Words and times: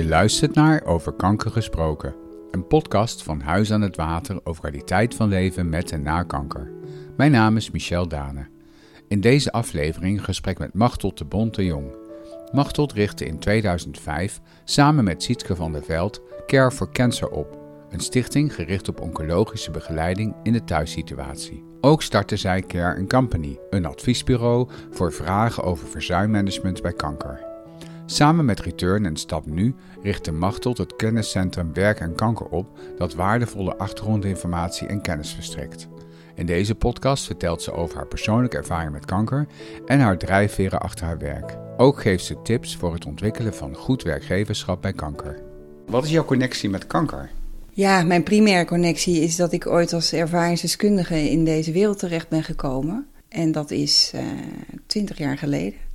Je 0.00 0.08
luistert 0.08 0.54
naar 0.54 0.84
Over 0.84 1.12
Kanker 1.12 1.50
Gesproken, 1.50 2.14
een 2.50 2.66
podcast 2.66 3.22
van 3.22 3.40
Huis 3.40 3.72
aan 3.72 3.80
het 3.80 3.96
Water 3.96 4.40
over 4.44 4.60
kwaliteit 4.60 5.14
van 5.14 5.28
leven 5.28 5.68
met 5.68 5.92
en 5.92 6.02
na 6.02 6.22
kanker. 6.22 6.70
Mijn 7.16 7.30
naam 7.32 7.56
is 7.56 7.70
Michel 7.70 8.08
Dane. 8.08 8.46
In 9.08 9.20
deze 9.20 9.52
aflevering 9.52 10.24
gesprek 10.24 10.58
met 10.58 10.74
Machteld 10.74 11.18
de 11.18 11.24
Bonte 11.24 11.64
Jong. 11.64 11.96
Machteld 12.52 12.92
richtte 12.92 13.24
in 13.24 13.38
2005 13.38 14.40
samen 14.64 15.04
met 15.04 15.22
Sietke 15.22 15.56
van 15.56 15.72
der 15.72 15.82
Veld 15.82 16.22
Care 16.46 16.70
for 16.70 16.92
Cancer 16.92 17.28
op, 17.28 17.58
een 17.90 18.00
stichting 18.00 18.54
gericht 18.54 18.88
op 18.88 19.00
oncologische 19.00 19.70
begeleiding 19.70 20.34
in 20.42 20.52
de 20.52 20.64
thuissituatie. 20.64 21.64
Ook 21.80 22.02
startte 22.02 22.36
zij 22.36 22.62
Care 22.62 23.06
Company, 23.06 23.58
een 23.70 23.86
adviesbureau 23.86 24.68
voor 24.90 25.12
vragen 25.12 25.62
over 25.62 25.86
verzuimmanagement 25.86 26.82
bij 26.82 26.92
kanker. 26.92 27.49
Samen 28.12 28.44
met 28.44 28.60
Return 28.60 29.06
en 29.06 29.16
Stap 29.16 29.46
Nu 29.46 29.74
richtte 30.02 30.32
Machteld 30.32 30.78
het 30.78 30.96
kenniscentrum 30.96 31.72
Werk 31.74 32.00
en 32.00 32.14
Kanker 32.14 32.46
op 32.46 32.78
dat 32.98 33.14
waardevolle 33.14 33.76
achtergrondinformatie 33.76 34.86
en 34.86 35.00
kennis 35.00 35.32
verstrekt. 35.32 35.88
In 36.34 36.46
deze 36.46 36.74
podcast 36.74 37.24
vertelt 37.24 37.62
ze 37.62 37.72
over 37.72 37.96
haar 37.96 38.06
persoonlijke 38.06 38.56
ervaring 38.56 38.92
met 38.92 39.04
kanker 39.04 39.46
en 39.86 40.00
haar 40.00 40.18
drijfveren 40.18 40.80
achter 40.80 41.06
haar 41.06 41.18
werk. 41.18 41.56
Ook 41.76 42.00
geeft 42.00 42.24
ze 42.24 42.42
tips 42.42 42.76
voor 42.76 42.92
het 42.92 43.06
ontwikkelen 43.06 43.54
van 43.54 43.74
goed 43.74 44.02
werkgeverschap 44.02 44.82
bij 44.82 44.92
kanker. 44.92 45.42
Wat 45.86 46.04
is 46.04 46.10
jouw 46.10 46.24
connectie 46.24 46.70
met 46.70 46.86
kanker? 46.86 47.30
Ja, 47.70 48.02
mijn 48.02 48.22
primaire 48.22 48.64
connectie 48.64 49.20
is 49.20 49.36
dat 49.36 49.52
ik 49.52 49.66
ooit 49.66 49.92
als 49.92 50.12
ervaringsdeskundige 50.12 51.30
in 51.30 51.44
deze 51.44 51.72
wereld 51.72 51.98
terecht 51.98 52.28
ben 52.28 52.42
gekomen. 52.42 53.06
En 53.28 53.52
dat 53.52 53.70
is 53.70 54.10
eh, 54.14 54.22
twintig 54.86 55.18
jaar 55.18 55.38
geleden. 55.38 55.89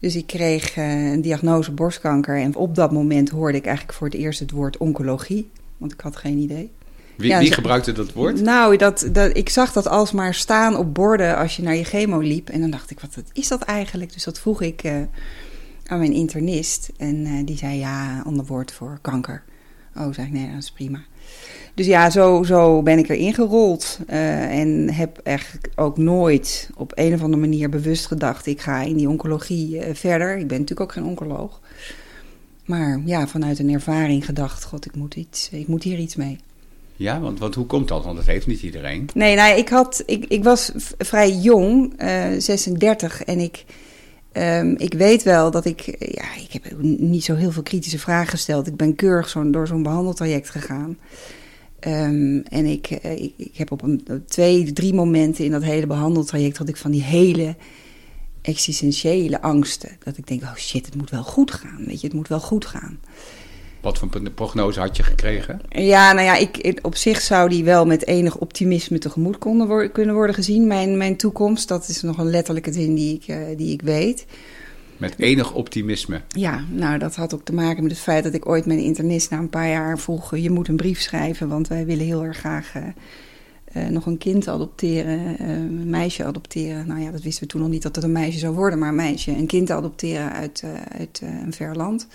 Dus 0.00 0.16
ik 0.16 0.26
kreeg 0.26 0.76
uh, 0.76 1.12
een 1.12 1.20
diagnose 1.20 1.72
borstkanker 1.72 2.38
en 2.38 2.56
op 2.56 2.74
dat 2.74 2.92
moment 2.92 3.28
hoorde 3.28 3.58
ik 3.58 3.66
eigenlijk 3.66 3.98
voor 3.98 4.06
het 4.06 4.16
eerst 4.16 4.40
het 4.40 4.50
woord 4.50 4.76
oncologie, 4.76 5.50
want 5.76 5.92
ik 5.92 6.00
had 6.00 6.16
geen 6.16 6.38
idee. 6.38 6.70
Wie, 7.16 7.36
wie 7.36 7.52
gebruikte 7.52 7.92
dat 7.92 8.12
woord? 8.12 8.40
Nou, 8.40 8.76
dat, 8.76 9.08
dat, 9.12 9.36
ik 9.36 9.48
zag 9.48 9.72
dat 9.72 9.88
alsmaar 9.88 10.34
staan 10.34 10.76
op 10.76 10.94
borden 10.94 11.36
als 11.36 11.56
je 11.56 11.62
naar 11.62 11.74
je 11.74 11.84
chemo 11.84 12.18
liep. 12.18 12.48
En 12.48 12.60
dan 12.60 12.70
dacht 12.70 12.90
ik, 12.90 13.00
wat 13.00 13.22
is 13.32 13.48
dat 13.48 13.62
eigenlijk? 13.62 14.12
Dus 14.12 14.24
dat 14.24 14.40
vroeg 14.40 14.62
ik 14.62 14.84
uh, 14.84 14.92
aan 15.86 15.98
mijn 15.98 16.12
internist. 16.12 16.90
En 16.96 17.26
uh, 17.26 17.46
die 17.46 17.56
zei, 17.56 17.78
ja, 17.78 18.22
ander 18.24 18.44
woord 18.44 18.72
voor 18.72 18.98
kanker. 19.00 19.42
Oh, 19.96 20.12
zei 20.12 20.26
ik, 20.26 20.32
nee, 20.32 20.50
dat 20.50 20.62
is 20.62 20.70
prima. 20.70 21.00
Dus 21.78 21.86
ja, 21.86 22.10
zo, 22.10 22.42
zo 22.42 22.82
ben 22.82 22.98
ik 22.98 23.08
erin 23.08 23.34
gerold. 23.34 23.98
Uh, 24.10 24.58
en 24.60 24.90
heb 24.90 25.20
eigenlijk 25.22 25.68
ook 25.74 25.96
nooit 25.96 26.70
op 26.76 26.92
een 26.94 27.14
of 27.14 27.22
andere 27.22 27.40
manier 27.40 27.68
bewust 27.68 28.06
gedacht: 28.06 28.46
ik 28.46 28.60
ga 28.60 28.82
in 28.82 28.96
die 28.96 29.08
oncologie 29.08 29.76
uh, 29.76 29.94
verder. 29.94 30.38
Ik 30.38 30.46
ben 30.48 30.58
natuurlijk 30.58 30.80
ook 30.80 30.92
geen 30.92 31.04
oncoloog. 31.04 31.60
Maar 32.64 33.00
ja, 33.04 33.26
vanuit 33.26 33.58
een 33.58 33.72
ervaring 33.72 34.24
gedacht: 34.24 34.64
God, 34.64 34.86
ik 34.86 34.94
moet, 34.94 35.14
iets, 35.14 35.48
ik 35.52 35.68
moet 35.68 35.82
hier 35.82 35.98
iets 35.98 36.16
mee. 36.16 36.38
Ja, 36.96 37.20
want, 37.20 37.38
want 37.38 37.54
hoe 37.54 37.66
komt 37.66 37.88
dat? 37.88 38.04
Want 38.04 38.16
dat 38.16 38.26
heeft 38.26 38.46
niet 38.46 38.62
iedereen. 38.62 39.08
Nee, 39.14 39.36
nou, 39.36 39.58
ik, 39.58 39.68
had, 39.68 40.02
ik, 40.06 40.24
ik 40.24 40.44
was 40.44 40.72
vrij 40.98 41.30
jong, 41.30 42.02
uh, 42.02 42.26
36, 42.38 43.24
en 43.24 43.38
ik. 43.38 43.64
Um, 44.32 44.74
ik 44.78 44.94
weet 44.94 45.22
wel 45.22 45.50
dat 45.50 45.64
ik, 45.64 45.80
ja, 45.98 46.34
ik 46.36 46.52
heb 46.52 46.82
niet 46.98 47.24
zo 47.24 47.34
heel 47.34 47.52
veel 47.52 47.62
kritische 47.62 47.98
vragen 47.98 48.28
gesteld. 48.28 48.66
Ik 48.66 48.76
ben 48.76 48.94
keurig 48.94 49.28
zo, 49.28 49.50
door 49.50 49.66
zo'n 49.66 49.82
behandeltraject 49.82 50.50
gegaan. 50.50 50.96
Um, 51.86 52.42
en 52.42 52.66
ik, 52.66 52.90
ik, 52.90 53.32
ik, 53.36 53.56
heb 53.56 53.72
op 53.72 53.82
een, 53.82 54.24
twee, 54.26 54.72
drie 54.72 54.94
momenten 54.94 55.44
in 55.44 55.50
dat 55.50 55.62
hele 55.62 55.86
behandeltraject 55.86 56.56
had 56.56 56.68
ik 56.68 56.76
van 56.76 56.90
die 56.90 57.02
hele 57.02 57.56
existentiële 58.42 59.42
angsten. 59.42 59.90
Dat 60.04 60.16
ik 60.16 60.26
denk, 60.26 60.42
oh 60.42 60.54
shit, 60.54 60.86
het 60.86 60.94
moet 60.94 61.10
wel 61.10 61.22
goed 61.22 61.50
gaan. 61.50 61.84
Weet 61.86 62.00
je, 62.00 62.06
het 62.06 62.16
moet 62.16 62.28
wel 62.28 62.40
goed 62.40 62.66
gaan. 62.66 62.98
Wat 63.80 63.98
voor 63.98 64.30
prognose 64.34 64.80
had 64.80 64.96
je 64.96 65.02
gekregen? 65.02 65.60
Ja, 65.68 66.12
nou 66.12 66.26
ja, 66.26 66.36
ik, 66.36 66.78
op 66.82 66.96
zich 66.96 67.20
zou 67.20 67.48
die 67.48 67.64
wel 67.64 67.86
met 67.86 68.06
enig 68.06 68.36
optimisme 68.36 68.98
tegemoet 68.98 69.38
konden 69.38 69.92
kunnen 69.92 70.14
worden 70.14 70.34
gezien. 70.34 70.66
Mijn, 70.66 70.96
mijn 70.96 71.16
toekomst, 71.16 71.68
dat 71.68 71.88
is 71.88 72.02
nog 72.02 72.18
een 72.18 72.30
letterlijke 72.30 72.72
zin 72.72 72.94
die 72.94 73.14
ik, 73.14 73.28
uh, 73.28 73.56
die 73.56 73.72
ik 73.72 73.82
weet. 73.82 74.26
Met 74.98 75.18
enig 75.18 75.52
optimisme. 75.52 76.20
Ja, 76.28 76.64
nou 76.70 76.98
dat 76.98 77.14
had 77.14 77.34
ook 77.34 77.44
te 77.44 77.52
maken 77.52 77.82
met 77.82 77.92
het 77.92 78.00
feit 78.00 78.24
dat 78.24 78.34
ik 78.34 78.48
ooit 78.48 78.66
mijn 78.66 78.78
internist 78.78 79.30
na 79.30 79.38
een 79.38 79.50
paar 79.50 79.68
jaar 79.68 79.98
vroeg... 79.98 80.36
je 80.36 80.50
moet 80.50 80.68
een 80.68 80.76
brief 80.76 81.00
schrijven, 81.00 81.48
want 81.48 81.68
wij 81.68 81.86
willen 81.86 82.04
heel 82.04 82.24
erg 82.24 82.38
graag 82.38 82.74
uh, 82.76 82.82
uh, 83.76 83.88
nog 83.88 84.06
een 84.06 84.18
kind 84.18 84.48
adopteren, 84.48 85.48
een 85.50 85.90
meisje 85.90 86.24
adopteren. 86.24 86.86
Nou 86.86 87.00
ja, 87.00 87.10
dat 87.10 87.22
wisten 87.22 87.42
we 87.42 87.48
toen 87.48 87.60
nog 87.60 87.70
niet 87.70 87.82
dat 87.82 87.94
het 87.94 88.04
een 88.04 88.12
meisje 88.12 88.38
zou 88.38 88.54
worden, 88.54 88.78
maar 88.78 88.88
een 88.88 88.94
meisje, 88.94 89.30
een 89.30 89.46
kind 89.46 89.70
adopteren 89.70 90.32
uit, 90.32 90.64
uit 90.98 91.22
een 91.44 91.52
ver 91.52 91.76
land. 91.76 92.06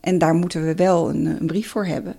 En 0.00 0.18
daar 0.18 0.34
moeten 0.34 0.66
we 0.66 0.74
wel 0.74 1.08
een, 1.08 1.26
een, 1.26 1.46
brief 1.46 1.68
voor 1.68 1.86
hebben. 1.86 2.16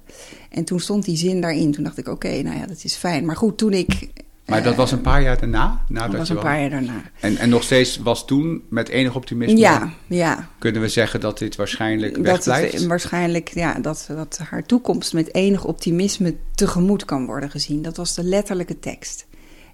En 0.49 0.63
toen 0.63 0.79
stond 0.79 1.05
die 1.05 1.17
zin 1.17 1.41
daarin. 1.41 1.71
Toen 1.71 1.83
dacht 1.83 1.97
ik, 1.97 2.07
oké, 2.07 2.41
nou 2.41 2.57
ja, 2.57 2.65
dat 2.65 2.83
is 2.83 2.95
fijn. 2.95 3.25
Maar 3.25 3.35
goed, 3.35 3.57
toen 3.57 3.73
ik 3.73 4.09
maar 4.45 4.63
dat 4.63 4.75
was 4.75 4.91
een 4.91 5.01
paar 5.01 5.21
jaar 5.21 5.39
daarna? 5.39 5.83
Nadat 5.87 6.11
dat 6.11 6.19
was 6.19 6.29
een 6.29 6.39
paar 6.39 6.59
jaar 6.59 6.69
daarna. 6.69 7.01
En, 7.19 7.37
en 7.37 7.49
nog 7.49 7.63
steeds 7.63 7.97
was 7.97 8.25
toen 8.25 8.63
met 8.69 8.89
enig 8.89 9.15
optimisme? 9.15 9.57
Ja, 9.57 9.93
ja. 10.07 10.49
Kunnen 10.59 10.81
we 10.81 10.87
zeggen 10.87 11.19
dat 11.19 11.37
dit 11.37 11.55
waarschijnlijk 11.55 12.17
wegblijft? 12.17 12.71
Dat 12.71 12.85
waarschijnlijk, 12.85 13.49
ja, 13.53 13.79
dat, 13.79 14.05
dat 14.07 14.39
haar 14.49 14.65
toekomst 14.65 15.13
met 15.13 15.33
enig 15.33 15.65
optimisme 15.65 16.35
tegemoet 16.55 17.05
kan 17.05 17.25
worden 17.25 17.49
gezien. 17.49 17.81
Dat 17.81 17.97
was 17.97 18.15
de 18.15 18.23
letterlijke 18.23 18.79
tekst. 18.79 19.25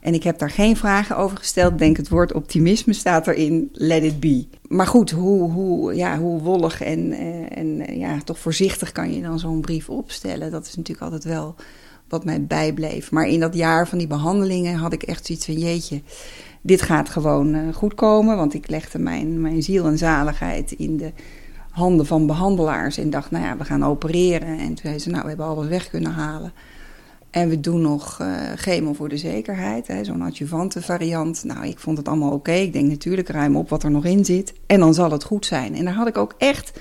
En 0.01 0.13
ik 0.13 0.23
heb 0.23 0.39
daar 0.39 0.49
geen 0.49 0.77
vragen 0.77 1.17
over 1.17 1.37
gesteld. 1.37 1.71
Ik 1.71 1.77
denk 1.77 1.97
het 1.97 2.09
woord 2.09 2.33
optimisme 2.33 2.93
staat 2.93 3.27
erin, 3.27 3.69
let 3.73 4.03
it 4.03 4.19
be. 4.19 4.45
Maar 4.67 4.87
goed, 4.87 5.11
hoe, 5.11 5.51
hoe, 5.51 5.95
ja, 5.95 6.17
hoe 6.17 6.41
wollig 6.41 6.81
en, 6.81 7.11
en 7.49 7.97
ja, 7.97 8.17
toch 8.23 8.39
voorzichtig 8.39 8.91
kan 8.91 9.13
je 9.13 9.21
dan 9.21 9.39
zo'n 9.39 9.61
brief 9.61 9.89
opstellen? 9.89 10.51
Dat 10.51 10.65
is 10.65 10.75
natuurlijk 10.75 11.11
altijd 11.11 11.23
wel 11.23 11.55
wat 12.11 12.25
mij 12.25 12.45
bijbleef. 12.45 13.11
Maar 13.11 13.27
in 13.27 13.39
dat 13.39 13.53
jaar 13.53 13.87
van 13.87 13.97
die 13.97 14.07
behandelingen 14.07 14.75
had 14.75 14.93
ik 14.93 15.03
echt 15.03 15.25
zoiets 15.25 15.45
van: 15.45 15.53
jeetje, 15.53 16.01
dit 16.61 16.81
gaat 16.81 17.09
gewoon 17.09 17.55
uh, 17.55 17.73
goed 17.73 17.93
komen. 17.93 18.35
Want 18.35 18.53
ik 18.53 18.69
legde 18.69 18.99
mijn, 18.99 19.41
mijn 19.41 19.63
ziel 19.63 19.85
en 19.85 19.97
zaligheid 19.97 20.71
in 20.71 20.97
de 20.97 21.11
handen 21.69 22.05
van 22.05 22.27
behandelaars. 22.27 22.97
En 22.97 23.09
dacht: 23.09 23.31
nou 23.31 23.45
ja, 23.45 23.57
we 23.57 23.63
gaan 23.63 23.85
opereren. 23.85 24.57
En 24.57 24.67
toen 24.67 24.77
zei 24.81 24.99
ze: 24.99 25.09
nou, 25.09 25.21
we 25.21 25.27
hebben 25.27 25.45
alles 25.45 25.67
weg 25.67 25.89
kunnen 25.89 26.11
halen. 26.11 26.53
En 27.29 27.49
we 27.49 27.59
doen 27.59 27.81
nog 27.81 28.19
uh, 28.21 28.27
chemo 28.55 28.93
voor 28.93 29.09
de 29.09 29.17
zekerheid, 29.17 29.93
zo'n 30.01 30.21
adjuvante 30.21 30.81
variant. 30.81 31.43
Nou, 31.43 31.65
ik 31.65 31.79
vond 31.79 31.97
het 31.97 32.07
allemaal 32.07 32.31
oké. 32.31 32.51
Ik 32.51 32.73
denk 32.73 32.89
natuurlijk 32.89 33.29
ruim 33.29 33.55
op 33.55 33.69
wat 33.69 33.83
er 33.83 33.91
nog 33.91 34.05
in 34.05 34.25
zit. 34.25 34.53
En 34.65 34.79
dan 34.79 34.93
zal 34.93 35.11
het 35.11 35.23
goed 35.23 35.45
zijn. 35.45 35.75
En 35.75 35.85
daar 35.85 35.93
had 35.93 36.07
ik 36.07 36.17
ook 36.17 36.35
echt 36.37 36.71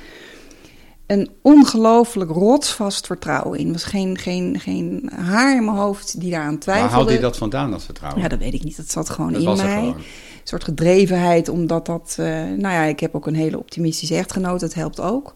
een 1.11 1.31
ongelooflijk 1.43 2.31
rotsvast 2.31 3.07
vertrouwen 3.07 3.59
in. 3.59 3.67
Er 3.67 3.73
was 3.73 3.85
geen, 3.85 4.19
geen, 4.19 4.61
geen 4.61 5.11
haar 5.15 5.57
in 5.57 5.65
mijn 5.65 5.77
hoofd 5.77 6.21
die 6.21 6.31
daaraan 6.31 6.59
twijfelde. 6.59 6.89
Waar 6.89 6.99
haalde 6.99 7.13
je 7.13 7.21
dat 7.21 7.37
vandaan, 7.37 7.71
dat 7.71 7.85
vertrouwen? 7.85 8.23
Ja, 8.23 8.29
dat 8.29 8.39
weet 8.39 8.55
ik 8.55 8.65
niet. 8.65 8.77
Dat 8.77 8.91
zat 8.91 9.11
gewoon 9.11 9.33
dat 9.33 9.43
in 9.43 9.67
mij. 9.67 9.79
Gewoon. 9.79 9.95
Een 9.95 10.03
soort 10.45 10.65
gedrevenheid, 10.65 11.49
omdat 11.49 11.87
dat... 11.87 12.17
Uh, 12.21 12.27
nou 12.37 12.75
ja, 12.75 12.83
ik 12.83 13.01
heb 13.01 13.15
ook 13.15 13.27
een 13.27 13.35
hele 13.35 13.59
optimistische 13.59 14.15
echtgenoot, 14.15 14.61
dat 14.61 14.75
helpt 14.75 15.01
ook. 15.01 15.35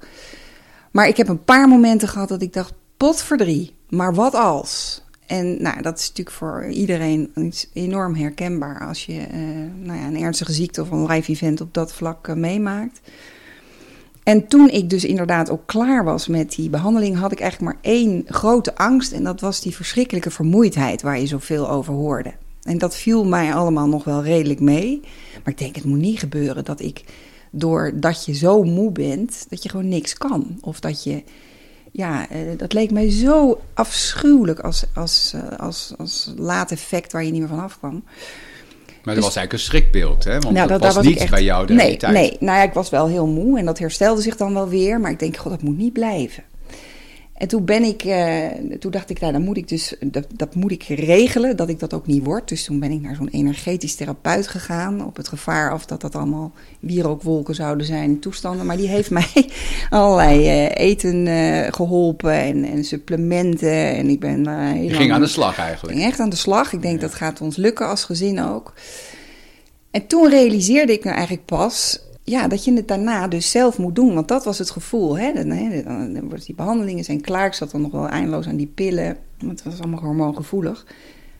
Maar 0.90 1.08
ik 1.08 1.16
heb 1.16 1.28
een 1.28 1.44
paar 1.44 1.68
momenten 1.68 2.08
gehad 2.08 2.28
dat 2.28 2.42
ik 2.42 2.52
dacht, 2.52 2.72
pot 2.96 3.22
voor 3.22 3.36
drie. 3.36 3.74
Maar 3.88 4.14
wat 4.14 4.34
als? 4.34 5.02
En 5.26 5.62
nou, 5.62 5.82
dat 5.82 5.98
is 5.98 6.08
natuurlijk 6.08 6.36
voor 6.36 6.66
iedereen 6.66 7.32
enorm 7.72 8.14
herkenbaar 8.14 8.86
als 8.86 9.06
je 9.06 9.12
uh, 9.12 9.26
nou 9.86 9.98
ja, 9.98 10.06
een 10.06 10.20
ernstige 10.20 10.52
ziekte 10.52 10.80
of 10.80 10.90
een 10.90 11.06
live 11.06 11.30
event 11.30 11.60
op 11.60 11.74
dat 11.74 11.92
vlak 11.92 12.28
uh, 12.28 12.34
meemaakt. 12.34 13.00
En 14.24 14.46
toen 14.48 14.68
ik 14.68 14.90
dus 14.90 15.04
inderdaad 15.04 15.50
ook 15.50 15.66
klaar 15.66 16.04
was 16.04 16.28
met 16.28 16.50
die 16.50 16.70
behandeling, 16.70 17.16
had 17.16 17.32
ik 17.32 17.40
eigenlijk 17.40 17.72
maar 17.72 17.92
één 17.92 18.24
grote 18.26 18.76
angst. 18.76 19.12
En 19.12 19.24
dat 19.24 19.40
was 19.40 19.60
die 19.60 19.74
verschrikkelijke 19.74 20.30
vermoeidheid 20.30 21.02
waar 21.02 21.20
je 21.20 21.26
zoveel 21.26 21.70
over 21.70 21.92
hoorde. 21.92 22.32
En 22.62 22.78
dat 22.78 22.96
viel 22.96 23.24
mij 23.24 23.54
allemaal 23.54 23.88
nog 23.88 24.04
wel 24.04 24.22
redelijk 24.22 24.60
mee. 24.60 25.00
Maar 25.32 25.52
ik 25.52 25.58
denk, 25.58 25.74
het 25.74 25.84
moet 25.84 25.98
niet 25.98 26.18
gebeuren 26.18 26.64
dat 26.64 26.80
ik, 26.80 27.04
doordat 27.50 28.24
je 28.24 28.34
zo 28.34 28.62
moe 28.62 28.92
bent, 28.92 29.46
dat 29.48 29.62
je 29.62 29.68
gewoon 29.68 29.88
niks 29.88 30.14
kan. 30.14 30.58
Of 30.60 30.80
dat 30.80 31.04
je, 31.04 31.22
ja, 31.92 32.30
uh, 32.30 32.38
dat 32.56 32.72
leek 32.72 32.90
mij 32.90 33.10
zo 33.10 33.60
afschuwelijk 33.74 34.60
als, 34.60 34.84
als, 34.94 35.32
uh, 35.34 35.58
als, 35.58 35.92
als 35.98 36.32
laat 36.36 36.70
effect 36.70 37.12
waar 37.12 37.24
je 37.24 37.30
niet 37.30 37.40
meer 37.40 37.48
van 37.48 37.62
afkwam. 37.62 38.04
Maar 39.04 39.14
dat 39.14 39.24
dus, 39.24 39.34
was 39.34 39.44
eigenlijk 39.44 39.52
een 39.52 39.58
schrikbeeld, 39.58 40.24
hè? 40.24 40.40
Want 40.40 40.54
nou, 40.54 40.68
dat, 40.68 40.82
dat 40.82 40.94
was 40.94 41.04
niet 41.04 41.18
echt, 41.18 41.30
bij 41.30 41.42
jou 41.42 41.66
de 41.66 41.72
nee, 41.72 41.82
realiteit. 41.82 42.12
Nee, 42.12 42.36
nou 42.40 42.58
ja, 42.58 42.64
ik 42.64 42.72
was 42.72 42.90
wel 42.90 43.08
heel 43.08 43.26
moe 43.26 43.58
en 43.58 43.64
dat 43.64 43.78
herstelde 43.78 44.22
zich 44.22 44.36
dan 44.36 44.54
wel 44.54 44.68
weer. 44.68 45.00
Maar 45.00 45.10
ik 45.10 45.18
denk, 45.18 45.36
god, 45.36 45.52
dat 45.52 45.62
moet 45.62 45.76
niet 45.76 45.92
blijven. 45.92 46.42
En 47.34 47.48
toen 47.48 47.64
ben 47.64 47.82
ik, 47.82 48.04
uh, 48.04 48.46
toen 48.78 48.90
dacht 48.90 49.10
ik, 49.10 49.20
nou, 49.20 49.32
dan 49.32 49.42
moet 49.42 49.56
ik 49.56 49.68
dus, 49.68 49.94
dat, 50.00 50.26
dat 50.32 50.54
moet 50.54 50.70
ik 50.70 50.82
regelen, 50.82 51.56
dat 51.56 51.68
ik 51.68 51.78
dat 51.78 51.94
ook 51.94 52.06
niet 52.06 52.24
word. 52.24 52.48
Dus 52.48 52.64
toen 52.64 52.80
ben 52.80 52.90
ik 52.90 53.00
naar 53.00 53.14
zo'n 53.14 53.28
energetisch 53.28 53.94
therapeut 53.94 54.46
gegaan, 54.46 55.06
op 55.06 55.16
het 55.16 55.28
gevaar 55.28 55.70
af 55.70 55.86
dat 55.86 56.00
dat 56.00 56.14
allemaal 56.14 56.52
wierookwolken 56.80 57.54
zouden 57.54 57.86
zijn, 57.86 58.20
toestanden. 58.20 58.66
Maar 58.66 58.76
die 58.76 58.88
heeft 58.88 59.10
mij 59.20 59.48
allerlei 59.90 60.38
uh, 60.40 60.70
eten 60.74 61.26
uh, 61.26 61.66
geholpen 61.70 62.32
en, 62.32 62.64
en, 62.64 62.84
supplementen. 62.84 63.94
En 63.96 64.08
ik 64.08 64.20
ben 64.20 64.44
Je 64.82 64.94
ging 64.94 65.12
aan 65.12 65.20
de 65.20 65.26
slag 65.26 65.58
eigenlijk. 65.58 65.94
Ik 65.94 66.00
ging 66.00 66.10
echt 66.10 66.20
aan 66.20 66.30
de 66.30 66.36
slag. 66.36 66.72
Ik 66.72 66.82
denk, 66.82 66.94
ja. 66.94 67.00
dat 67.00 67.14
gaat 67.14 67.40
ons 67.40 67.56
lukken 67.56 67.88
als 67.88 68.04
gezin 68.04 68.42
ook. 68.42 68.72
En 69.90 70.06
toen 70.06 70.28
realiseerde 70.28 70.92
ik 70.92 71.04
me 71.04 71.10
eigenlijk 71.10 71.44
pas 71.44 72.00
ja, 72.24 72.48
dat 72.48 72.64
je 72.64 72.72
het 72.72 72.88
daarna 72.88 73.28
dus 73.28 73.50
zelf 73.50 73.78
moet 73.78 73.94
doen. 73.94 74.14
Want 74.14 74.28
dat 74.28 74.44
was 74.44 74.58
het 74.58 74.70
gevoel. 74.70 75.18
Hè? 75.18 75.32
Dan, 75.32 75.50
hè, 75.50 75.82
dan, 75.82 76.12
dan 76.12 76.28
wordt 76.28 76.46
die 76.46 76.54
behandelingen 76.54 77.04
zijn 77.04 77.20
klaar. 77.20 77.46
Ik 77.46 77.52
zat 77.52 77.70
dan 77.70 77.80
nog 77.80 77.90
wel 77.90 78.08
eindeloos 78.08 78.46
aan 78.46 78.56
die 78.56 78.72
pillen. 78.74 79.16
Want 79.38 79.62
het 79.62 79.72
was 79.72 79.80
allemaal 79.80 80.00
hormoongevoelig. 80.00 80.86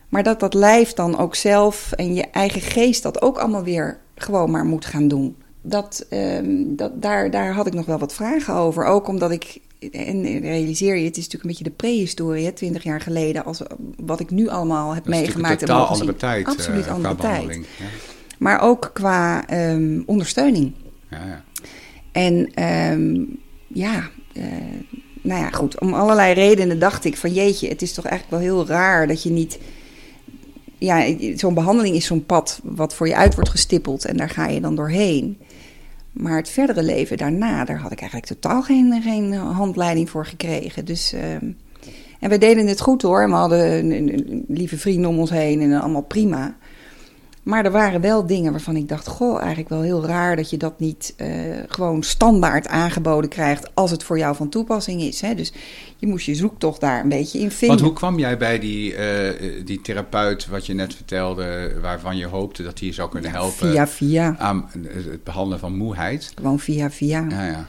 Maar 0.09 0.23
dat 0.23 0.41
dat 0.41 0.55
lijf 0.55 0.93
dan 0.93 1.19
ook 1.19 1.35
zelf 1.35 1.93
en 1.93 2.15
je 2.15 2.23
eigen 2.31 2.61
geest 2.61 3.03
dat 3.03 3.23
ook 3.23 3.39
allemaal 3.39 3.65
weer 3.65 3.99
gewoon 4.15 4.51
maar 4.51 4.65
moet 4.65 4.85
gaan 4.85 5.09
doen. 5.09 5.37
Dat, 5.63 6.07
ehm, 6.09 6.45
dat, 6.67 7.03
daar, 7.03 7.31
daar 7.31 7.53
had 7.53 7.67
ik 7.67 7.75
nog 7.75 7.87
wel 7.87 7.99
wat 7.99 8.15
vragen 8.15 8.55
over. 8.55 8.85
Ook 8.85 9.09
omdat 9.09 9.31
ik, 9.31 9.61
en 9.93 10.41
realiseer 10.41 10.97
je, 10.97 11.05
het 11.05 11.17
is 11.17 11.23
natuurlijk 11.25 11.43
een 11.43 11.49
beetje 11.49 11.65
de 11.65 11.71
prehistorie, 11.71 12.53
twintig 12.53 12.83
jaar 12.83 13.01
geleden, 13.01 13.45
als 13.45 13.63
wat 13.97 14.21
ik 14.21 14.31
nu 14.31 14.49
allemaal 14.49 14.95
heb 14.95 15.05
Dat 15.05 15.15
meegemaakt. 15.15 15.63
en 15.63 15.69
een 15.69 15.75
totaal 15.75 15.87
andere 15.87 16.11
zien. 16.11 16.19
tijd. 16.19 16.47
Absoluut 16.47 16.87
eh, 16.87 16.93
andere 16.93 17.17
tijd. 17.17 17.55
Ja. 17.55 17.85
Maar 18.39 18.61
ook 18.61 18.91
qua 18.93 19.47
ehm, 19.49 20.01
ondersteuning. 20.07 20.73
Ja, 21.11 21.21
ja. 21.27 21.43
En 22.13 22.51
ehm, 22.55 23.25
ja, 23.69 24.09
eh, 24.33 24.43
nou 25.23 25.41
ja, 25.41 25.51
goed. 25.51 25.81
Om 25.81 25.95
allerlei 25.95 26.33
redenen 26.35 26.79
dacht 26.79 27.05
ik 27.05 27.17
van 27.17 27.33
jeetje, 27.33 27.69
het 27.69 27.83
is 27.83 27.93
toch 27.93 28.05
eigenlijk 28.05 28.43
wel 28.43 28.53
heel 28.55 28.67
raar 28.67 29.07
dat 29.07 29.23
je 29.23 29.31
niet. 29.31 29.59
Ja, 30.79 31.05
zo'n 31.37 31.55
behandeling 31.55 31.97
is 31.97 32.07
zo'n 32.07 32.27
pad 32.27 32.61
wat 32.63 32.95
voor 32.95 33.09
je 33.09 33.17
uit 33.17 33.35
wordt 33.35 33.51
gestippeld 33.51 34.05
en 34.05 34.17
daar 34.17 34.31
ga 34.31 34.47
je 34.47 34.61
dan 34.61 34.75
doorheen. 34.77 35.39
Maar 36.13 36.37
het 36.37 36.49
verdere 36.49 36.83
leven 36.83 37.17
daarna, 37.17 37.65
daar 37.65 37.79
had 37.79 37.93
ik 37.93 38.01
eigenlijk 38.01 38.31
totaal 38.33 38.63
geen, 38.63 39.03
geen 39.03 39.33
handleiding 39.33 40.11
voor 40.11 40.27
gekregen. 40.27 40.85
Dus, 40.85 41.13
ehm, 41.13 41.51
en 42.21 42.31
we 42.31 42.39
deden 42.39 42.67
het 42.67 42.81
goed 42.81 43.03
hoor. 43.03 43.29
We 43.29 43.35
hadden 43.35 43.73
een, 43.73 43.91
een- 43.91 44.31
een 44.31 44.45
lieve 44.49 44.79
vrienden 44.79 45.11
om 45.11 45.19
ons 45.19 45.31
heen 45.31 45.61
en 45.61 45.81
allemaal 45.81 46.03
prima. 46.03 46.57
Maar 47.45 47.65
er 47.65 47.71
waren 47.71 48.01
wel 48.01 48.27
dingen 48.27 48.51
waarvan 48.53 48.77
ik 48.77 48.89
dacht: 48.89 49.07
Goh, 49.07 49.39
eigenlijk 49.39 49.69
wel 49.69 49.81
heel 49.81 50.05
raar 50.07 50.37
dat 50.37 50.51
je 50.51 50.57
dat 50.57 50.79
niet 50.81 51.15
eh, 51.17 51.29
gewoon 51.69 52.03
standaard 52.03 52.69
aangeboden 52.69 53.31
krijgt. 53.31 53.71
als 53.75 53.91
het 53.91 54.03
voor 54.03 54.19
jou 54.19 54.37
van 54.37 54.49
toepassing 54.49 55.03
is. 55.03 55.21
Hè? 55.21 55.35
Dus 55.35 55.53
je 55.97 56.07
moest 56.07 56.27
je 56.27 56.35
zoektocht 56.35 56.81
daar 56.81 57.01
een 57.01 57.09
beetje 57.09 57.39
in 57.39 57.51
vinden. 57.51 57.69
Want 57.77 57.81
hoe 57.89 57.93
kwam 57.99 58.19
jij 58.19 58.39
bij 58.39 58.59
die, 58.59 58.95
eh, 58.95 59.67
die 59.67 59.81
therapeut, 59.81 60.47
wat 60.47 60.67
je 60.67 60.75
net 60.75 60.95
vertelde, 60.95 61.73
waarvan 61.81 62.17
je 62.17 62.27
hoopte 62.27 62.63
dat 62.63 62.79
hij 62.79 62.89
je 62.89 62.95
zou 62.95 63.11
kunnen 63.11 63.31
helpen 63.31 63.71
Via, 63.71 63.87
via. 63.89 64.35
aan 64.39 64.71
het 64.89 65.25
behandelen 65.25 65.59
van 65.59 65.77
moeheid? 65.77 66.33
Gewoon 66.35 66.59
via, 66.59 66.91
via. 66.91 67.27
Ja, 67.29 67.47
ja. 67.47 67.67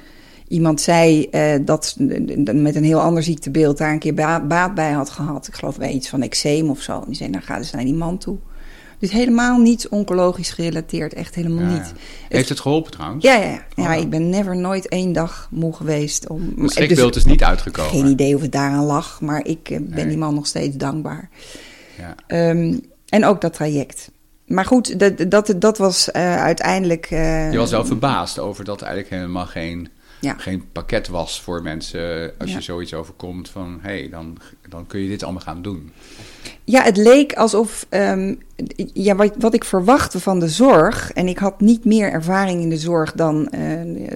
Iemand 0.47 0.81
zei 0.81 1.25
eh, 1.29 1.55
dat 1.61 1.85
ze 1.85 2.03
met 2.53 2.75
een 2.75 2.83
heel 2.83 3.01
ander 3.01 3.23
ziektebeeld 3.23 3.77
daar 3.77 3.91
een 3.91 3.99
keer 3.99 4.13
ba- 4.13 4.45
baat 4.45 4.75
bij 4.75 4.91
had 4.91 5.09
gehad. 5.09 5.47
Ik 5.47 5.53
geloof 5.53 5.77
bij 5.77 5.91
iets 5.91 6.09
van 6.09 6.21
eczeem 6.21 6.69
of 6.69 6.81
zo. 6.81 7.03
Die 7.07 7.15
zei: 7.15 7.29
Nou, 7.29 7.43
ga 7.43 7.57
dus 7.57 7.71
naar 7.71 7.83
die 7.83 7.93
man 7.93 8.17
toe. 8.17 8.37
Dus 8.99 9.11
helemaal 9.11 9.57
niets 9.59 9.89
oncologisch 9.89 10.49
gerelateerd. 10.51 11.13
Echt 11.13 11.35
helemaal 11.35 11.63
Ja, 11.63 11.69
niet. 11.71 11.93
ja. 11.95 12.01
Heeft 12.29 12.49
het 12.49 12.59
geholpen 12.59 12.91
trouwens? 12.91 13.23
Ja, 13.23 13.33
ja, 13.35 13.43
ja. 13.49 13.61
ja 13.75 13.95
Oh. 13.95 14.01
ik 14.01 14.09
ben 14.09 14.29
never 14.29 14.55
nooit 14.57 14.87
één 14.87 15.13
dag 15.13 15.47
moe 15.51 15.73
geweest. 15.73 16.27
Om, 16.29 16.53
Het 16.61 16.71
schrikbeeld 16.71 17.15
is 17.15 17.25
niet 17.25 17.43
uitgekomen. 17.43 17.91
Geen 17.91 18.05
idee 18.07 18.35
of 18.35 18.41
het 18.41 18.51
daaraan 18.51 18.85
lag, 18.85 19.21
maar 19.21 19.45
ik 19.45 19.69
eh, 19.69 19.77
ben 19.77 19.89
Nee. 19.95 20.07
die 20.07 20.17
man 20.17 20.33
nog 20.33 20.47
steeds 20.47 20.75
dankbaar. 20.75 21.29
Ja. 21.97 22.15
Ehm, 22.27 22.77
en 23.09 23.25
ook 23.25 23.41
dat 23.41 23.53
traject. 23.53 24.11
Maar 24.45 24.65
goed, 24.65 24.99
dat, 24.99 25.31
dat, 25.31 25.53
dat 25.57 25.77
was 25.77 26.11
eh, 26.11 26.41
uiteindelijk. 26.41 27.05
eh, 27.05 27.51
Je 27.51 27.57
was 27.57 27.71
wel 27.71 27.85
verbaasd 27.85 28.39
over 28.39 28.63
dat 28.63 28.81
eigenlijk 28.81 29.13
helemaal 29.13 29.45
geen, 29.45 29.89
Ja. 30.21 30.33
geen 30.37 30.63
pakket 30.71 31.07
was 31.07 31.41
voor 31.41 31.61
mensen. 31.61 32.31
Als 32.39 32.49
Ja. 32.49 32.55
je 32.55 32.61
zoiets 32.63 32.93
overkomt 32.93 33.49
van, 33.49 33.79
hé, 33.81 33.99
hey, 33.99 34.09
dan, 34.09 34.37
dan 34.69 34.87
kun 34.87 34.99
je 34.99 35.07
dit 35.07 35.23
allemaal 35.23 35.41
gaan 35.41 35.61
doen. 35.61 35.91
Ja, 36.63 36.81
het 36.83 36.97
leek 36.97 37.33
alsof. 37.33 37.85
ehm, 37.89 38.35
ja, 38.93 39.15
wat, 39.15 39.33
wat 39.39 39.53
ik 39.53 39.63
verwachtte 39.63 40.19
van 40.19 40.39
de 40.39 40.47
zorg. 40.47 41.11
En 41.13 41.27
ik 41.27 41.37
had 41.37 41.61
niet 41.61 41.85
meer 41.85 42.11
ervaring 42.11 42.61
in 42.61 42.69
de 42.69 42.77
zorg 42.77 43.13
dan 43.13 43.49
eh, 43.49 43.61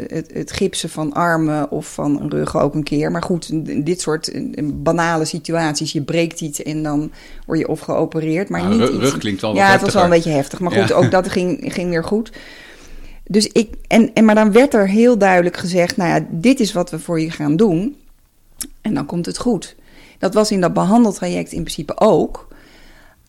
het, 0.07 0.29
het 0.33 0.51
gipsen 0.51 0.89
van 0.89 1.13
armen 1.13 1.71
of 1.71 1.93
van 1.93 2.21
een 2.21 2.29
rug 2.29 2.57
ook 2.57 2.73
een 2.73 2.83
keer. 2.83 3.11
Maar 3.11 3.23
goed, 3.23 3.49
dit 3.85 4.01
soort 4.01 4.31
banale 4.73 5.25
situaties. 5.25 5.91
Je 5.91 6.01
breekt 6.01 6.41
iets 6.41 6.63
en 6.63 6.83
dan 6.83 7.11
word 7.45 7.59
je 7.59 7.67
of 7.67 7.79
geopereerd. 7.79 8.49
Maar 8.49 8.61
Nou, 8.61 8.71
niet 8.77 8.81
ru- 8.89 8.93
iets- 8.95 9.03
rug 9.03 9.17
klinkt 9.17 9.41
wel 9.41 9.49
wat 9.53 9.59
Ja, 9.59 9.71
het 9.71 9.81
was 9.81 9.93
wel 9.93 10.03
een 10.03 10.09
beetje 10.09 10.29
heftig. 10.31 10.59
Maar 10.59 10.71
goed, 10.71 10.87
Ja. 10.87 10.95
ook 10.95 11.11
dat 11.11 11.29
ging, 11.29 11.73
ging 11.73 11.89
weer 11.89 12.03
goed. 12.03 12.31
Dus 13.27 13.47
ik, 13.47 13.73
en, 13.87 14.13
en, 14.13 14.25
maar 14.25 14.35
dan 14.35 14.51
werd 14.51 14.73
er 14.73 14.87
heel 14.87 15.17
duidelijk 15.17 15.57
gezegd: 15.57 15.97
nou 15.97 16.09
ja, 16.09 16.25
dit 16.29 16.59
is 16.59 16.73
wat 16.73 16.89
we 16.91 16.99
voor 16.99 17.19
je 17.21 17.31
gaan 17.31 17.55
doen. 17.55 17.95
En 18.81 18.93
dan 18.93 19.05
komt 19.05 19.25
het 19.25 19.37
goed. 19.37 19.75
Dat 20.19 20.33
was 20.33 20.51
in 20.51 20.61
dat 20.61 20.73
behandeltraject 20.73 21.51
in 21.51 21.61
principe 21.63 21.99
ook. 21.99 22.47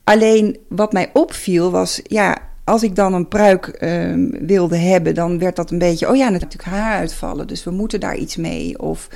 Alleen 0.05 0.57
wat 0.69 0.93
mij 0.93 1.11
opviel 1.13 1.71
was, 1.71 2.01
ja, 2.03 2.37
als 2.65 2.83
ik 2.83 2.97
dan 2.97 3.15
een 3.15 3.29
pruik 3.29 3.67
ehm, 3.67 4.47
wilde 4.47 4.77
hebben, 4.77 5.15
dan 5.15 5.39
werd 5.39 5.57
dat 5.57 5.71
een 5.71 5.79
beetje, 5.79 6.09
oh 6.09 6.17
ja, 6.17 6.29
natuurlijk 6.29 6.65
haaruitvallen, 6.65 7.47
dus 7.47 7.65
we 7.65 7.71
moeten 7.71 8.01
daar 8.01 8.17
iets 8.17 8.37
mee. 8.37 8.79
Of 8.79 9.09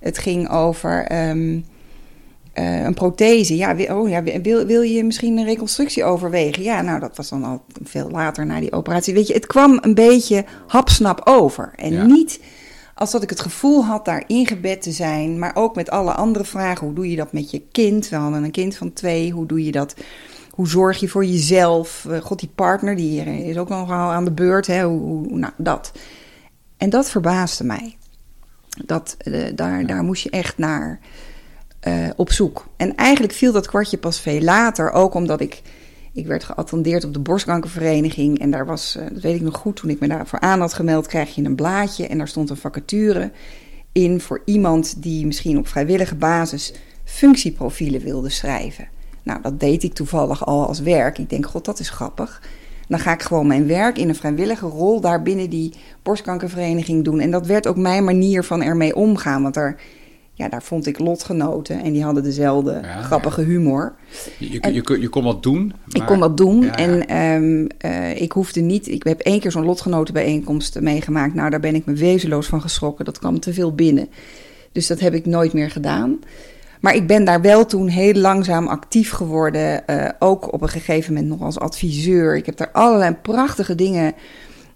het 0.00 0.18
ging 0.18 0.50
over 0.50 1.04
ehm, 1.04 1.60
eh, 2.52 2.84
een 2.84 2.94
prothese. 2.94 3.56
Ja, 3.56 3.76
oh 3.88 4.08
ja, 4.08 4.22
wil, 4.22 4.66
wil 4.66 4.82
je 4.82 5.04
misschien 5.04 5.38
een 5.38 5.44
reconstructie 5.44 6.04
overwegen? 6.04 6.62
Ja, 6.62 6.82
nou, 6.82 7.00
dat 7.00 7.16
was 7.16 7.28
dan 7.28 7.44
al 7.44 7.62
veel 7.82 8.10
later 8.10 8.46
na 8.46 8.60
die 8.60 8.72
operatie. 8.72 9.14
Weet 9.14 9.26
je, 9.26 9.34
het 9.34 9.46
kwam 9.46 9.78
een 9.80 9.94
beetje 9.94 10.44
hapsnap 10.66 11.20
over. 11.24 11.72
En 11.76 11.92
Ja. 11.92 12.06
niet 12.06 12.40
als 12.98 13.10
dat 13.10 13.22
ik 13.22 13.30
het 13.30 13.40
gevoel 13.40 13.84
had 13.84 14.04
daar 14.04 14.24
ingebed 14.26 14.82
te 14.82 14.92
zijn, 14.92 15.38
maar 15.38 15.50
ook 15.54 15.74
met 15.74 15.90
alle 15.90 16.12
andere 16.12 16.44
vragen. 16.44 16.86
Hoe 16.86 16.94
doe 16.94 17.10
je 17.10 17.16
dat 17.16 17.32
met 17.32 17.50
je 17.50 17.62
kind? 17.72 18.08
We 18.08 18.16
hadden 18.16 18.44
een 18.44 18.50
kind 18.50 18.76
van 18.76 18.92
twee. 18.92 19.30
Hoe 19.30 19.46
doe 19.46 19.64
je 19.64 19.72
dat? 19.72 19.94
Hoe 20.50 20.68
zorg 20.68 21.00
je 21.00 21.08
voor 21.08 21.24
jezelf? 21.24 22.06
Eh, 22.10 22.20
God, 22.20 22.38
die 22.38 22.50
partner, 22.54 22.96
die 22.96 23.20
is 23.24 23.56
ook 23.56 23.68
nog 23.68 23.88
wel 23.88 23.96
aan 23.98 24.24
de 24.24 24.32
beurt. 24.32 24.66
Hè? 24.66 24.84
Hoe- 24.84 25.38
nou, 25.38 25.52
dat. 25.56 25.92
En 26.76 26.90
dat 26.90 27.10
verbaasde 27.10 27.64
mij. 27.64 27.96
Dat, 28.86 29.16
eh, 29.18 29.42
daar, 29.54 29.86
daar 29.86 30.02
moest 30.02 30.22
je 30.22 30.30
echt 30.30 30.58
naar 30.58 31.00
eh, 31.80 32.08
op 32.16 32.32
zoek. 32.32 32.66
En 32.76 32.94
eigenlijk 32.96 33.32
viel 33.32 33.52
dat 33.52 33.66
kwartje 33.66 33.98
pas 33.98 34.20
veel 34.20 34.40
later. 34.40 34.90
Ook 34.92 35.14
omdat 35.14 35.40
ik... 35.40 35.62
Ik 36.18 36.26
werd 36.26 36.44
geattendeerd 36.44 37.04
op 37.04 37.12
de 37.12 37.18
borstkankervereniging. 37.18 38.38
En 38.38 38.50
daar 38.50 38.66
was, 38.66 38.96
eh, 38.96 39.06
dat 39.12 39.22
weet 39.22 39.34
ik 39.34 39.40
nog 39.40 39.56
goed, 39.56 39.76
toen 39.76 39.90
ik 39.90 40.00
me 40.00 40.08
daarvoor 40.08 40.40
aan 40.40 40.60
had 40.60 40.74
gemeld, 40.74 41.06
krijg 41.06 41.34
je 41.34 41.42
een 41.42 41.54
blaadje. 41.54 42.06
En 42.06 42.18
daar 42.18 42.28
stond 42.28 42.50
een 42.50 42.56
vacature 42.56 43.30
in 43.92 44.20
voor 44.20 44.42
iemand 44.44 45.02
die 45.02 45.26
misschien 45.26 45.58
op 45.58 45.68
vrijwillige 45.68 46.14
basis 46.14 46.72
functieprofielen 47.04 48.00
wilde 48.00 48.28
schrijven. 48.28 48.88
Nou, 49.22 49.42
dat 49.42 49.60
deed 49.60 49.82
ik 49.82 49.94
toevallig 49.94 50.46
al 50.46 50.66
als 50.66 50.80
werk. 50.80 51.18
Ik 51.18 51.30
denk, 51.30 51.46
god, 51.46 51.64
dat 51.64 51.78
is 51.78 51.90
grappig. 51.90 52.42
Dan 52.88 52.98
ga 52.98 53.12
ik 53.12 53.22
gewoon 53.22 53.46
mijn 53.46 53.66
werk 53.66 53.98
in 53.98 54.08
een 54.08 54.14
vrijwillige 54.14 54.66
rol 54.66 55.00
daar 55.00 55.22
binnen 55.22 55.50
die 55.50 55.74
borstkankervereniging 56.02 57.04
doen. 57.04 57.20
En 57.20 57.30
dat 57.30 57.46
werd 57.46 57.66
ook 57.66 57.76
mijn 57.76 58.04
manier 58.04 58.44
van 58.44 58.62
ermee 58.62 58.96
omgaan. 58.96 59.42
Want 59.42 59.54
daar, 59.54 59.80
ja, 60.38 60.48
daar 60.48 60.62
vond 60.62 60.86
ik 60.86 60.98
lotgenoten 60.98 61.82
en 61.82 61.92
die 61.92 62.02
hadden 62.02 62.22
dezelfde 62.22 62.78
Ja, 62.82 63.02
grappige 63.02 63.42
humor. 63.42 63.94
Je, 64.38 64.52
je, 64.52 64.60
En- 64.60 64.74
je, 64.74 64.82
kon- 64.82 65.00
je 65.00 65.08
kon 65.08 65.24
wat 65.24 65.42
doen. 65.42 65.72
Ik 65.88 66.02
kon 66.06 66.20
dat 66.20 66.36
doen 66.36 66.60
Ja, 66.60 66.66
ja. 66.66 66.74
en 66.76 67.06
ehm, 67.06 67.66
eh, 67.92 68.20
ik 68.20 68.32
hoefde 68.32 68.60
niet. 68.60 68.88
Ik 68.88 69.02
heb 69.04 69.20
één 69.20 69.40
keer 69.40 69.50
zo'n 69.50 69.64
lotgenotenbijeenkomst 69.64 70.80
meegemaakt. 70.80 71.34
Nou, 71.34 71.50
daar 71.50 71.60
ben 71.60 71.74
ik 71.74 71.86
me 71.86 71.92
wezenloos 71.92 72.46
van 72.46 72.60
geschrokken. 72.60 73.04
Dat 73.04 73.18
kwam 73.18 73.40
te 73.40 73.52
veel 73.52 73.74
binnen. 73.74 74.08
Dus 74.72 74.86
dat 74.86 75.00
heb 75.00 75.14
ik 75.14 75.26
nooit 75.26 75.52
meer 75.52 75.70
gedaan. 75.70 76.18
Maar 76.80 76.94
ik 76.94 77.06
ben 77.06 77.24
daar 77.24 77.40
wel 77.40 77.66
toen 77.66 77.88
heel 77.88 78.14
langzaam 78.14 78.66
actief 78.68 79.10
geworden. 79.10 79.86
eh, 79.86 80.08
ook 80.18 80.52
op 80.52 80.62
een 80.62 80.68
gegeven 80.68 81.12
moment 81.14 81.30
nog 81.30 81.42
als 81.42 81.58
adviseur. 81.58 82.36
Ik 82.36 82.46
heb 82.46 82.56
daar 82.56 82.70
allerlei 82.72 83.14
prachtige 83.22 83.74
dingen 83.74 84.12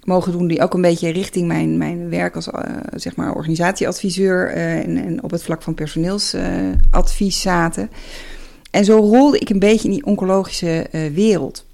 mogen 0.04 0.32
doen. 0.32 0.46
die 0.46 0.62
ook 0.62 0.74
een 0.74 0.80
beetje 0.80 1.10
richting 1.10 1.46
mijn, 1.46 1.76
mijn 1.78 2.08
werk 2.08 2.34
als 2.34 2.50
eh, 2.50 2.62
zeg 2.94 3.16
maar 3.16 3.34
organisatieadviseur. 3.34 4.48
eh, 4.50 4.78
en, 4.78 4.96
en 4.96 5.22
op 5.22 5.30
het 5.30 5.42
vlak 5.42 5.62
van 5.62 5.74
personeelsadvies 5.74 7.40
zaten. 7.40 7.90
En 8.70 8.84
zo 8.84 8.96
rolde 8.96 9.38
ik 9.38 9.48
een 9.50 9.58
beetje 9.58 9.88
in 9.88 9.94
die 9.94 10.04
oncologische 10.04 10.86
eh, 10.90 11.10
wereld. 11.12 11.64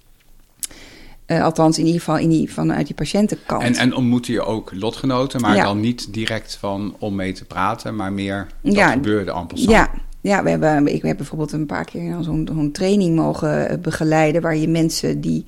Althans, 1.27 1.79
in 1.79 1.85
ieder 1.87 2.01
geval 2.01 2.19
in 2.19 2.29
die, 2.29 2.53
vanuit 2.53 2.87
die 2.87 2.95
patiëntenkant. 2.95 3.63
En, 3.63 3.75
en 3.75 3.95
ontmoette 3.95 4.33
je 4.33 4.43
ook 4.45 4.71
lotgenoten, 4.75 5.41
maar 5.41 5.55
Ja. 5.57 5.65
dan 5.65 5.81
niet 5.81 6.13
direct 6.15 6.57
van 6.57 6.95
om 6.99 7.15
mee 7.15 7.33
te 7.33 7.45
praten, 7.45 7.97
maar 7.97 8.13
meer 8.13 8.47
dat 8.63 8.75
Ja, 8.75 8.91
gebeurde 8.91 9.33
passant. 9.33 9.71
Ja, 9.71 9.91
ja 10.21 10.43
we 10.43 10.51
hebben, 10.51 10.87
ik 10.95 11.03
heb 11.03 11.17
bijvoorbeeld 11.17 11.53
een 11.53 11.67
paar 11.67 11.85
keer 11.85 12.17
zo'n 12.21 12.49
zo'n 12.55 12.73
training 12.73 13.17
mogen 13.17 13.81
begeleiden. 13.83 14.43
waar 14.43 14.57
je 14.57 14.69
mensen 14.69 15.21
die, 15.21 15.45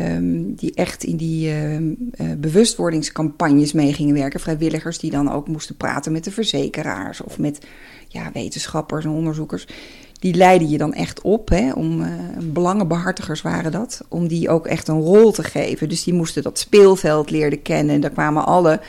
ehm, 0.00 0.54
die 0.54 0.74
echt 0.74 1.04
in 1.04 1.16
die 1.16 1.50
ehm, 1.50 1.92
eh, 2.10 2.26
bewustwordingscampagnes 2.38 3.72
mee 3.72 3.92
gingen 3.92 4.14
werken. 4.14 4.40
Vrijwilligers 4.40 4.98
die 4.98 5.10
dan 5.10 5.32
ook 5.32 5.48
moesten 5.48 5.76
praten 5.76 6.12
met 6.12 6.24
de 6.24 6.30
verzekeraars 6.30 7.22
of 7.22 7.38
met 7.38 7.58
ja, 8.08 8.30
wetenschappers 8.32 9.04
en 9.04 9.10
onderzoekers. 9.10 9.66
Die 10.12 10.34
leidden 10.34 10.68
je 10.68 10.78
dan 10.78 10.94
echt 10.94 11.20
op, 11.20 11.48
hè, 11.48 11.72
om 11.72 12.02
eh, 12.02 12.08
belangenbehartigers 12.42 13.42
waren 13.42 13.72
dat, 13.72 14.04
om 14.08 14.28
die 14.28 14.48
ook 14.48 14.66
echt 14.66 14.88
een 14.88 15.00
rol 15.00 15.32
te 15.32 15.42
geven. 15.42 15.88
Dus 15.88 16.04
die 16.04 16.14
moesten 16.14 16.42
dat 16.42 16.58
speelveld 16.58 17.30
leerden 17.30 17.62
kennen. 17.62 17.94
En 17.94 18.00
daar 18.00 18.10
kwamen 18.10 18.46
alle 18.46 18.80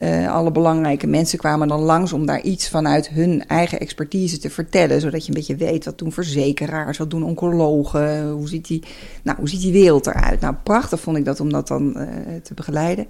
Uh, 0.00 0.32
alle 0.34 0.50
belangrijke 0.50 1.06
mensen 1.06 1.38
kwamen 1.38 1.68
dan 1.68 1.80
langs 1.80 2.12
om 2.12 2.26
daar 2.26 2.40
iets 2.40 2.68
vanuit 2.68 3.08
hun 3.08 3.46
eigen 3.46 3.80
expertise 3.80 4.38
te 4.38 4.50
vertellen. 4.50 5.00
Zodat 5.00 5.22
je 5.22 5.28
een 5.28 5.34
beetje 5.34 5.56
weet 5.56 5.84
wat 5.84 5.98
doen 5.98 6.12
verzekeraars, 6.12 6.98
wat 6.98 7.10
doen 7.10 7.24
oncologen, 7.24 8.30
hoe 8.30 8.48
ziet 8.48 8.66
die, 8.66 8.82
nou, 9.22 9.38
hoe 9.38 9.48
ziet 9.48 9.60
die 9.60 9.72
wereld 9.72 10.06
eruit. 10.06 10.40
Nou, 10.40 10.54
prachtig 10.62 11.00
vond 11.00 11.16
ik 11.16 11.24
dat 11.24 11.40
om 11.40 11.52
dat 11.52 11.68
dan 11.68 11.94
uh, 11.96 12.02
te 12.42 12.54
begeleiden. 12.54 13.06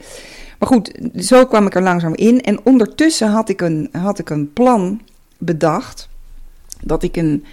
Maar 0.59 0.69
goed, 0.69 0.93
zo 1.17 1.47
kwam 1.47 1.67
ik 1.67 1.75
er 1.75 1.83
langzaam 1.83 2.15
in. 2.15 2.41
En 2.41 2.61
ondertussen 2.65 3.29
had 3.29 3.49
ik 3.49 3.61
een, 3.61 3.89
had 3.93 4.19
ik 4.19 4.31
een 4.31 4.53
plan 4.53 5.01
bedacht 5.39 6.09
dat 6.81 7.03
ik 7.03 7.17
een 7.17 7.45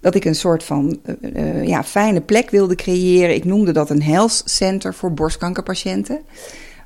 dat 0.00 0.14
ik 0.14 0.24
een 0.24 0.34
soort 0.34 0.64
van 0.64 1.00
uh, 1.20 1.66
ja, 1.66 1.84
fijne 1.84 2.20
plek 2.20 2.50
wilde 2.50 2.74
creëren. 2.74 3.34
Ik 3.34 3.44
noemde 3.44 3.72
dat 3.72 3.90
een 3.90 4.02
health 4.02 4.42
center 4.44 4.94
voor 4.94 5.12
borstkankerpatiënten. 5.14 6.20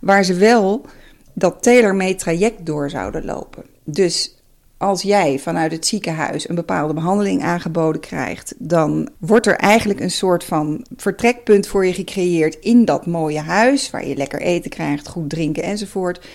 Waar 0.00 0.25
ze 0.25 0.35
wel 0.35 0.87
dat 1.35 1.62
tailor-made 1.62 2.14
traject 2.14 2.67
door 2.67 2.91
zouden 2.91 3.25
lopen. 3.25 3.64
Dus 3.85 4.35
als 4.76 5.03
jij 5.03 5.38
vanuit 5.38 5.73
het 5.73 5.87
ziekenhuis 5.87 6.49
een 6.49 6.55
bepaalde 6.55 6.95
behandeling 6.95 7.43
aangeboden 7.43 8.00
krijgt, 8.00 8.55
dan 8.59 9.09
wordt 9.19 9.47
er 9.47 9.57
eigenlijk 9.57 10.00
een 10.00 10.11
soort 10.11 10.45
van 10.45 10.87
vertrekpunt 10.97 11.67
voor 11.67 11.87
je 11.87 11.93
gecreëerd 11.93 12.55
in 12.55 12.85
dat 12.85 13.07
mooie 13.07 13.41
huis, 13.41 13.91
waar 13.91 14.07
je 14.07 14.17
lekker 14.17 14.41
eten 14.41 14.71
krijgt, 14.71 15.09
goed 15.09 15.31
drinken 15.31 15.62
enzovoort. 15.62 16.26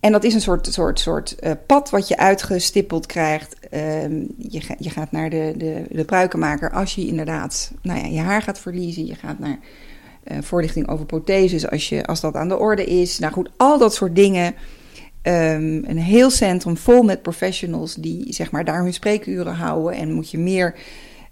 En 0.00 0.12
dat 0.12 0.24
is 0.24 0.34
een 0.34 0.40
soort, 0.40 0.66
soort, 0.66 1.00
soort 1.00 1.36
uh, 1.40 1.50
pad 1.66 1.90
wat 1.90 2.08
je 2.08 2.16
uitgestippeld 2.16 3.06
krijgt. 3.06 3.56
Uh, 3.70 4.02
je, 4.38 4.62
je 4.78 4.90
gaat 4.90 5.12
naar 5.12 5.30
de, 5.30 5.54
de, 5.56 5.84
de 5.90 6.04
pruikenmaker 6.04 6.70
als 6.70 6.94
je 6.94 7.06
inderdaad 7.06 7.72
nou 7.82 7.98
ja, 7.98 8.06
je 8.06 8.18
haar 8.18 8.42
gaat 8.42 8.58
verliezen. 8.58 9.06
Je 9.06 9.14
gaat 9.14 9.38
naar 9.38 9.58
uh, 10.24 10.36
voorlichting 10.40 10.88
over 10.88 11.06
protheses 11.06 11.70
als, 11.70 11.88
je, 11.88 12.06
als 12.06 12.20
dat 12.20 12.34
aan 12.34 12.48
de 12.48 12.58
orde 12.58 12.84
is. 12.84 13.18
Nou 13.18 13.32
goed, 13.32 13.50
al 13.56 13.78
dat 13.78 13.94
soort 13.94 14.16
dingen. 14.16 14.54
Um, 15.22 15.84
een 15.86 15.98
heel 15.98 16.30
centrum 16.30 16.76
vol 16.76 17.02
met 17.02 17.22
professionals 17.22 17.94
die 17.94 18.32
zeg 18.32 18.50
maar, 18.50 18.64
daar 18.64 18.82
hun 18.82 18.94
spreekuren 18.94 19.54
houden. 19.54 19.98
En 19.98 20.12
moet 20.12 20.30
je 20.30 20.38
meer 20.38 20.74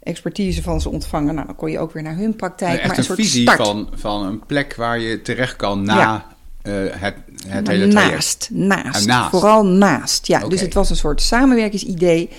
expertise 0.02 0.62
van 0.62 0.80
ze 0.80 0.90
ontvangen. 0.90 1.34
Nou, 1.34 1.46
dan 1.46 1.56
kon 1.56 1.70
je 1.70 1.78
ook 1.78 1.92
weer 1.92 2.02
naar 2.02 2.16
hun 2.16 2.36
praktijk. 2.36 2.78
echt 2.78 2.88
maar 2.88 2.98
een, 2.98 3.04
een 3.08 3.16
visie 3.16 3.42
start. 3.42 3.58
van, 3.66 3.88
van 3.94 4.26
een 4.26 4.46
plek 4.46 4.74
waar 4.74 4.98
je 4.98 5.22
terecht 5.22 5.56
kan 5.56 5.82
na... 5.82 5.96
Ja. 5.96 6.38
Uh, 6.62 6.90
het, 6.90 7.14
het 7.46 7.68
hele 7.68 7.86
naast, 7.86 8.48
naast, 8.52 9.00
Ah, 9.00 9.06
naast. 9.06 9.30
Vooral 9.30 9.66
naast. 9.66 10.26
Ja, 10.26 10.48
dus 10.48 10.60
het 10.60 10.74
was 10.74 10.90
een 10.90 10.96
soort 10.96 11.22
samenwerkingsidee. 11.22 12.30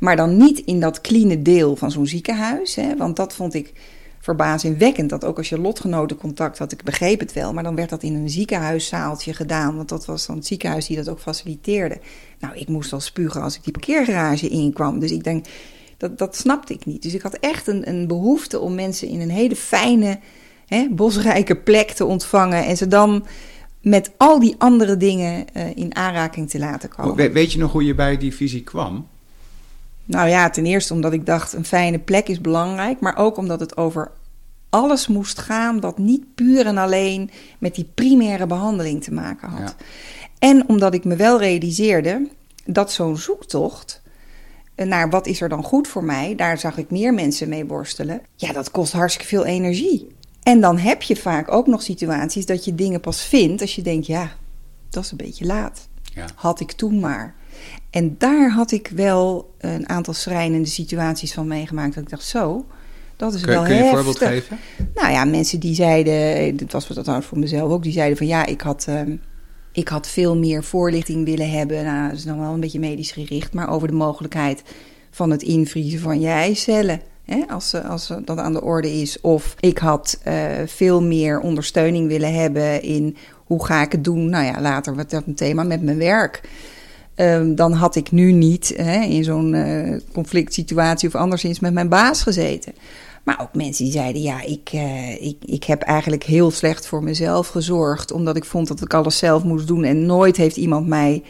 Maar 0.00 0.16
dan 0.16 0.36
niet 0.36 0.58
in 0.58 0.80
dat 0.80 1.00
clean 1.00 1.42
deel 1.42 1.76
van 1.76 1.90
zo'n 1.90 2.06
ziekenhuis. 2.06 2.74
Hè, 2.74 2.96
want 2.96 3.16
dat 3.16 3.32
vond 3.32 3.54
ik 3.54 3.72
verbazingwekkend. 4.20 5.10
Dat 5.10 5.24
ook 5.24 5.36
als 5.36 5.48
je 5.48 5.58
lotgenoten 5.60 6.16
contact 6.16 6.58
had, 6.58 6.72
ik 6.72 6.82
begreep 6.84 7.20
het 7.20 7.32
wel. 7.32 7.52
Maar 7.52 7.62
dan 7.62 7.74
werd 7.74 7.90
dat 7.90 8.02
in 8.02 8.14
een 8.14 8.30
ziekenhuiszaaltje 8.30 9.34
gedaan. 9.34 9.76
Want 9.76 9.88
dat 9.88 10.04
was 10.06 10.26
dan 10.26 10.36
het 10.36 10.46
ziekenhuis 10.46 10.86
die 10.86 10.96
dat 10.96 11.08
ook 11.08 11.20
faciliteerde. 11.20 11.98
Nou, 12.40 12.54
ik 12.56 12.68
moest 12.68 12.92
al 12.92 13.00
spugen 13.00 13.42
als 13.42 13.56
ik 13.56 13.64
die 13.64 13.72
parkeergarage 13.72 14.48
inkwam. 14.48 14.98
Dus 14.98 15.10
ik 15.10 15.24
denk, 15.24 15.46
dat, 15.96 16.18
dat 16.18 16.36
snapte 16.36 16.72
ik 16.74 16.84
niet. 16.86 17.02
Dus 17.02 17.14
ik 17.14 17.22
had 17.22 17.34
echt 17.34 17.66
een, 17.66 17.88
een 17.88 18.06
behoefte 18.06 18.58
om 18.58 18.74
mensen 18.74 19.08
in 19.08 19.20
een 19.20 19.30
hele 19.30 19.56
fijne, 19.56 20.18
hè, 20.66 20.86
bosrijke 20.90 21.56
plek 21.56 21.90
te 21.90 22.04
ontvangen. 22.04 22.64
En 22.66 22.76
ze 22.76 22.88
dan 22.88 23.26
met 23.82 24.10
al 24.16 24.40
die 24.40 24.54
andere 24.58 24.96
dingen 24.96 25.46
eh, 25.52 25.76
in 25.76 25.96
aanraking 25.96 26.50
te 26.50 26.58
laten 26.58 26.88
komen. 26.88 27.16
We- 27.16 27.32
weet 27.32 27.52
je 27.52 27.58
nog 27.58 27.72
hoe 27.72 27.84
je 27.84 27.94
bij 27.94 28.16
die 28.16 28.34
visie 28.34 28.62
kwam? 28.62 29.06
Nou 30.10 30.28
ja, 30.28 30.50
ten 30.50 30.66
eerste 30.66 30.92
omdat 30.92 31.12
ik 31.12 31.26
dacht 31.26 31.52
een 31.52 31.64
fijne 31.64 31.98
plek 31.98 32.28
is 32.28 32.40
belangrijk, 32.40 33.00
maar 33.00 33.16
ook 33.16 33.36
omdat 33.36 33.60
het 33.60 33.76
over 33.76 34.10
alles 34.70 35.06
moest 35.06 35.38
gaan 35.38 35.80
dat 35.80 35.98
niet 35.98 36.34
puur 36.34 36.66
en 36.66 36.78
alleen 36.78 37.30
met 37.58 37.74
die 37.74 37.90
primaire 37.94 38.46
behandeling 38.46 39.02
te 39.02 39.12
maken 39.12 39.48
had. 39.48 39.74
Ja. 39.78 39.86
En 40.38 40.68
omdat 40.68 40.94
ik 40.94 41.04
me 41.04 41.16
wel 41.16 41.38
realiseerde 41.38 42.28
dat 42.64 42.92
zo'n 42.92 43.16
zoektocht 43.16 44.02
eh, 44.74 44.86
naar 44.86 45.10
wat 45.10 45.26
is 45.26 45.40
er 45.40 45.48
dan 45.48 45.62
goed 45.62 45.88
voor 45.88 46.04
mij, 46.04 46.34
daar 46.34 46.58
zag 46.58 46.76
ik 46.78 46.90
meer 46.90 47.14
mensen 47.14 47.48
mee 47.48 47.66
worstelen. 47.66 48.20
Ja, 48.36 48.52
dat 48.52 48.70
kost 48.70 48.92
hartstikke 48.92 49.28
veel 49.28 49.44
energie. 49.44 50.08
En 50.42 50.60
dan 50.60 50.78
heb 50.78 51.02
je 51.02 51.16
vaak 51.16 51.52
ook 51.52 51.66
nog 51.66 51.82
situaties 51.82 52.46
dat 52.46 52.64
je 52.64 52.74
dingen 52.74 53.00
pas 53.00 53.24
vindt 53.24 53.60
als 53.60 53.74
je 53.74 53.82
denkt, 53.82 54.06
ja, 54.06 54.30
dat 54.88 55.04
is 55.04 55.10
een 55.10 55.16
beetje 55.16 55.44
laat 55.44 55.88
Ja. 56.14 56.26
had 56.34 56.60
ik 56.60 56.72
toen 56.72 57.00
maar. 57.00 57.34
En 57.90 58.14
daar 58.18 58.50
had 58.50 58.72
ik 58.72 58.90
wel 58.94 59.54
een 59.58 59.88
aantal 59.88 60.14
schrijnende 60.14 60.68
situaties 60.68 61.32
van 61.32 61.46
meegemaakt. 61.46 61.94
Dat 61.94 62.02
ik 62.02 62.10
dacht, 62.10 62.24
zo, 62.24 62.64
dat 63.16 63.34
is 63.34 63.42
Kun, 63.42 63.50
wel 63.54 63.62
kun 63.62 63.74
je 63.74 63.80
een 63.80 63.86
heftig. 63.86 64.04
voorbeeld 64.04 64.30
geven? 64.32 64.58
Nou 64.94 65.12
ja, 65.12 65.24
mensen 65.24 65.60
die 65.60 65.74
zeiden, 65.74 66.56
dit 66.56 66.72
was 66.72 66.88
wat 66.88 66.98
trouwens 66.98 67.28
voor 67.28 67.38
mezelf 67.38 67.70
ook, 67.72 67.82
die 67.82 67.92
zeiden 67.92 68.16
van 68.16 68.26
ja, 68.26 68.46
ik 68.46 68.60
had, 68.60 68.84
ehm, 68.88 69.16
ik 69.72 69.88
had 69.88 70.08
veel 70.08 70.36
meer 70.36 70.64
voorlichting 70.64 71.24
willen 71.24 71.50
hebben. 71.50 71.84
Nou, 71.84 72.08
dat 72.08 72.18
is 72.18 72.24
nog 72.24 72.38
wel 72.38 72.52
een 72.52 72.60
beetje 72.60 72.78
medisch 72.78 73.12
gericht, 73.12 73.52
maar 73.52 73.70
over 73.70 73.88
de 73.88 73.94
mogelijkheid 73.94 74.62
van 75.10 75.30
het 75.30 75.42
invriezen 75.42 76.00
van 76.00 76.20
je 76.20 76.28
eicellen. 76.28 77.00
Hè, 77.24 77.42
als, 77.48 77.74
als 77.74 78.12
dat 78.24 78.38
aan 78.38 78.52
de 78.52 78.62
orde 78.62 78.92
is. 79.00 79.20
Of 79.20 79.54
ik 79.60 79.78
had 79.78 80.20
eh, 80.22 80.34
veel 80.66 81.02
meer 81.02 81.40
ondersteuning 81.40 82.08
willen 82.08 82.34
hebben 82.34 82.82
in 82.82 83.16
hoe 83.44 83.64
ga 83.64 83.82
ik 83.82 83.92
het 83.92 84.04
doen. 84.04 84.30
Nou 84.30 84.44
ja, 84.44 84.60
later 84.60 84.94
wordt 84.94 85.10
dat 85.10 85.26
een 85.26 85.34
thema 85.34 85.62
met 85.62 85.82
mijn 85.82 85.98
werk. 85.98 86.40
Ehm, 87.20 87.54
dan 87.54 87.72
had 87.72 87.96
ik 87.96 88.10
nu 88.10 88.32
niet 88.32 88.72
hè, 88.76 89.02
in 89.02 89.24
zo'n 89.24 89.54
eh, 89.54 89.96
conflict 90.12 90.54
situatie 90.54 91.08
of 91.08 91.14
anderszins 91.14 91.60
met 91.60 91.72
mijn 91.72 91.88
baas 91.88 92.22
gezeten. 92.22 92.72
Maar 93.24 93.40
ook 93.40 93.54
mensen 93.54 93.84
die 93.84 93.92
zeiden: 93.92 94.22
Ja, 94.22 94.42
ik, 94.42 94.68
eh, 94.72 95.22
ik, 95.22 95.36
ik 95.44 95.64
heb 95.64 95.82
eigenlijk 95.82 96.22
heel 96.22 96.50
slecht 96.50 96.86
voor 96.86 97.02
mezelf 97.02 97.48
gezorgd. 97.48 98.12
Omdat 98.12 98.36
ik 98.36 98.44
vond 98.44 98.68
dat 98.68 98.80
ik 98.80 98.94
alles 98.94 99.18
zelf 99.18 99.44
moest 99.44 99.66
doen. 99.66 99.84
En 99.84 100.06
nooit 100.06 100.36
heeft 100.36 100.56
iemand 100.56 100.86
mij 100.86 101.22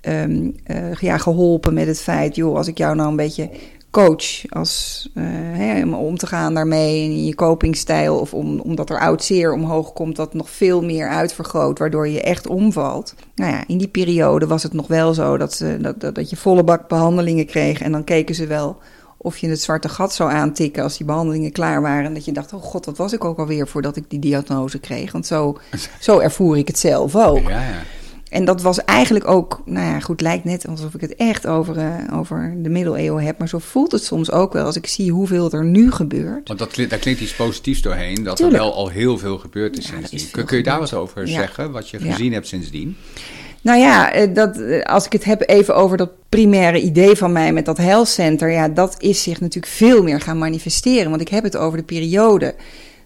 ehm, 0.00 0.50
eh, 0.64 0.94
ja, 0.94 1.18
geholpen 1.18 1.74
met 1.74 1.86
het 1.86 2.00
feit: 2.00 2.36
joh, 2.36 2.56
als 2.56 2.66
ik 2.66 2.78
jou 2.78 2.96
nou 2.96 3.08
een 3.08 3.16
beetje 3.16 3.50
coach 3.92 4.48
als, 4.48 5.08
eh, 5.14 5.24
hè, 5.26 5.82
om 5.82 5.94
om 5.94 6.16
te 6.16 6.26
gaan 6.26 6.54
daarmee 6.54 7.02
in 7.02 7.24
je 7.24 7.34
copingstijl. 7.34 8.18
Of 8.18 8.34
om, 8.34 8.60
omdat 8.60 8.90
er 8.90 9.00
oud 9.00 9.24
zeer 9.24 9.52
omhoog 9.52 9.92
komt, 9.92 10.16
dat 10.16 10.34
nog 10.34 10.50
veel 10.50 10.82
meer 10.82 11.08
uitvergroot, 11.08 11.78
waardoor 11.78 12.08
je 12.08 12.22
echt 12.22 12.46
omvalt. 12.46 13.14
Nou 13.34 13.52
ja, 13.52 13.64
in 13.66 13.78
die 13.78 13.88
periode 13.88 14.46
was 14.46 14.62
het 14.62 14.72
nog 14.72 14.86
wel 14.86 15.14
zo 15.14 15.36
dat, 15.36 15.54
ze, 15.54 15.78
dat, 15.80 16.00
dat, 16.00 16.14
dat 16.14 16.30
je 16.30 16.36
volle 16.36 16.64
bak 16.64 16.88
behandelingen 16.88 17.46
kreeg. 17.46 17.80
En 17.80 17.92
dan 17.92 18.04
keken 18.04 18.34
ze 18.34 18.46
wel 18.46 18.78
of 19.16 19.38
je 19.38 19.48
het 19.48 19.60
zwarte 19.60 19.88
gat 19.88 20.14
zou 20.14 20.30
aantikken 20.30 20.82
als 20.82 20.96
die 20.96 21.06
behandelingen 21.06 21.52
klaar 21.52 21.82
waren. 21.82 22.04
En 22.04 22.14
dat 22.14 22.24
je 22.24 22.32
dacht, 22.32 22.52
oh 22.52 22.62
god, 22.62 22.86
wat 22.86 22.96
was 22.96 23.12
ik 23.12 23.24
ook 23.24 23.38
alweer 23.38 23.68
voordat 23.68 23.96
ik 23.96 24.04
die 24.08 24.18
diagnose 24.18 24.78
kreeg. 24.78 25.12
Want 25.12 25.26
zo, 25.26 25.58
zo 26.00 26.18
ervoer 26.18 26.56
ik 26.56 26.66
het 26.66 26.78
zelf 26.78 27.16
ook. 27.16 27.48
Ja, 27.48 27.60
ja. 27.60 27.82
En 28.32 28.44
dat 28.44 28.62
was 28.62 28.84
eigenlijk 28.84 29.28
ook, 29.28 29.62
nou 29.64 29.86
ja, 29.86 30.00
goed, 30.00 30.20
lijkt 30.20 30.44
net 30.44 30.66
alsof 30.68 30.94
ik 30.94 31.00
het 31.00 31.16
echt 31.16 31.46
over, 31.46 31.76
eh, 31.78 32.18
over 32.18 32.54
de 32.62 32.68
middeleeuwen 32.68 33.24
heb. 33.24 33.38
Maar 33.38 33.48
zo 33.48 33.58
voelt 33.58 33.92
het 33.92 34.04
soms 34.04 34.30
ook 34.30 34.52
wel 34.52 34.64
als 34.64 34.76
ik 34.76 34.86
zie 34.86 35.10
hoeveel 35.12 35.50
er 35.50 35.64
nu 35.64 35.90
gebeurt. 35.92 36.48
Want 36.48 36.58
dat, 36.58 36.70
klinkt- 36.70 36.90
daar 36.90 37.00
klinkt 37.00 37.20
iets 37.20 37.34
positiefs 37.34 37.82
doorheen, 37.82 38.22
dat 38.24 38.36
Tuurlijk. 38.36 38.58
er 38.58 38.64
wel 38.64 38.74
al 38.74 38.88
heel 38.88 39.18
veel 39.18 39.38
gebeurd 39.38 39.78
is 39.78 39.88
Ja, 39.88 39.96
is 40.02 40.08
sindsdien. 40.08 40.44
Kun, 40.44 40.56
je 40.56 40.62
daar 40.62 40.78
wat 40.78 40.94
over 40.94 41.26
Ja. 41.28 41.32
zeggen, 41.38 41.70
wat 41.70 41.88
je 41.88 41.98
Ja. 42.04 42.10
gezien 42.12 42.32
hebt 42.32 42.46
sindsdien? 42.46 42.96
Nou 43.62 43.78
ja, 43.78 44.12
eh, 44.12 44.34
dat, 44.34 44.56
eh, 44.60 44.82
als 44.82 45.06
ik 45.06 45.12
het 45.12 45.24
heb 45.24 45.48
even 45.48 45.74
over 45.76 45.96
dat 45.96 46.10
primaire 46.28 46.80
idee 46.80 47.16
van 47.16 47.32
mij 47.32 47.52
met 47.52 47.64
dat 47.64 47.76
health 47.78 48.08
center, 48.08 48.50
ja, 48.50 48.68
dat 48.68 48.94
is 48.98 49.22
zich 49.22 49.40
natuurlijk 49.40 49.72
veel 49.72 50.02
meer 50.02 50.20
gaan 50.20 50.38
manifesteren. 50.38 51.10
Want 51.10 51.22
ik 51.22 51.28
heb 51.28 51.42
het 51.44 51.56
over 51.56 51.78
de 51.78 51.84
periode 51.84 52.54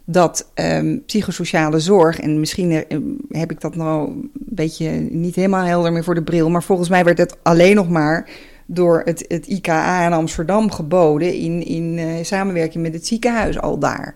dat 0.08 0.50
ehm, 0.54 0.98
psychosociale 1.06 1.80
zorg, 1.80 2.20
en 2.20 2.40
misschien 2.40 2.70
eh, 2.70 2.98
heb 3.28 3.50
ik 3.50 3.60
dat 3.60 3.76
nou 3.76 4.08
een 4.08 4.30
beetje 4.34 4.90
niet 5.10 5.34
helemaal 5.34 5.64
helder 5.64 5.92
meer 5.92 6.04
voor 6.04 6.14
de 6.14 6.22
bril, 6.22 6.50
maar 6.50 6.62
volgens 6.62 6.88
mij 6.88 7.04
werd 7.04 7.18
het 7.18 7.36
alleen 7.42 7.74
nog 7.74 7.88
maar 7.88 8.28
door 8.66 9.02
het, 9.04 9.24
het 9.28 9.46
IKA 9.46 10.06
in 10.06 10.12
Amsterdam 10.12 10.70
geboden 10.70 11.34
in, 11.34 11.66
in 11.66 11.98
eh, 11.98 12.24
samenwerking 12.24 12.82
met 12.82 12.94
het 12.94 13.06
ziekenhuis 13.06 13.60
al 13.60 13.78
daar. 13.78 14.14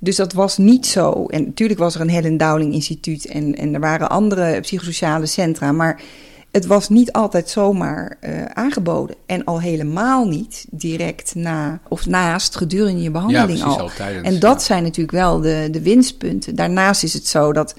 Dus 0.00 0.16
dat 0.16 0.32
was 0.32 0.58
niet 0.58 0.86
zo. 0.86 1.26
En 1.26 1.44
natuurlijk 1.44 1.80
was 1.80 1.94
er 1.94 2.00
een 2.00 2.10
Helen 2.10 2.36
Dowling 2.36 2.72
Instituut 2.72 3.26
en, 3.26 3.54
en 3.54 3.74
er 3.74 3.80
waren 3.80 4.10
andere 4.10 4.60
psychosociale 4.60 5.26
centra, 5.26 5.72
maar 5.72 6.02
het 6.50 6.66
was 6.66 6.88
niet 6.88 7.12
altijd 7.12 7.48
zomaar 7.48 8.16
eh, 8.20 8.44
aangeboden. 8.44 9.16
En 9.26 9.44
al 9.44 9.60
helemaal 9.60 10.26
niet 10.26 10.66
direct 10.70 11.34
na 11.34 11.80
of 11.88 12.06
naast 12.06 12.56
gedurende 12.56 13.02
je 13.02 13.10
behandeling 13.10 13.62
al. 13.62 13.80
al 13.80 13.90
tijdens. 13.96 14.26
En 14.26 14.40
dat 14.40 14.62
zijn 14.62 14.82
natuurlijk 14.82 15.16
wel 15.16 15.40
de, 15.40 15.68
de 15.70 15.82
winstpunten. 15.82 16.54
Daarnaast 16.54 17.02
is 17.02 17.12
het 17.12 17.26
zo 17.26 17.52
dat 17.52 17.74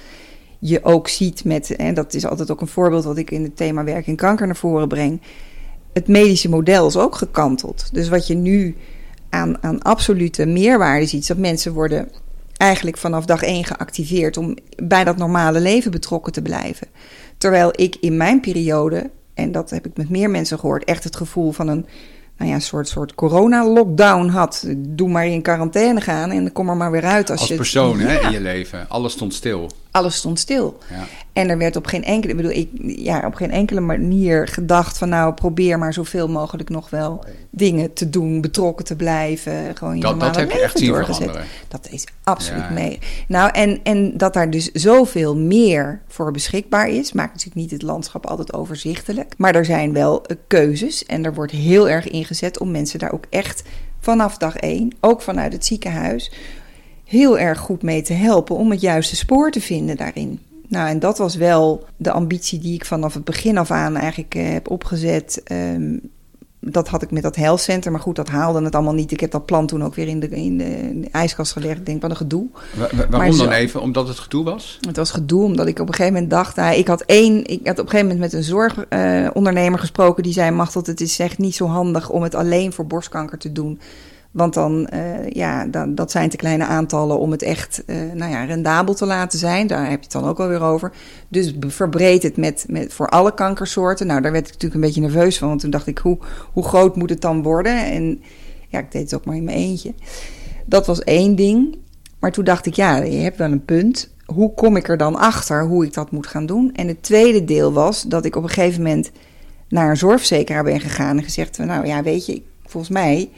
je 0.60 0.84
ook 0.84 1.08
ziet 1.08 1.44
met, 1.44 1.76
en 1.76 1.94
dat 1.94 2.14
is 2.14 2.26
altijd 2.26 2.52
ook 2.52 2.62
een 2.62 2.68
voorbeeld 2.68 3.04
wat 3.04 3.18
ik 3.18 3.32
in 3.32 3.44
het 3.44 3.58
thema 3.58 3.84
werk 3.84 4.08
en 4.08 4.16
kanker 4.16 4.46
naar 4.46 4.56
voren 4.56 4.88
breng. 4.88 5.22
Het 5.94 6.08
medische 6.08 6.50
model 6.50 6.88
is 6.88 6.98
ook 6.98 7.16
gekanteld. 7.16 7.90
Dus 7.94 8.10
wat 8.10 8.28
je 8.28 8.36
nu 8.36 8.76
aan, 9.30 9.64
aan 9.64 9.82
absolute 9.82 10.46
meerwaarde 10.46 11.06
ziet, 11.06 11.22
is 11.22 11.28
dat 11.28 11.38
mensen 11.38 11.74
worden 11.74 12.12
eigenlijk 12.58 12.98
vanaf 12.98 13.26
dag 13.26 13.44
één 13.44 13.64
geactiveerd 13.64 14.38
om 14.38 14.58
bij 14.84 15.04
dat 15.04 15.18
normale 15.18 15.60
leven 15.60 15.92
betrokken 15.92 16.34
te 16.34 16.42
blijven. 16.42 16.88
Terwijl 17.42 17.72
ik 17.76 17.96
in 18.00 18.18
mijn 18.18 18.40
periode, 18.40 19.10
en 19.34 19.52
dat 19.52 19.70
heb 19.70 19.86
ik 19.86 19.98
met 19.98 20.10
meer 20.10 20.30
mensen 20.30 20.60
gehoord, 20.60 20.84
echt 20.84 21.04
het 21.04 21.16
gevoel 21.16 21.52
van 21.52 21.68
een 21.68 21.86
nou 22.38 22.52
ja, 22.52 22.60
soort, 22.60 22.88
soort 22.88 23.16
corona-lockdown 23.16 24.28
had. 24.28 24.66
Doe 24.78 25.10
maar 25.10 25.26
in 25.26 25.42
quarantaine 25.42 26.02
gaan 26.02 26.32
en 26.32 26.52
kom 26.52 26.70
er 26.70 26.78
maar 26.78 26.92
weer 26.92 27.06
uit. 27.06 27.30
Als, 27.30 27.40
Als 27.40 27.50
je 27.50 27.56
persoon 27.56 28.00
hè, 28.00 28.20
in 28.20 28.32
je 28.32 28.42
leven, 28.42 28.86
alles 28.90 29.14
stond 29.14 29.34
stil. 29.34 29.70
alles 29.92 30.16
stond 30.16 30.40
stil. 30.40 30.78
Ja. 30.90 31.08
En 31.34 31.50
er 31.50 31.58
werd 31.58 31.76
op 31.76 31.86
geen 31.86 32.04
enkele, 32.04 32.36
bedoel, 32.36 32.52
ik, 32.52 32.70
ja, 32.82 33.26
op 33.26 33.34
geen 33.34 33.52
enkele 33.52 33.80
manier 33.80 34.48
gedacht 34.48 34.98
van 34.98 35.10
nou 35.10 35.34
probeer 35.34 35.80
maar 35.80 35.94
zoveel 35.94 36.28
mogelijk 36.28 36.70
nog 36.70 36.90
wel 36.90 37.24
dingen 37.50 37.94
te 37.94 38.10
doen, 38.10 38.42
betrokken 38.42 38.86
te 38.86 38.96
blijven, 38.96 39.76
gewoon 39.78 39.96
je 39.96 40.02
Dat, 40.02 40.20
dat 40.20 40.36
heb 40.36 40.52
je 40.52 40.60
echt 40.60 40.78
zien 40.78 40.90
doorgezet. 40.90 41.18
veranderen. 41.18 41.48
Dat 41.68 41.88
is 41.92 42.06
absoluut 42.24 42.64
Ja. 42.64 42.70
mee. 42.74 43.00
Nou, 43.28 43.52
en, 43.52 43.80
en 43.84 44.18
dat 44.18 44.34
daar 44.34 44.50
dus 44.50 44.72
zoveel 44.72 45.38
meer 45.38 46.02
voor 46.08 46.32
beschikbaar 46.32 46.90
is, 46.90 47.12
maakt 47.12 47.32
natuurlijk 47.32 47.62
niet 47.62 47.72
het 47.72 47.82
landschap 47.82 48.26
altijd 48.26 48.54
overzichtelijk. 48.54 49.34
Maar 49.38 49.56
er 49.56 49.66
zijn 49.66 49.94
wel 49.94 50.26
eh, 50.26 50.36
keuzes 50.48 51.06
en 51.06 51.26
er 51.26 51.34
wordt 51.34 51.52
heel 51.52 51.90
erg 51.90 52.08
ingezet 52.10 52.60
om 52.60 52.72
mensen 52.72 53.00
daar 53.00 53.12
ook 53.14 53.26
echt 53.30 53.64
vanaf 54.00 54.38
dag 54.38 54.56
één, 54.56 54.96
ook 55.00 55.22
vanuit 55.22 55.54
het 55.54 55.66
ziekenhuis, 55.66 56.32
heel 57.06 57.40
erg 57.40 57.60
goed 57.60 57.82
mee 57.82 58.02
te 58.02 58.14
helpen 58.14 58.56
om 58.56 58.72
het 58.72 58.82
juiste 58.82 59.16
spoor 59.16 59.52
te 59.52 59.62
vinden 59.62 59.98
daarin. 59.98 60.40
Nou, 60.72 60.90
en 60.90 61.00
dat 61.00 61.18
was 61.18 61.36
wel 61.36 61.86
de 61.98 62.12
ambitie 62.12 62.60
die 62.60 62.74
ik 62.74 62.86
vanaf 62.86 63.14
het 63.14 63.24
begin 63.24 63.58
af 63.58 63.72
aan 63.72 63.96
eigenlijk 63.96 64.36
eh, 64.36 64.50
heb 64.52 64.70
opgezet. 64.70 65.42
Ehm, 65.44 65.98
dat 66.60 66.88
had 66.88 67.02
ik 67.02 67.12
met 67.12 67.24
dat 67.24 67.36
health 67.36 67.60
center, 67.62 67.92
maar 67.92 68.00
goed, 68.02 68.16
dat 68.16 68.30
haalde 68.30 68.64
het 68.64 68.76
allemaal 68.76 68.94
niet. 68.94 69.12
Ik 69.12 69.20
heb 69.20 69.32
dat 69.32 69.46
plan 69.46 69.68
toen 69.68 69.84
ook 69.84 69.96
weer 69.96 70.08
in 70.08 70.20
de, 70.20 70.28
in 70.30 70.58
de, 70.58 70.64
in 70.64 71.02
de 71.02 71.08
ijskast 71.12 71.52
gelegd. 71.52 71.78
Ik 71.80 71.86
denk, 71.86 72.02
wat 72.02 72.10
een 72.12 72.18
gedoe. 72.18 72.46
Wa- 72.74 72.90
wa- 72.96 73.08
waarom 73.10 73.34
zo- 73.34 73.44
dan 73.44 73.54
even? 73.54 73.82
Omdat 73.82 74.08
het 74.08 74.20
gedoe 74.20 74.44
was? 74.44 74.78
Het 74.88 74.96
was 74.98 75.12
gedoe, 75.12 75.44
omdat 75.44 75.68
ik 75.68 75.80
op 75.80 75.88
een 75.88 75.94
gegeven 75.94 76.14
moment 76.14 76.32
dacht... 76.32 76.56
nou, 76.56 76.76
ik 76.76 76.88
had 76.88 77.02
één, 77.02 77.46
ik 77.46 77.68
had 77.68 77.80
op 77.80 77.86
een 77.86 77.90
gegeven 77.92 78.00
moment 78.06 78.20
met 78.20 78.34
een 78.34 78.44
zorgondernemer 78.44 79.80
gesproken... 79.80 80.24
die 80.24 80.34
zei, 80.34 80.52
Machtel, 80.52 80.82
het 80.86 81.02
is 81.02 81.20
echt 81.20 81.38
niet 81.38 81.56
zo 81.56 81.66
handig 81.66 82.10
om 82.10 82.22
het 82.24 82.36
alleen 82.36 82.74
voor 82.74 82.88
borstkanker 82.88 83.38
te 83.38 83.52
doen... 83.52 83.80
Want 84.32 84.54
dan, 84.54 84.88
eh, 84.88 85.30
ja, 85.30 85.66
dan, 85.66 85.96
dat 85.96 86.12
zijn 86.12 86.30
te 86.30 86.38
kleine 86.38 86.66
aantallen 86.66 87.20
om 87.20 87.32
het 87.32 87.42
echt 87.42 87.84
eh, 87.86 87.96
nou 88.14 88.32
ja, 88.32 88.44
rendabel 88.44 88.94
te 88.94 89.06
laten 89.06 89.40
zijn. 89.40 89.68
Daar 89.68 89.82
heb 89.82 89.98
je 89.98 90.04
het 90.04 90.12
dan 90.12 90.26
ook 90.26 90.40
alweer 90.40 90.62
over. 90.62 90.92
Dus 91.28 91.54
verbreed 91.60 92.24
het 92.24 92.38
met, 92.38 92.66
met, 92.68 92.94
voor 92.94 93.08
alle 93.08 93.34
kankersoorten. 93.34 94.08
Nou, 94.08 94.22
daar 94.22 94.32
werd 94.32 94.46
ik 94.46 94.54
natuurlijk 94.54 94.82
een 94.82 94.88
beetje 94.88 95.02
nerveus 95.02 95.38
van. 95.38 95.48
Want 95.48 95.60
toen 95.60 95.70
dacht 95.70 95.88
ik, 95.88 95.98
hoe, 95.98 96.18
hoe 96.54 96.64
groot 96.64 96.96
moet 96.96 97.10
het 97.10 97.22
dan 97.22 97.44
worden? 97.44 97.86
En 97.86 98.22
ja, 98.68 98.80
ik 98.80 98.92
deed 98.92 99.02
het 99.02 99.14
ook 99.14 99.26
maar 99.26 99.36
in 99.36 99.44
mijn 99.44 99.58
eentje. 99.58 99.94
Dat 100.66 100.86
was 100.86 101.04
één 101.04 101.36
ding. 101.36 101.78
Maar 102.20 102.32
toen 102.32 102.44
dacht 102.44 102.66
ik, 102.66 102.74
ja, 102.74 102.98
je 102.98 103.18
hebt 103.18 103.38
wel 103.38 103.52
een 103.52 103.66
punt. 103.66 104.10
Hoe 104.26 104.54
kom 104.54 104.76
ik 104.76 104.90
er 104.90 104.98
dan 104.98 105.16
achter 105.16 105.66
hoe 105.66 105.86
ik 105.86 105.94
dat 105.94 106.12
moet 106.12 106.28
gaan 106.28 106.46
doen? 106.46 106.74
En 106.74 106.88
het 106.88 107.04
tweede 107.04 107.46
deel 107.46 107.74
was 107.74 108.04
dat 108.04 108.26
ik 108.26 108.36
op 108.36 108.44
een 108.44 108.50
gegeven 108.50 108.82
moment 108.82 109.12
naar 109.70 109.90
een 109.90 109.98
zorgverzekeraar 109.98 110.64
ben 110.64 110.80
gegaan 110.80 111.18
en 111.18 111.24
gezegd: 111.24 111.58
Nou 111.58 111.86
ja, 111.86 112.04
weet 112.04 112.26
je, 112.26 112.42
volgens 112.66 112.92
mij, 112.92 113.30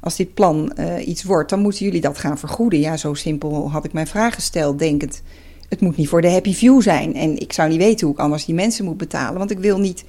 als 0.00 0.16
dit 0.16 0.34
plan 0.34 0.72
eh, 0.72 1.08
iets 1.08 1.22
wordt, 1.22 1.50
dan 1.50 1.60
moeten 1.60 1.84
jullie 1.84 2.00
dat 2.00 2.18
gaan 2.18 2.38
vergoeden. 2.38 2.80
Ja, 2.80 2.96
zo 2.96 3.14
simpel 3.14 3.70
had 3.70 3.84
ik 3.84 3.92
mijn 3.92 4.06
vraag 4.06 4.34
gesteld, 4.34 4.78
denkend: 4.78 5.22
Het 5.68 5.80
moet 5.80 5.96
niet 5.96 6.08
voor 6.08 6.20
de 6.20 6.30
happy 6.30 6.54
view 6.54 6.82
zijn. 6.82 7.14
En 7.14 7.38
ik 7.38 7.52
zou 7.52 7.68
niet 7.68 7.78
weten 7.78 8.06
hoe 8.06 8.14
ik 8.14 8.22
anders 8.22 8.44
die 8.44 8.54
mensen 8.54 8.84
moet 8.84 8.96
betalen, 8.96 9.38
want 9.38 9.50
ik 9.50 9.58
wil 9.58 9.78
niet 9.78 10.04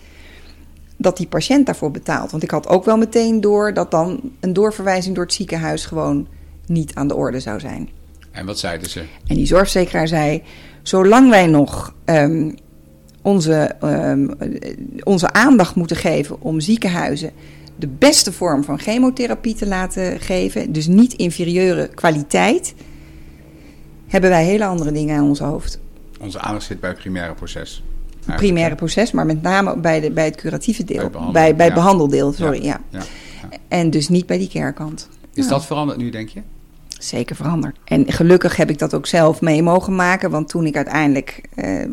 dat 0.98 1.17
die 1.17 1.27
patiënt 1.27 1.65
daarvoor 1.65 1.91
betaalt. 1.91 2.31
Want 2.31 2.43
ik 2.43 2.51
had 2.51 2.67
ook 2.67 2.86
wel 2.86 2.98
meteen 2.98 3.41
door 3.41 3.74
dat 3.74 3.91
dan 3.91 4.19
een 4.39 4.53
doorverwijzing 4.53 5.15
door 5.15 5.24
het 5.24 5.34
ziekenhuis 5.34 5.86
gewoon 5.86 6.27
niet 6.65 6.96
aan 6.96 7.08
de 7.08 7.15
orde 7.15 7.39
zou 7.39 7.60
zijn. 7.60 7.89
En 8.31 8.46
wat 8.46 8.60
zeiden 8.60 8.89
ze? 8.89 9.03
En 9.27 9.36
die 9.36 9.46
zorgverzekeraar 9.46 10.08
zei: 10.08 10.43
Zolang 10.81 11.29
wij 11.29 11.48
nog 11.48 11.93
ehm, 12.05 12.51
onze, 13.22 13.75
ehm, 13.79 14.29
eh, 14.29 14.77
onze 15.03 15.34
aandacht 15.34 15.75
moeten 15.75 15.96
geven 15.96 16.41
om 16.41 16.60
ziekenhuizen 16.60 17.31
de 17.79 17.88
beste 17.88 18.31
vorm 18.31 18.63
van 18.63 18.79
chemotherapie 18.79 19.55
te 19.55 19.67
laten 19.67 20.19
geven, 20.19 20.71
dus 20.71 20.88
niet 20.88 21.13
inferieure 21.13 21.88
kwaliteit, 21.88 22.74
hebben 24.07 24.29
wij 24.29 24.45
hele 24.45 24.65
andere 24.65 24.91
dingen 24.91 25.17
aan 25.17 25.27
ons 25.27 25.39
hoofd. 25.39 25.79
Onze 26.19 26.39
aandacht 26.39 26.65
zit 26.65 26.79
bij 26.79 26.89
het 26.89 27.00
primaire 27.00 27.33
proces. 27.33 27.83
Het 28.25 28.36
primaire 28.36 28.75
proces, 28.75 29.12
maar 29.12 29.25
met 29.25 29.41
name 29.41 29.77
bij, 29.77 30.00
de, 30.00 30.12
bij 30.12 30.25
het 30.25 30.36
curatieve 30.36 30.83
deel. 30.83 31.09
Bij 31.09 31.31
bij, 31.31 31.55
bij 31.55 31.65
het 31.65 31.75
ja. 31.75 31.81
behandeldeel, 31.81 32.33
sorry. 32.33 32.63
Ja. 32.63 32.81
Ja. 32.89 33.01
En 33.67 33.89
dus 33.89 34.09
niet 34.09 34.25
bij 34.25 34.38
die 34.38 34.50
kerkkant. 34.50 35.09
Is 35.33 35.48
dat 35.48 35.65
veranderd 35.65 35.98
nu, 35.98 36.09
denk 36.09 36.29
je? 36.29 36.41
Zeker 36.88 37.36
veranderd. 37.36 37.77
En 37.83 38.12
gelukkig 38.12 38.55
heb 38.55 38.69
ik 38.69 38.79
dat 38.79 38.93
ook 38.93 39.05
zelf 39.05 39.41
mee 39.41 39.63
mogen 39.63 39.95
maken. 39.95 40.29
Want 40.29 40.50
toen 40.50 40.65
ik 40.65 40.75
uiteindelijk, 40.75 41.41
eh, 41.55 41.86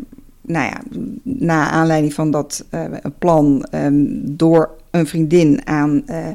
nou 0.47 0.65
ja, 0.65 0.81
na 1.23 1.69
aanleiding 1.69 2.13
van 2.13 2.31
dat 2.31 2.65
eh, 2.69 2.83
plan 3.19 3.63
ehm, 3.63 4.05
door 4.21 4.69
een 4.91 5.07
vriendin 5.07 5.67
aan 5.67 6.07
eh, 6.07 6.27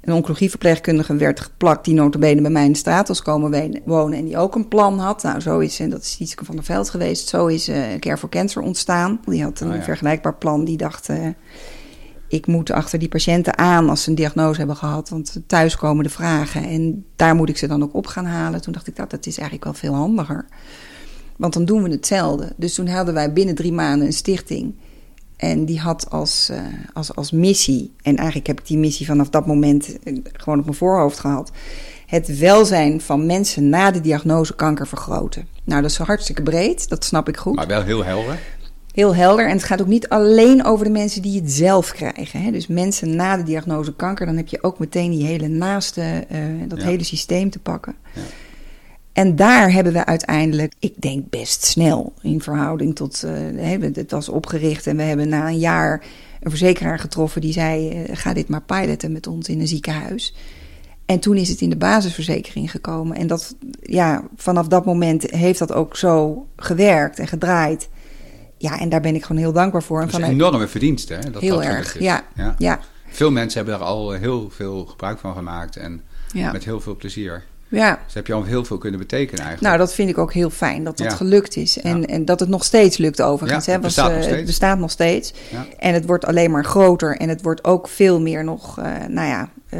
een 0.00 0.12
oncologieverpleegkundige 0.12 1.16
werd 1.16 1.40
geplakt, 1.40 1.84
die 1.84 1.94
notabene 1.94 2.40
bij 2.40 2.50
mij 2.50 2.64
in 2.64 2.72
de 2.72 2.78
straat 2.78 3.08
was 3.08 3.22
komen 3.22 3.80
wonen 3.84 4.18
en 4.18 4.24
die 4.24 4.38
ook 4.38 4.54
een 4.54 4.68
plan 4.68 4.98
had. 4.98 5.22
Nou, 5.22 5.40
zo 5.40 5.58
is, 5.58 5.80
en 5.80 5.90
dat 5.90 6.00
is 6.00 6.10
Sietske 6.12 6.44
van 6.44 6.54
der 6.54 6.64
Veld 6.64 6.90
geweest, 6.90 7.28
zo 7.28 7.46
is 7.46 7.68
eh 7.68 7.82
Care 7.98 8.16
for 8.16 8.28
Cancer 8.28 8.62
ontstaan. 8.62 9.20
Die 9.24 9.42
had 9.42 9.60
een 9.60 9.72
ja. 9.72 9.82
vergelijkbaar 9.82 10.34
plan, 10.34 10.64
die 10.64 10.76
dacht... 10.76 11.08
ik 12.28 12.46
moet 12.46 12.70
achter 12.70 12.98
die 12.98 13.08
patiënten 13.08 13.58
aan 13.58 13.88
als 13.88 14.02
ze 14.02 14.08
een 14.08 14.14
diagnose 14.14 14.58
hebben 14.58 14.76
gehad. 14.76 15.08
Want 15.08 15.40
thuis 15.46 15.76
komen 15.76 16.04
de 16.04 16.10
vragen 16.10 16.64
en 16.64 17.04
daar 17.16 17.34
moet 17.34 17.48
ik 17.48 17.58
ze 17.58 17.66
dan 17.66 17.82
ook 17.82 17.94
op 17.94 18.06
gaan 18.06 18.26
halen. 18.26 18.60
Toen 18.60 18.72
dacht 18.72 18.86
ik, 18.86 18.96
dat, 18.96 19.10
dat 19.10 19.26
is 19.26 19.38
eigenlijk 19.38 19.64
wel 19.64 19.74
veel 19.74 19.94
handiger. 19.94 20.46
Want 21.40 21.52
dan 21.54 21.64
doen 21.64 21.82
we 21.82 21.90
hetzelfde. 21.90 22.52
Dus 22.56 22.74
toen 22.74 22.86
hadden 22.88 23.14
wij 23.14 23.32
binnen 23.32 23.54
drie 23.54 23.72
maanden 23.72 24.06
een 24.06 24.12
stichting. 24.12 24.74
En 25.36 25.64
die 25.64 25.78
had 25.78 26.10
als, 26.10 26.48
eh, 26.48 26.58
als, 26.92 27.14
als 27.14 27.30
missie, 27.30 27.92
en 28.02 28.16
eigenlijk 28.16 28.46
heb 28.46 28.60
ik 28.60 28.66
die 28.66 28.78
missie 28.78 29.06
vanaf 29.06 29.28
dat 29.28 29.46
moment 29.46 29.98
eh, 30.02 30.16
gewoon 30.32 30.58
op 30.58 30.64
mijn 30.64 30.76
voorhoofd 30.76 31.18
gehad. 31.18 31.50
Het 32.06 32.38
welzijn 32.38 33.00
van 33.00 33.26
mensen 33.26 33.68
na 33.68 33.90
de 33.90 34.00
diagnose 34.00 34.54
kanker 34.54 34.86
vergroten. 34.86 35.46
Nou, 35.64 35.82
dat 35.82 35.90
is 35.90 35.96
hartstikke 35.96 36.42
breed, 36.42 36.88
dat 36.88 37.04
snap 37.04 37.28
ik 37.28 37.36
goed. 37.36 37.54
Maar 37.54 37.66
wel 37.66 37.82
heel 37.82 38.04
helder. 38.04 38.38
Heel 38.92 39.14
helder. 39.14 39.46
En 39.46 39.52
het 39.56 39.64
gaat 39.64 39.80
ook 39.80 39.86
niet 39.86 40.08
alleen 40.08 40.64
over 40.64 40.84
de 40.84 40.90
mensen 40.90 41.22
die 41.22 41.40
het 41.40 41.52
zelf 41.52 41.92
krijgen. 41.92 42.42
Hè? 42.42 42.50
Dus 42.50 42.66
mensen 42.66 43.16
na 43.16 43.36
de 43.36 43.42
diagnose 43.42 43.94
kanker, 43.94 44.26
dan 44.26 44.36
heb 44.36 44.48
je 44.48 44.62
ook 44.62 44.78
meteen 44.78 45.10
die 45.10 45.26
hele 45.26 45.48
naaste, 45.48 46.00
eh, 46.28 46.38
dat 46.68 46.80
Ja. 46.80 46.86
hele 46.86 47.04
systeem 47.04 47.50
te 47.50 47.58
pakken. 47.58 47.94
Ja. 48.14 48.20
En 49.12 49.36
daar 49.36 49.72
hebben 49.72 49.92
we 49.92 50.04
uiteindelijk, 50.06 50.72
ik 50.78 50.94
denk 51.00 51.30
best 51.30 51.64
snel 51.64 52.12
in 52.22 52.40
verhouding 52.42 52.96
tot. 52.96 53.22
eh, 53.22 53.80
het 53.94 54.10
was 54.10 54.28
opgericht 54.28 54.86
en 54.86 54.96
we 54.96 55.02
hebben 55.02 55.28
na 55.28 55.46
een 55.48 55.58
jaar 55.58 56.02
een 56.40 56.50
verzekeraar 56.50 56.98
getroffen 56.98 57.40
die 57.40 57.52
zei: 57.52 57.88
eh, 57.90 58.16
ga 58.16 58.32
dit 58.32 58.48
maar 58.48 58.62
piloten 58.62 59.12
met 59.12 59.26
ons 59.26 59.48
in 59.48 59.60
een 59.60 59.68
ziekenhuis. 59.68 60.34
En 61.06 61.20
toen 61.20 61.36
is 61.36 61.48
het 61.48 61.60
in 61.60 61.70
de 61.70 61.76
basisverzekering 61.76 62.70
gekomen. 62.70 63.16
En 63.16 63.26
dat, 63.26 63.54
ja, 63.82 64.22
vanaf 64.36 64.66
dat 64.68 64.84
moment 64.84 65.30
heeft 65.30 65.58
dat 65.58 65.72
ook 65.72 65.96
zo 65.96 66.46
gewerkt 66.56 67.18
en 67.18 67.28
gedraaid. 67.28 67.88
Ja, 68.58 68.78
en 68.80 68.88
daar 68.88 69.00
ben 69.00 69.14
ik 69.14 69.22
gewoon 69.24 69.42
heel 69.42 69.52
dankbaar 69.52 69.82
voor. 69.82 70.00
En 70.00 70.06
Dat 70.06 70.20
is 70.20 70.26
een 70.26 70.32
enorme 70.32 70.68
verdienste. 70.68 71.14
Hè? 71.14 71.30
Dat 71.30 71.42
Heel 71.42 71.54
dat 71.56 71.64
erg, 71.64 71.94
is. 71.94 72.02
ja. 72.02 72.24
ja. 72.34 72.54
ja, 72.58 72.80
Veel 73.08 73.30
mensen 73.30 73.56
hebben 73.60 73.78
daar 73.78 73.88
al 73.88 74.10
heel 74.12 74.50
veel 74.50 74.84
gebruik 74.86 75.18
van 75.18 75.34
gemaakt. 75.34 75.76
En 75.76 76.02
ja, 76.32 76.52
met 76.52 76.64
heel 76.64 76.80
veel 76.80 76.96
plezier. 76.96 77.44
Ja. 77.70 77.98
Dus 78.04 78.14
heb 78.14 78.26
je 78.26 78.32
al 78.32 78.44
heel 78.44 78.64
veel 78.64 78.78
kunnen 78.78 79.00
betekenen 79.00 79.38
eigenlijk. 79.44 79.62
Nou, 79.62 79.78
dat 79.78 79.94
vind 79.94 80.08
ik 80.10 80.18
ook 80.18 80.32
heel 80.32 80.50
fijn 80.50 80.84
dat 80.84 80.96
dat 80.98 81.10
Ja. 81.10 81.16
gelukt 81.16 81.56
is. 81.56 81.80
En, 81.80 82.00
Ja. 82.00 82.06
en 82.06 82.24
dat 82.24 82.40
het 82.40 82.48
nog 82.48 82.64
steeds 82.64 82.96
lukt 82.96 83.22
overigens. 83.22 83.64
Ja, 83.64 83.72
hè, 83.72 83.78
het 83.78 83.94
want, 83.94 83.94
bestaat 83.94 84.08
nog 84.08 84.16
eh, 84.16 84.22
steeds. 84.22 84.36
Het 84.36 84.46
bestaat 84.46 84.78
nog 84.78 84.90
steeds. 84.90 85.32
En 85.78 85.94
het 85.94 86.06
wordt 86.06 86.24
alleen 86.24 86.50
maar 86.50 86.64
groter. 86.64 87.16
En 87.16 87.28
het 87.28 87.42
wordt 87.42 87.64
ook 87.64 87.88
veel 87.88 88.20
meer 88.20 88.44
nog, 88.44 88.78
eh, 88.78 88.84
nou 89.08 89.28
ja... 89.28 89.48
eh, 89.68 89.78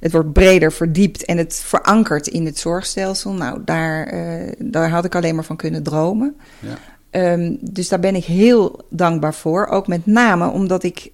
het 0.00 0.12
wordt 0.12 0.32
breder 0.32 0.72
verdiept 0.72 1.24
en 1.24 1.38
het 1.38 1.54
verankert 1.64 2.26
in 2.26 2.46
het 2.46 2.58
zorgstelsel. 2.58 3.32
Nou, 3.32 3.60
daar, 3.64 4.14
daar 4.58 4.90
had 4.90 5.04
ik 5.04 5.14
alleen 5.14 5.34
maar 5.34 5.44
van 5.44 5.56
kunnen 5.56 5.82
dromen. 5.82 6.36
Ja. 6.60 6.78
Ehm, 7.10 7.54
dus 7.60 7.88
daar 7.88 8.00
ben 8.00 8.14
ik 8.14 8.24
heel 8.24 8.84
dankbaar 8.90 9.34
voor. 9.34 9.66
Ook 9.66 9.86
met 9.86 10.06
name 10.06 10.48
omdat 10.50 10.82
ik 10.82 11.10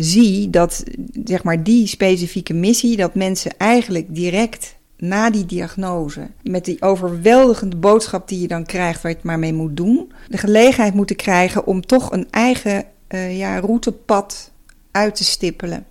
zie 0.00 0.50
dat 0.50 0.84
zeg 1.24 1.42
maar, 1.42 1.62
die 1.62 1.86
specifieke 1.86 2.54
missie, 2.54 2.96
dat 2.96 3.14
mensen 3.14 3.50
eigenlijk 3.56 4.14
direct 4.14 4.76
na 5.00 5.30
die 5.30 5.46
diagnose, 5.46 6.30
met 6.42 6.64
die 6.64 6.82
overweldigende 6.82 7.76
boodschap 7.76 8.28
die 8.28 8.40
je 8.40 8.48
dan 8.48 8.64
krijgt, 8.64 9.02
waar 9.02 9.10
je 9.10 9.16
het 9.16 9.26
maar 9.26 9.38
mee 9.38 9.54
moet 9.54 9.76
doen, 9.76 10.12
de 10.28 10.38
gelegenheid 10.38 10.94
moeten 10.94 11.16
krijgen 11.16 11.66
om 11.66 11.86
toch 11.86 12.12
een 12.12 12.26
eigen 12.30 12.84
eh, 13.06 13.38
ja, 13.38 13.58
routepad 13.58 14.50
uit 14.90 15.14
te 15.14 15.24
stippelen. 15.24 15.86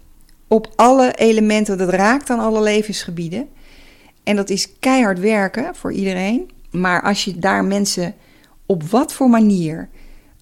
Op 0.48 0.74
alle 0.76 1.13
elementen, 1.15 1.78
dat 1.78 1.89
raakt 1.89 2.30
aan 2.30 2.39
alle 2.39 2.62
levensgebieden. 2.62 3.48
En 4.24 4.36
dat 4.36 4.50
is 4.50 4.80
keihard 4.80 5.19
werken 5.19 5.76
voor 5.76 5.93
iedereen. 5.93 6.50
Maar 6.72 7.02
als 7.02 7.26
je 7.26 7.39
daar 7.39 7.65
mensen 7.65 8.15
op 8.65 8.84
wat 8.84 9.13
voor 9.13 9.30
manier 9.30 9.89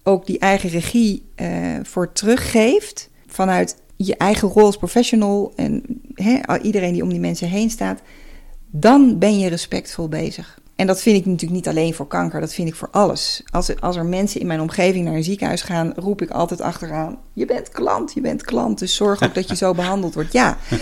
ook 0.04 0.26
die 0.26 0.40
eigen 0.40 0.70
regie 0.70 1.24
eh, 1.36 1.50
voor 1.84 2.12
teruggeeft, 2.12 3.10
vanuit 3.28 3.76
je 3.96 4.18
eigen 4.18 4.48
rol 4.48 4.66
als 4.66 4.78
professional 4.78 5.54
en 5.56 5.84
iedereen 6.62 6.94
die 6.94 7.04
om 7.04 7.10
die 7.10 7.20
mensen 7.20 7.50
heen 7.50 7.70
staat, 7.70 8.02
dan 8.70 9.18
ben 9.18 9.40
je 9.40 9.50
respectvol 9.50 10.08
bezig. 10.08 10.60
En 10.78 10.88
dat 10.88 11.02
vind 11.02 11.18
ik 11.18 11.26
natuurlijk 11.26 11.52
niet 11.52 11.68
alleen 11.68 11.94
voor 11.94 12.08
kanker, 12.08 12.40
dat 12.40 12.54
vind 12.54 12.68
ik 12.68 12.76
voor 12.76 12.90
alles. 12.92 13.44
Als 13.52 13.70
er, 13.70 13.80
als 13.80 13.96
er 13.96 14.06
mensen 14.06 14.40
in 14.40 14.48
mijn 14.48 14.62
omgeving 14.62 15.06
naar 15.06 15.14
een 15.14 15.24
ziekenhuis 15.24 15.62
gaan, 15.62 15.94
roep 15.96 16.22
ik 16.22 16.30
altijd 16.30 16.62
achteraan: 16.62 17.18
Je 17.34 17.46
bent 17.46 17.70
klant, 17.70 18.14
je 18.14 18.22
bent 18.22 18.44
klant, 18.44 18.80
dus 18.80 18.96
zorg 18.96 19.24
ook 19.24 19.34
dat 19.34 19.50
je 19.50 19.56
zo 19.56 19.74
behandeld 19.74 20.14
wordt. 20.14 20.34
Ja. 20.34 20.58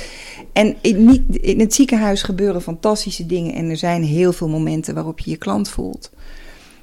En 0.54 0.76
in, 0.82 1.06
niet, 1.06 1.38
in 1.38 1.60
het 1.60 1.74
ziekenhuis 1.74 2.22
gebeuren 2.24 2.62
fantastische 2.62 3.26
dingen 3.26 3.54
en 3.54 3.70
er 3.70 3.78
zijn 3.78 4.04
heel 4.04 4.34
veel 4.34 4.50
momenten 4.50 4.94
waarop 4.94 5.20
je 5.20 5.30
je 5.30 5.38
klant 5.38 5.70
voelt. 5.70 6.12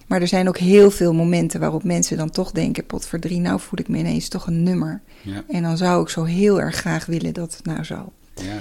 Maar 0.07 0.21
er 0.21 0.29
zijn 0.29 0.49
ook 0.49 0.59
heel 0.59 0.91
veel 0.91 1.15
momenten 1.15 1.61
waarop 1.61 1.85
mensen 1.85 2.17
dan 2.17 2.31
toch 2.31 2.51
denken: 2.51 2.87
potverdrie, 2.87 3.41
nou 3.41 3.61
voel 3.61 3.79
ik 3.79 3.88
me 3.88 3.99
ineens 3.99 4.29
toch 4.29 4.47
een 4.47 4.62
nummer. 4.62 5.01
Ja. 5.23 5.45
En 5.49 5.62
dan 5.62 5.77
zou 5.77 6.03
ik 6.03 6.09
zo 6.09 6.25
heel 6.25 6.61
erg 6.61 6.77
graag 6.77 7.07
willen 7.07 7.35
dat 7.35 7.57
het 7.57 7.65
nou 7.65 7.85
zo. 7.85 8.12
Ja, 8.35 8.61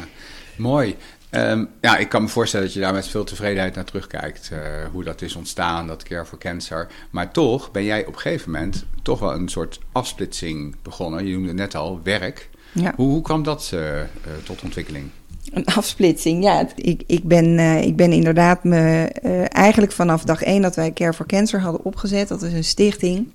mooi. 0.58 0.96
Ehm, 1.32 1.66
ja, 1.82 1.98
ik 1.98 2.10
kan 2.10 2.22
me 2.22 2.28
voorstellen 2.28 2.66
dat 2.66 2.76
je 2.76 2.82
daar 2.82 2.94
met 2.94 3.08
veel 3.08 3.24
tevredenheid 3.24 3.76
naar 3.76 3.86
terugkijkt. 3.86 4.50
eh, 4.52 4.60
hoe 4.92 5.04
dat 5.04 5.22
is 5.22 5.36
ontstaan, 5.36 5.88
dat 5.88 6.04
Care 6.04 6.26
for 6.26 6.38
Cancer. 6.38 6.88
Maar 7.10 7.32
toch 7.32 7.72
ben 7.72 7.84
jij 7.84 8.06
op 8.06 8.14
een 8.14 8.20
gegeven 8.20 8.52
moment 8.52 8.86
toch 9.02 9.20
wel 9.20 9.34
een 9.34 9.50
soort 9.50 9.80
afsplitsing 9.92 10.76
begonnen. 10.82 11.26
Je 11.26 11.34
noemde 11.34 11.54
net 11.54 11.76
al 11.76 12.00
werk. 12.04 12.50
Ja. 12.72 12.94
Hoe, 12.96 13.10
hoe 13.10 13.22
kwam 13.22 13.44
dat 13.44 13.70
eh, 13.74 14.02
eh, 14.02 14.08
tot 14.44 14.62
ontwikkeling? 14.62 15.10
Een 15.52 15.66
afsplitsing, 15.66 16.44
ja. 16.44 16.68
Ik, 16.76 17.04
ik, 17.08 17.24
ben, 17.24 17.60
ik 17.84 17.96
ben 17.96 18.12
inderdaad 18.12 18.64
me, 18.64 19.04
eigenlijk 19.48 19.92
vanaf 19.92 20.24
dag 20.24 20.44
één 20.44 20.62
dat 20.62 20.76
wij 20.76 20.92
Care 20.92 21.14
for 21.14 21.26
Cancer 21.26 21.62
hadden 21.62 21.86
opgezet, 21.86 22.28
dat 22.28 22.42
is 22.42 22.54
een 22.54 22.64
stichting, 22.64 23.32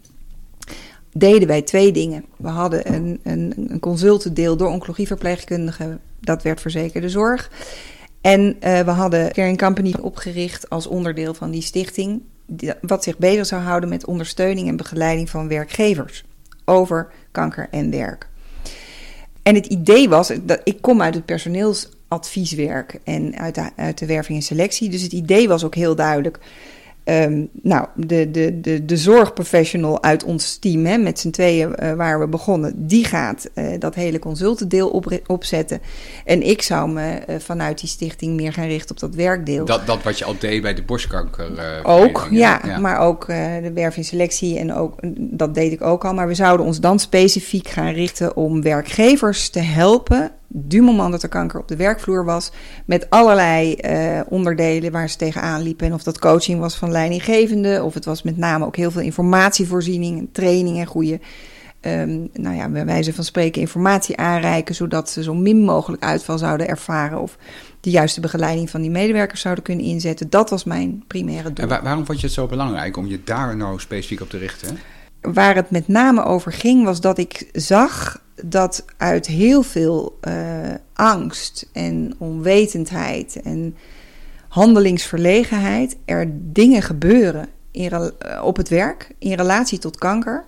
deden 1.13 1.49
wij 1.49 1.63
twee 1.63 1.93
dingen. 1.93 2.25
We 2.37 2.49
hadden 2.49 2.95
een, 2.95 3.21
een, 3.23 3.53
een 3.69 3.81
consultendeel 3.81 4.57
door 4.57 4.69
oncologieverpleegkundigen, 4.69 6.01
dat 6.27 6.43
werd 6.43 6.61
verzekerde 6.61 7.09
zorg. 7.09 7.51
En 8.21 8.57
eh, 8.61 8.81
we 8.81 8.91
hadden 8.91 9.33
Care 9.33 9.57
Company 9.57 9.95
opgericht 10.01 10.71
als 10.71 10.87
onderdeel 10.87 11.35
van 11.35 11.51
die 11.51 11.63
stichting, 11.63 12.23
die- 12.47 12.73
wat 12.81 13.03
zich 13.03 13.19
bezig 13.19 13.47
zou 13.47 13.63
houden 13.63 13.89
met 13.89 14.07
ondersteuning 14.07 14.69
en 14.69 14.77
begeleiding 14.77 15.31
van 15.31 15.49
werkgevers 15.49 16.25
over 16.65 17.09
kanker 17.33 17.69
en 17.71 17.91
werk. 17.91 18.29
En 19.43 19.55
het 19.55 19.67
idee 19.67 20.09
was, 20.09 20.33
dat 20.43 20.61
ik 20.65 20.81
kom 20.81 21.03
uit 21.03 21.15
het 21.15 21.25
personeelsadvieswerk 21.25 22.99
en 23.05 23.39
uit 23.39 23.55
de, 23.55 23.71
uit 23.77 23.99
de 23.99 24.07
werving 24.07 24.39
en 24.39 24.45
selectie. 24.45 24.91
Dus 24.91 25.03
het 25.03 25.13
idee 25.13 25.49
was 25.49 25.65
ook 25.65 25.75
heel 25.75 25.95
duidelijk. 25.95 26.39
Ehm, 27.07 27.45
nou, 27.63 27.87
de, 27.95 28.31
de, 28.31 28.61
de, 28.61 28.85
de 28.85 28.97
zorgprofessional 28.97 30.03
uit 30.03 30.25
ons 30.25 30.57
team, 30.57 30.87
hè, 30.87 30.97
met 30.99 31.19
z'n 31.19 31.31
tweeën 31.31 31.75
eh, 31.75 31.93
waar 31.93 32.21
we 32.21 32.27
begonnen, 32.27 32.87
die 32.87 33.05
gaat 33.05 33.51
eh, 33.55 33.67
dat 33.79 33.95
hele 33.95 34.19
consultendeel 34.19 34.89
op, 34.89 35.21
opzetten. 35.27 35.81
En 36.25 36.43
ik 36.43 36.63
zou 36.63 36.91
me 36.91 37.11
eh, 37.11 37.37
vanuit 37.39 37.81
die 37.81 37.89
stichting 37.89 38.37
meer 38.37 38.53
gaan 38.53 38.67
richten 38.67 38.91
op 38.91 39.01
dat 39.01 39.15
werkdeel. 39.15 39.65
Dat, 39.65 39.87
dat 39.87 40.03
wat 40.03 40.19
je 40.19 40.25
al 40.25 40.37
deed 40.39 40.63
bij 40.63 40.75
de 40.75 40.83
borstkanker. 40.83 41.81
Ook, 41.83 42.29
ja, 42.31 42.79
maar 42.81 42.99
ook 42.99 43.27
de 43.27 43.71
werf 43.75 43.97
selectie 44.01 44.59
en 44.59 44.75
ook, 44.75 45.01
dat 45.17 45.55
deed 45.55 45.73
ik 45.73 45.83
ook 45.83 46.05
al. 46.05 46.15
Maar 46.15 46.29
we 46.29 46.35
zouden 46.35 46.67
ons 46.67 46.81
dan 46.81 46.99
specifiek 46.99 47.69
gaan 47.69 47.93
richten 47.93 48.37
om 48.37 48.63
werkgevers 48.63 49.49
te 49.49 49.61
helpen, 49.61 50.31
du 50.49 50.83
moment 50.83 51.11
dat 51.11 51.23
er 51.23 51.29
kanker 51.29 51.61
op 51.61 51.69
de 51.69 51.77
werkvloer 51.77 52.25
was, 52.25 52.51
met 52.85 53.11
allerlei 53.11 53.75
eh, 53.75 54.21
onderdelen 54.29 54.93
waar 54.93 55.11
ze 55.11 55.17
tegenaan 55.17 55.63
liepen. 55.63 55.87
En 55.87 55.95
of 55.95 56.03
dat 56.03 56.19
coaching 56.19 56.61
was 56.61 56.77
van 56.77 56.91
leidinggevende, 56.91 57.83
of 57.83 57.95
het 57.95 58.05
was 58.05 58.23
met 58.23 58.37
name 58.37 58.65
ook 58.67 58.77
heel 58.77 58.91
veel 58.91 59.03
informatievoorziening, 59.03 60.19
en 60.19 60.29
training 60.33 60.79
en 60.79 60.87
goede, 60.87 61.21
ehm, 61.81 62.19
nou 62.33 62.57
ja, 62.57 62.69
bij 62.69 62.87
wijze 62.87 63.15
van 63.15 63.25
spreken 63.25 63.61
informatie 63.61 64.17
aanreiken, 64.17 64.75
zodat 64.75 65.11
ze 65.11 65.23
zo 65.23 65.35
min 65.35 65.63
mogelijk 65.63 66.05
uitval 66.05 66.39
zouden 66.39 66.69
ervaren 66.69 67.21
of 67.21 67.37
de 67.81 67.91
juiste 67.91 68.21
begeleiding 68.21 68.71
van 68.71 68.81
die 68.81 68.91
medewerkers 68.91 69.41
zouden 69.41 69.65
kunnen 69.65 69.85
inzetten. 69.85 70.31
Dat 70.31 70.51
was 70.51 70.65
mijn 70.65 71.05
primaire 71.07 71.53
doel. 71.53 71.65
En 71.65 71.71
waar- 71.71 71.83
waarom 71.83 72.07
vond 72.07 72.21
je 72.21 72.27
het 72.27 72.35
zo 72.35 72.47
belangrijk 72.47 72.97
om 72.97 73.07
je 73.07 73.21
daar 73.25 73.57
nou 73.57 73.81
specifiek 73.81 74.21
op 74.21 74.31
te 74.31 74.39
richten? 74.39 74.79
Waar 75.21 75.55
het 75.55 75.71
met 75.71 75.89
name 75.89 76.25
over 76.25 76.53
ging, 76.53 76.85
was 76.85 77.01
dat 77.01 77.19
ik 77.19 77.49
zag 77.53 78.25
dat 78.45 78.85
uit 78.97 79.27
heel 79.27 79.63
veel 79.63 80.19
eh, 80.21 80.35
angst 80.93 81.69
en 81.73 82.15
onwetendheid 82.19 83.41
en 83.43 83.77
handelingsverlegenheid 84.49 85.97
er 86.05 86.27
dingen 86.33 86.83
gebeuren 86.83 87.49
in, 87.71 87.91
eh, 87.91 88.43
op 88.45 88.57
het 88.57 88.69
werk 88.69 89.15
in 89.19 89.33
relatie 89.33 89.79
tot 89.79 89.99
kanker. 89.99 90.45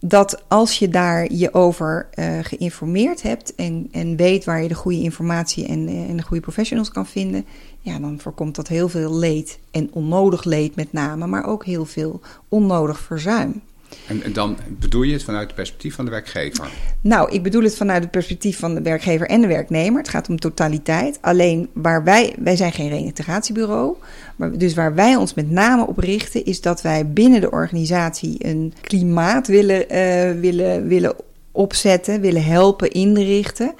Dat 0.00 0.42
als 0.48 0.78
je 0.78 0.88
daar 0.88 1.32
je 1.32 1.54
over 1.54 2.08
eh, 2.10 2.38
geïnformeerd 2.42 3.22
hebt 3.22 3.54
en, 3.54 3.88
en 3.92 4.16
weet 4.16 4.44
waar 4.44 4.62
je 4.62 4.68
de 4.68 4.74
goede 4.74 5.00
informatie 5.02 5.66
en, 5.66 5.88
en 5.88 6.16
de 6.16 6.22
goede 6.22 6.42
professionals 6.42 6.90
kan 6.90 7.06
vinden, 7.06 7.46
ja, 7.80 7.98
dan 7.98 8.20
voorkomt 8.20 8.54
dat 8.54 8.68
heel 8.68 8.88
veel 8.88 9.14
leed 9.14 9.58
en 9.70 9.88
onnodig 9.92 10.44
leed 10.44 10.76
met 10.76 10.92
name, 10.92 11.26
maar 11.26 11.46
ook 11.46 11.64
heel 11.64 11.84
veel 11.84 12.20
onnodig 12.48 12.98
verzuim. 12.98 13.62
En, 14.06 14.32
dan 14.32 14.56
bedoel 14.68 15.02
je 15.02 15.12
het 15.12 15.24
vanuit 15.24 15.46
het 15.46 15.54
perspectief 15.54 15.94
van 15.94 16.04
de 16.04 16.10
werkgever. 16.10 16.68
Nou, 17.00 17.30
ik 17.30 17.42
bedoel 17.42 17.62
het 17.62 17.76
vanuit 17.76 18.02
het 18.02 18.10
perspectief 18.10 18.58
van 18.58 18.74
de 18.74 18.82
werkgever 18.82 19.26
en 19.26 19.40
de 19.40 19.46
werknemer. 19.46 19.98
Het 19.98 20.08
gaat 20.08 20.28
om 20.28 20.38
totaliteit. 20.38 21.18
Alleen 21.20 21.68
waar 21.72 22.04
wij, 22.04 22.34
wij 22.38 22.56
zijn 22.56 22.72
geen 22.72 22.88
reintegratiebureau. 22.88 23.96
Maar 24.36 24.58
dus 24.58 24.74
waar 24.74 24.94
wij 24.94 25.16
ons 25.16 25.34
met 25.34 25.50
name 25.50 25.86
op 25.86 25.98
richten, 25.98 26.44
is 26.44 26.60
dat 26.60 26.82
wij 26.82 27.10
binnen 27.10 27.40
de 27.40 27.50
organisatie 27.50 28.36
een 28.38 28.74
klimaat 28.80 29.46
willen, 29.46 29.88
eh, 29.88 30.40
willen, 30.40 30.88
willen 30.88 31.14
opzetten, 31.52 32.20
willen 32.20 32.44
helpen 32.44 32.90
inrichten. 32.90 33.74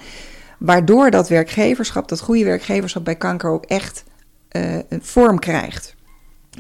Waardoor 0.59 1.11
dat 1.11 1.29
werkgeverschap, 1.29 2.09
dat 2.09 2.21
goede 2.21 2.45
werkgeverschap 2.45 3.05
bij 3.05 3.16
kanker 3.16 3.51
ook 3.51 3.64
echt 3.64 4.05
eh, 4.49 4.75
een 4.88 5.03
vorm 5.03 5.38
krijgt. 5.38 5.96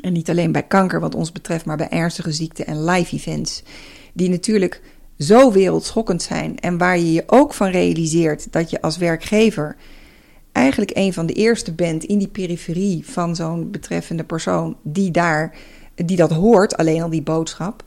En 0.00 0.12
niet 0.12 0.30
alleen 0.30 0.52
bij 0.52 0.62
kanker 0.62 1.00
wat 1.00 1.14
ons 1.14 1.32
betreft, 1.32 1.64
maar 1.64 1.76
bij 1.76 1.88
ernstige 1.88 2.32
ziekten 2.32 2.66
en 2.66 2.84
live 2.84 3.16
events. 3.16 3.62
Die 4.12 4.28
natuurlijk 4.28 4.82
zo 5.18 5.52
wereldschokkend 5.52 6.22
zijn. 6.22 6.58
En 6.58 6.78
waar 6.78 6.98
je 6.98 7.12
je 7.12 7.24
ook 7.26 7.54
van 7.54 7.70
realiseert 7.70 8.52
dat 8.52 8.70
je 8.70 8.80
als 8.80 8.96
werkgever 8.96 9.76
eigenlijk 10.52 10.90
een 10.94 11.12
van 11.12 11.26
de 11.26 11.32
eerste 11.32 11.72
bent 11.72 12.04
in 12.04 12.18
die 12.18 12.28
periferie 12.28 13.06
van 13.06 13.36
zo'n 13.36 13.70
betreffende 13.70 14.24
persoon 14.24 14.76
die 14.82 15.10
daar, 15.10 15.56
die 15.94 16.16
dat 16.16 16.30
hoort, 16.30 16.76
alleen 16.76 17.02
al 17.02 17.10
die 17.10 17.22
boodschap. 17.22 17.82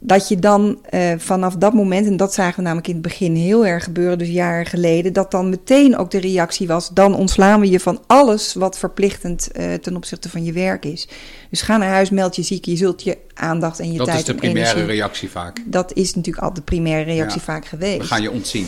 Dat 0.00 0.28
je 0.28 0.38
dan 0.38 0.78
eh, 0.90 1.12
vanaf 1.16 1.54
dat 1.56 1.72
moment, 1.74 2.06
en 2.06 2.16
dat 2.16 2.34
zagen 2.34 2.56
we 2.56 2.62
namelijk 2.62 2.86
in 2.88 2.92
het 2.92 3.02
begin 3.02 3.34
heel 3.34 3.66
erg 3.66 3.84
gebeuren, 3.84 4.18
dus 4.18 4.28
jaren 4.28 4.66
geleden, 4.66 5.12
dat 5.12 5.30
dan 5.30 5.48
meteen 5.48 5.96
ook 5.96 6.10
de 6.10 6.20
reactie 6.20 6.66
was: 6.66 6.88
dan 6.88 7.14
ontslaan 7.14 7.60
we 7.60 7.70
je 7.70 7.80
van 7.80 8.00
alles 8.06 8.54
wat 8.54 8.78
verplichtend 8.78 9.50
eh, 9.52 9.74
ten 9.74 9.96
opzichte 9.96 10.28
van 10.28 10.44
je 10.44 10.52
werk 10.52 10.84
is. 10.84 11.08
Dus 11.50 11.62
ga 11.62 11.76
naar 11.76 11.88
huis, 11.88 12.10
meld 12.10 12.36
je 12.36 12.42
ziek, 12.42 12.64
je 12.64 12.76
zult 12.76 13.02
je 13.02 13.18
aandacht 13.34 13.80
en 13.80 13.92
je 13.92 13.98
Dat 13.98 14.06
tijd 14.06 14.18
is 14.18 14.24
de 14.24 14.34
primaire 14.34 14.70
energie- 14.70 14.92
reactie 14.94 15.30
vaak. 15.30 15.62
Dat 15.64 15.92
is 15.92 16.14
natuurlijk 16.14 16.44
al 16.44 16.52
de 16.54 16.62
primaire 16.62 17.10
reactie 17.12 17.38
Ja. 17.38 17.44
vaak 17.44 17.66
geweest. 17.66 17.98
We 17.98 18.04
gaan 18.04 18.22
je 18.22 18.30
ontzien. 18.30 18.66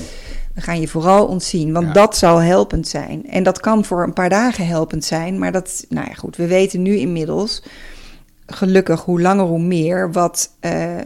We 0.55 0.61
gaan 0.61 0.81
je 0.81 0.89
vooral 0.89 1.27
ontzien, 1.27 1.73
want 1.73 1.87
Ja. 1.87 1.93
dat 1.93 2.17
zal 2.17 2.39
helpend 2.39 2.89
zijn. 2.89 3.27
En 3.29 3.43
dat 3.43 3.61
kan 3.61 3.85
voor 3.85 4.03
een 4.03 4.13
paar 4.13 4.29
dagen 4.29 4.67
helpend 4.67 5.05
zijn, 5.05 5.39
maar 5.39 5.53
dat, 5.53 5.85
nou 5.89 6.07
ja, 6.09 6.15
goed, 6.15 6.37
we 6.37 6.47
weten 6.47 6.83
nu 6.83 6.97
inmiddels, 6.97 7.63
gelukkig 8.51 9.05
hoe 9.05 9.21
langer 9.21 9.45
hoe 9.45 9.61
meer, 9.61 10.13
wat, 10.13 10.51
eh, 10.61 10.97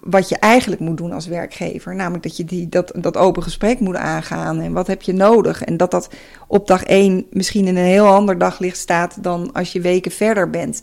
wat 0.00 0.28
je 0.28 0.38
eigenlijk 0.38 0.80
moet 0.80 0.96
doen 0.96 1.12
als 1.12 1.26
werkgever. 1.26 1.94
Namelijk 1.94 2.22
dat 2.22 2.36
je 2.36 2.44
die, 2.44 2.68
dat, 2.68 2.92
dat 2.96 3.16
open 3.16 3.42
gesprek 3.42 3.80
moet 3.80 3.96
aangaan 3.96 4.60
en 4.60 4.72
wat 4.72 4.86
heb 4.86 5.02
je 5.02 5.12
nodig. 5.12 5.62
En 5.62 5.76
dat 5.76 5.90
dat 5.90 6.08
op 6.48 6.66
dag 6.66 6.84
één 6.84 7.26
misschien 7.30 7.66
in 7.66 7.76
een 7.76 7.84
heel 7.84 8.06
ander 8.06 8.38
daglicht 8.38 8.78
staat 8.78 9.22
dan 9.22 9.52
als 9.52 9.72
je 9.72 9.80
weken 9.80 10.10
verder 10.10 10.50
bent. 10.50 10.82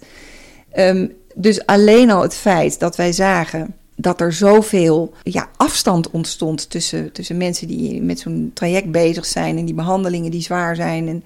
Ehm, 0.71 1.07
dus 1.35 1.65
alleen 1.65 2.11
al 2.11 2.21
het 2.21 2.35
feit 2.35 2.79
dat 2.79 2.95
wij 2.95 3.11
zagen 3.11 3.75
dat 3.95 4.21
er 4.21 4.33
zoveel 4.33 5.13
ja, 5.23 5.49
afstand 5.57 6.11
ontstond 6.11 6.69
tussen, 6.69 7.11
tussen 7.11 7.37
mensen 7.37 7.67
die 7.67 8.01
met 8.01 8.19
zo'n 8.19 8.51
traject 8.53 8.91
bezig 8.91 9.25
zijn 9.25 9.57
en 9.57 9.65
die 9.65 9.73
behandelingen 9.73 10.31
die 10.31 10.41
zwaar 10.41 10.75
zijn. 10.75 11.07
En 11.07 11.23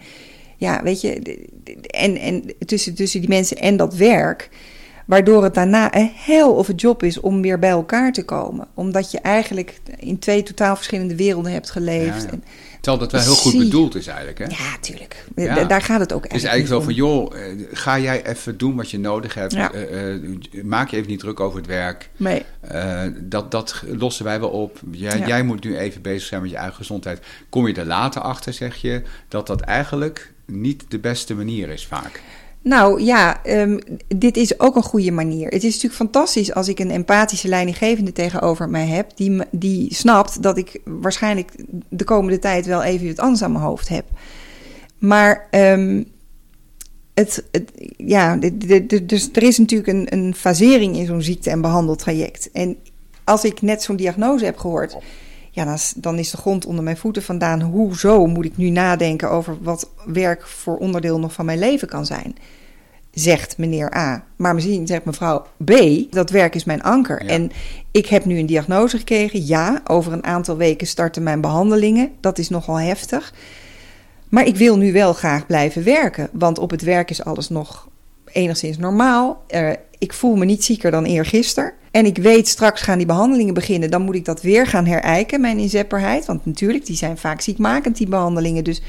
ja, 0.57 0.83
weet 0.83 1.01
je, 1.01 1.37
en, 1.81 2.17
en 2.17 2.43
tussen, 2.65 2.95
tussen 2.95 3.19
die 3.19 3.29
mensen 3.29 3.57
en 3.57 3.77
dat 3.77 3.95
werk. 3.95 4.49
Waardoor 5.05 5.43
het 5.43 5.53
daarna 5.53 5.95
een 5.95 6.11
hel 6.13 6.53
of 6.53 6.67
een 6.67 6.75
job 6.75 7.03
is 7.03 7.19
om 7.19 7.41
weer 7.41 7.59
bij 7.59 7.69
elkaar 7.69 8.11
te 8.11 8.25
komen. 8.25 8.67
Omdat 8.73 9.11
je 9.11 9.19
eigenlijk 9.19 9.79
in 9.99 10.19
twee 10.19 10.43
totaal 10.43 10.75
verschillende 10.75 11.15
werelden 11.15 11.51
hebt 11.51 11.69
geleefd. 11.69 12.23
Ja, 12.23 12.37
Terwijl 12.85 13.09
dat 13.09 13.11
wel 13.11 13.21
heel 13.21 13.41
goed 13.41 13.57
bedoeld 13.57 13.95
is 13.95 14.07
eigenlijk. 14.07 14.37
Hè? 14.37 14.45
ja, 14.45 14.77
tuurlijk. 14.81 15.25
Ja. 15.35 15.63
Daar 15.63 15.81
gaat 15.81 15.99
het 15.99 16.13
ook 16.13 16.23
Het 16.23 16.33
is 16.33 16.43
eigenlijk 16.43 16.73
zo 16.73 16.81
van, 16.81 16.93
joh, 16.93 17.35
eh, 17.35 17.41
ga 17.71 17.99
jij 17.99 18.25
even 18.25 18.57
doen 18.57 18.75
wat 18.75 18.91
je 18.91 18.99
nodig 18.99 19.33
hebt. 19.33 19.53
Ja. 19.53 19.71
Eh, 19.71 20.13
eh, 20.13 20.21
maak 20.63 20.89
je 20.89 20.97
even 20.97 21.09
niet 21.09 21.19
druk 21.19 21.39
over 21.39 21.57
het 21.57 21.67
werk. 21.67 22.09
Nee. 22.17 22.45
Dat, 23.21 23.51
dat 23.51 23.83
lossen 23.87 24.25
wij 24.25 24.39
wel 24.39 24.49
op. 24.49 24.79
Jij, 24.91 25.17
Ja. 25.17 25.27
jij 25.27 25.43
moet 25.43 25.63
nu 25.63 25.77
even 25.77 26.01
bezig 26.01 26.27
zijn 26.27 26.41
met 26.41 26.49
je 26.49 26.57
eigen 26.57 26.75
gezondheid. 26.75 27.19
Kom 27.49 27.67
je 27.67 27.73
er 27.73 27.85
later 27.85 28.21
achter, 28.21 28.53
zeg 28.53 28.75
je, 28.75 29.01
dat 29.27 29.47
dat 29.47 29.61
eigenlijk 29.61 30.33
niet 30.45 30.85
de 30.87 30.99
beste 30.99 31.35
manier 31.35 31.69
is 31.69 31.85
vaak. 31.85 32.21
Nou 32.61 33.03
ja, 33.03 33.43
ehm, 33.43 33.79
dit 34.07 34.37
is 34.37 34.59
ook 34.59 34.75
een 34.75 34.83
goede 34.83 35.11
manier. 35.11 35.45
Het 35.47 35.63
is 35.63 35.73
natuurlijk 35.73 35.93
fantastisch 35.93 36.53
als 36.53 36.67
ik 36.67 36.79
een 36.79 36.91
empathische 36.91 37.47
leidinggevende 37.47 38.11
tegenover 38.11 38.69
mij 38.69 38.85
heb, 38.85 39.11
die, 39.15 39.41
die 39.51 39.93
snapt 39.93 40.41
dat 40.41 40.57
ik 40.57 40.79
waarschijnlijk 40.83 41.51
de 41.89 42.03
komende 42.03 42.39
tijd 42.39 42.65
wel 42.65 42.83
even 42.83 43.07
wat 43.07 43.19
anders 43.19 43.41
aan 43.41 43.51
mijn 43.51 43.63
hoofd 43.63 43.87
heb. 43.87 44.05
Maar 44.97 45.47
ehm, 45.51 46.03
het, 47.13 47.43
het, 47.51 47.71
ja, 47.97 48.37
dus 49.03 49.29
er 49.33 49.43
is 49.43 49.57
natuurlijk 49.57 49.89
een, 49.89 50.07
een 50.09 50.35
fasering 50.35 50.95
in 50.95 51.05
zo'n 51.05 51.21
ziekte- 51.21 51.49
en 51.49 51.61
behandeltraject. 51.61 52.51
En 52.51 52.77
als 53.23 53.43
ik 53.43 53.61
net 53.61 53.83
zo'n 53.83 53.95
diagnose 53.95 54.45
heb 54.45 54.57
gehoord, 54.57 54.97
ja, 55.55 55.65
dan, 55.65 55.73
is- 55.73 55.93
dan 55.95 56.17
is 56.19 56.31
de 56.31 56.37
grond 56.37 56.65
onder 56.65 56.83
mijn 56.83 56.97
voeten 56.97 57.23
vandaan. 57.23 57.61
Hoezo 57.61 58.25
moet 58.25 58.45
ik 58.45 58.57
nu 58.57 58.69
nadenken 58.69 59.29
over 59.29 59.57
wat 59.61 59.89
werk 60.05 60.47
voor 60.47 60.77
onderdeel 60.77 61.19
nog 61.19 61.33
van 61.33 61.45
mijn 61.45 61.59
leven 61.59 61.87
kan 61.87 62.05
zijn? 62.05 62.35
zegt 63.11 63.57
meneer 63.57 63.95
A. 63.95 64.23
Maar 64.35 64.53
misschien 64.53 64.87
zegt 64.87 65.05
mevrouw 65.05 65.45
B, 65.65 65.71
dat 66.09 66.29
werk 66.29 66.55
is 66.55 66.63
mijn 66.63 66.83
anker. 66.83 67.21
En 67.25 67.51
ik 67.91 68.05
heb 68.07 68.25
nu 68.25 68.39
een 68.39 68.45
diagnose 68.45 68.97
gekregen. 68.97 69.45
Ja, 69.45 69.81
over 69.85 70.13
een 70.13 70.23
aantal 70.23 70.57
weken 70.57 70.87
starten 70.87 71.23
mijn 71.23 71.41
behandelingen. 71.41 72.11
Dat 72.19 72.37
is 72.37 72.49
nogal 72.49 72.79
heftig. 72.79 73.33
Maar 74.29 74.45
ik 74.45 74.55
wil 74.55 74.77
nu 74.77 74.91
wel 74.93 75.13
graag 75.13 75.45
blijven 75.45 75.83
werken. 75.83 76.29
Want 76.31 76.57
op 76.59 76.69
het 76.71 76.81
werk 76.81 77.09
is 77.09 77.23
alles 77.23 77.49
nog 77.49 77.87
enigszins 78.25 78.77
normaal. 78.77 79.43
Uh, 79.49 79.69
ik 79.97 80.13
voel 80.13 80.35
me 80.35 80.45
niet 80.45 80.63
zieker 80.63 80.91
dan 80.91 81.03
eergisteren. 81.05 81.73
En 81.95 82.05
ik 82.05 82.17
weet 82.17 82.47
straks 82.47 82.81
gaan 82.81 82.97
die 82.97 83.07
behandelingen 83.07 83.53
beginnen. 83.53 83.91
Dan 83.91 84.01
moet 84.01 84.15
ik 84.15 84.25
dat 84.25 84.41
weer 84.41 84.67
gaan 84.67 84.85
herijken, 84.85 85.41
mijn 85.41 85.57
inzetbaarheid. 85.57 86.25
Want 86.25 86.45
natuurlijk, 86.45 86.85
die 86.85 86.95
zijn 86.95 87.17
vaak 87.17 87.41
ziekmakend, 87.41 87.97
die 87.97 88.07
behandelingen. 88.07 88.63
Dus 88.63 88.81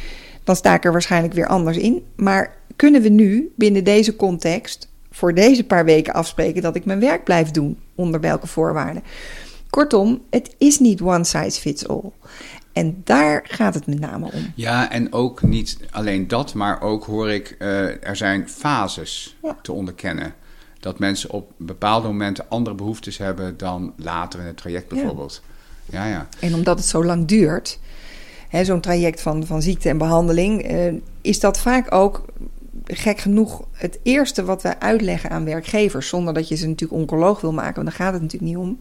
dan 0.44 0.56
sta 0.56 0.74
ik 0.74 0.84
er 0.84 0.92
waarschijnlijk 0.92 1.34
weer 1.34 1.46
anders 1.46 1.76
in. 1.76 2.04
Maar 2.16 2.56
kunnen 2.76 3.02
we 3.02 3.08
nu 3.08 3.52
binnen 3.56 3.84
deze 3.84 4.16
context 4.16 4.88
voor 5.10 5.34
deze 5.34 5.64
paar 5.64 5.84
weken 5.84 6.14
afspreken 6.14 6.62
dat 6.62 6.76
ik 6.76 6.84
mijn 6.84 7.00
werk 7.00 7.24
blijf 7.24 7.50
doen? 7.50 7.78
Onder 7.94 8.20
welke 8.20 8.46
voorwaarden? 8.46 9.02
Kortom, 9.70 10.22
het 10.30 10.54
is 10.58 10.78
niet 10.78 11.00
one 11.00 11.24
size 11.24 11.60
fits 11.60 11.88
all. 11.88 12.10
En 12.72 13.00
daar 13.04 13.44
gaat 13.48 13.74
het 13.74 13.86
met 13.86 14.00
name 14.00 14.30
om. 14.32 14.52
Ja, 14.54 14.90
en 14.90 15.12
ook 15.12 15.42
niet 15.42 15.78
alleen 15.90 16.28
dat, 16.28 16.54
maar 16.54 16.80
ook 16.80 17.04
hoor 17.04 17.30
ik, 17.30 17.56
uh, 17.58 18.06
er 18.08 18.16
zijn 18.16 18.48
fases 18.48 19.36
te 19.62 19.72
onderkennen. 19.72 20.34
Dat 20.86 20.98
mensen 20.98 21.30
op 21.30 21.52
bepaalde 21.56 22.06
momenten 22.06 22.44
andere 22.48 22.76
behoeftes 22.76 23.18
hebben 23.18 23.56
dan 23.56 23.92
later 23.96 24.40
in 24.40 24.46
het 24.46 24.56
traject 24.56 24.88
bijvoorbeeld. 24.88 25.42
Ja, 25.90 26.04
ja. 26.04 26.10
ja. 26.10 26.28
En 26.40 26.54
omdat 26.54 26.78
het 26.78 26.86
zo 26.86 27.04
lang 27.04 27.26
duurt, 27.26 27.78
zo'n 28.62 28.80
traject 28.80 29.20
van, 29.20 29.46
van 29.46 29.62
ziekte 29.62 29.88
en 29.88 29.98
behandeling, 29.98 30.72
uh, 30.72 30.92
is 31.20 31.40
dat 31.40 31.58
vaak 31.58 31.94
ook 31.94 32.24
gek 32.84 33.18
genoeg 33.18 33.64
het 33.72 33.98
eerste 34.02 34.44
wat 34.44 34.62
wij 34.62 34.78
uitleggen 34.78 35.30
aan 35.30 35.44
werkgevers, 35.44 36.08
zonder 36.08 36.34
dat 36.34 36.48
je 36.48 36.54
ze 36.56 36.68
natuurlijk 36.68 37.00
oncoloog 37.00 37.40
wil 37.40 37.52
maken, 37.52 37.74
want 37.74 37.86
daar 37.86 37.96
gaat 37.96 38.12
het 38.12 38.22
natuurlijk 38.22 38.52
niet 38.52 38.62
om. 38.62 38.78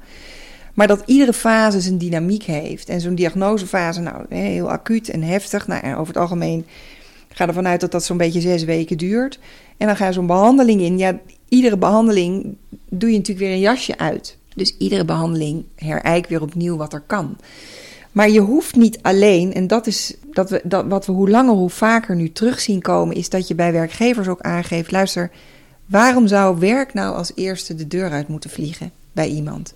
Maar 0.74 0.88
dat 0.88 1.04
iedere 1.06 1.34
fase 1.34 1.82
zijn 1.82 1.98
dynamiek 1.98 2.44
heeft. 2.44 2.90
En 2.90 3.02
zo'n 3.02 3.16
diagnosefase, 3.16 4.02
nou, 4.02 4.26
heel 4.30 4.72
acuut 4.72 5.10
en 5.10 5.24
heftig. 5.24 5.68
Nou, 5.68 5.96
over 5.96 6.08
het 6.08 6.18
algemeen 6.18 6.66
ga 7.30 7.48
ervan 7.48 7.68
uit 7.68 7.80
dat 7.80 7.92
dat 7.92 8.04
zo'n 8.04 8.18
beetje 8.18 8.42
zes 8.42 8.64
weken 8.64 8.98
duurt. 8.98 9.40
En 9.78 9.88
dan 9.88 9.96
ga 9.96 10.06
je 10.06 10.14
zo'n 10.14 10.28
behandeling 10.28 10.82
in. 10.82 10.98
Ja, 10.98 11.20
iedere 11.50 11.78
behandeling 11.78 12.58
doe 12.90 13.12
je 13.12 13.18
natuurlijk 13.18 13.46
weer 13.46 13.56
een 13.56 13.62
jasje 13.62 13.98
uit. 13.98 14.38
Dus 14.56 14.78
iedere 14.78 15.06
behandeling 15.06 15.66
herijk 15.76 16.28
weer 16.28 16.42
opnieuw 16.42 16.78
wat 16.78 16.94
er 16.94 17.04
kan. 17.08 17.38
Maar 18.12 18.30
je 18.30 18.40
hoeft 18.40 18.76
niet 18.76 19.00
alleen, 19.02 19.54
en 19.54 19.68
dat 19.68 19.88
is 19.88 20.16
dat 20.34 20.50
we, 20.50 20.62
dat, 20.64 20.86
wat 20.88 21.06
we 21.06 21.12
hoe 21.12 21.30
langer 21.30 21.56
hoe 21.56 21.70
vaker 21.70 22.16
nu 22.16 22.32
terug 22.32 22.60
zien 22.60 22.82
komen, 22.82 23.16
is 23.16 23.30
dat 23.30 23.48
je 23.48 23.56
bij 23.56 23.72
werkgevers 23.72 24.28
ook 24.28 24.42
aangeeft: 24.42 24.92
luister, 24.92 25.32
waarom 25.86 26.28
zou 26.28 26.60
werk 26.60 26.94
nou 26.94 27.16
als 27.16 27.32
eerste 27.36 27.76
de 27.76 27.88
deur 27.88 28.12
uit 28.12 28.28
moeten 28.28 28.50
vliegen 28.50 28.92
bij 29.12 29.28
iemand? 29.28 29.74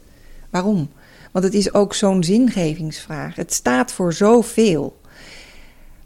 Waarom? 0.49 0.89
Want 1.31 1.45
het 1.45 1.53
is 1.53 1.73
ook 1.73 1.93
zo'n 1.93 2.23
zingevingsvraag. 2.23 3.35
Het 3.35 3.53
staat 3.53 3.91
voor 3.91 4.13
zoveel. 4.13 4.99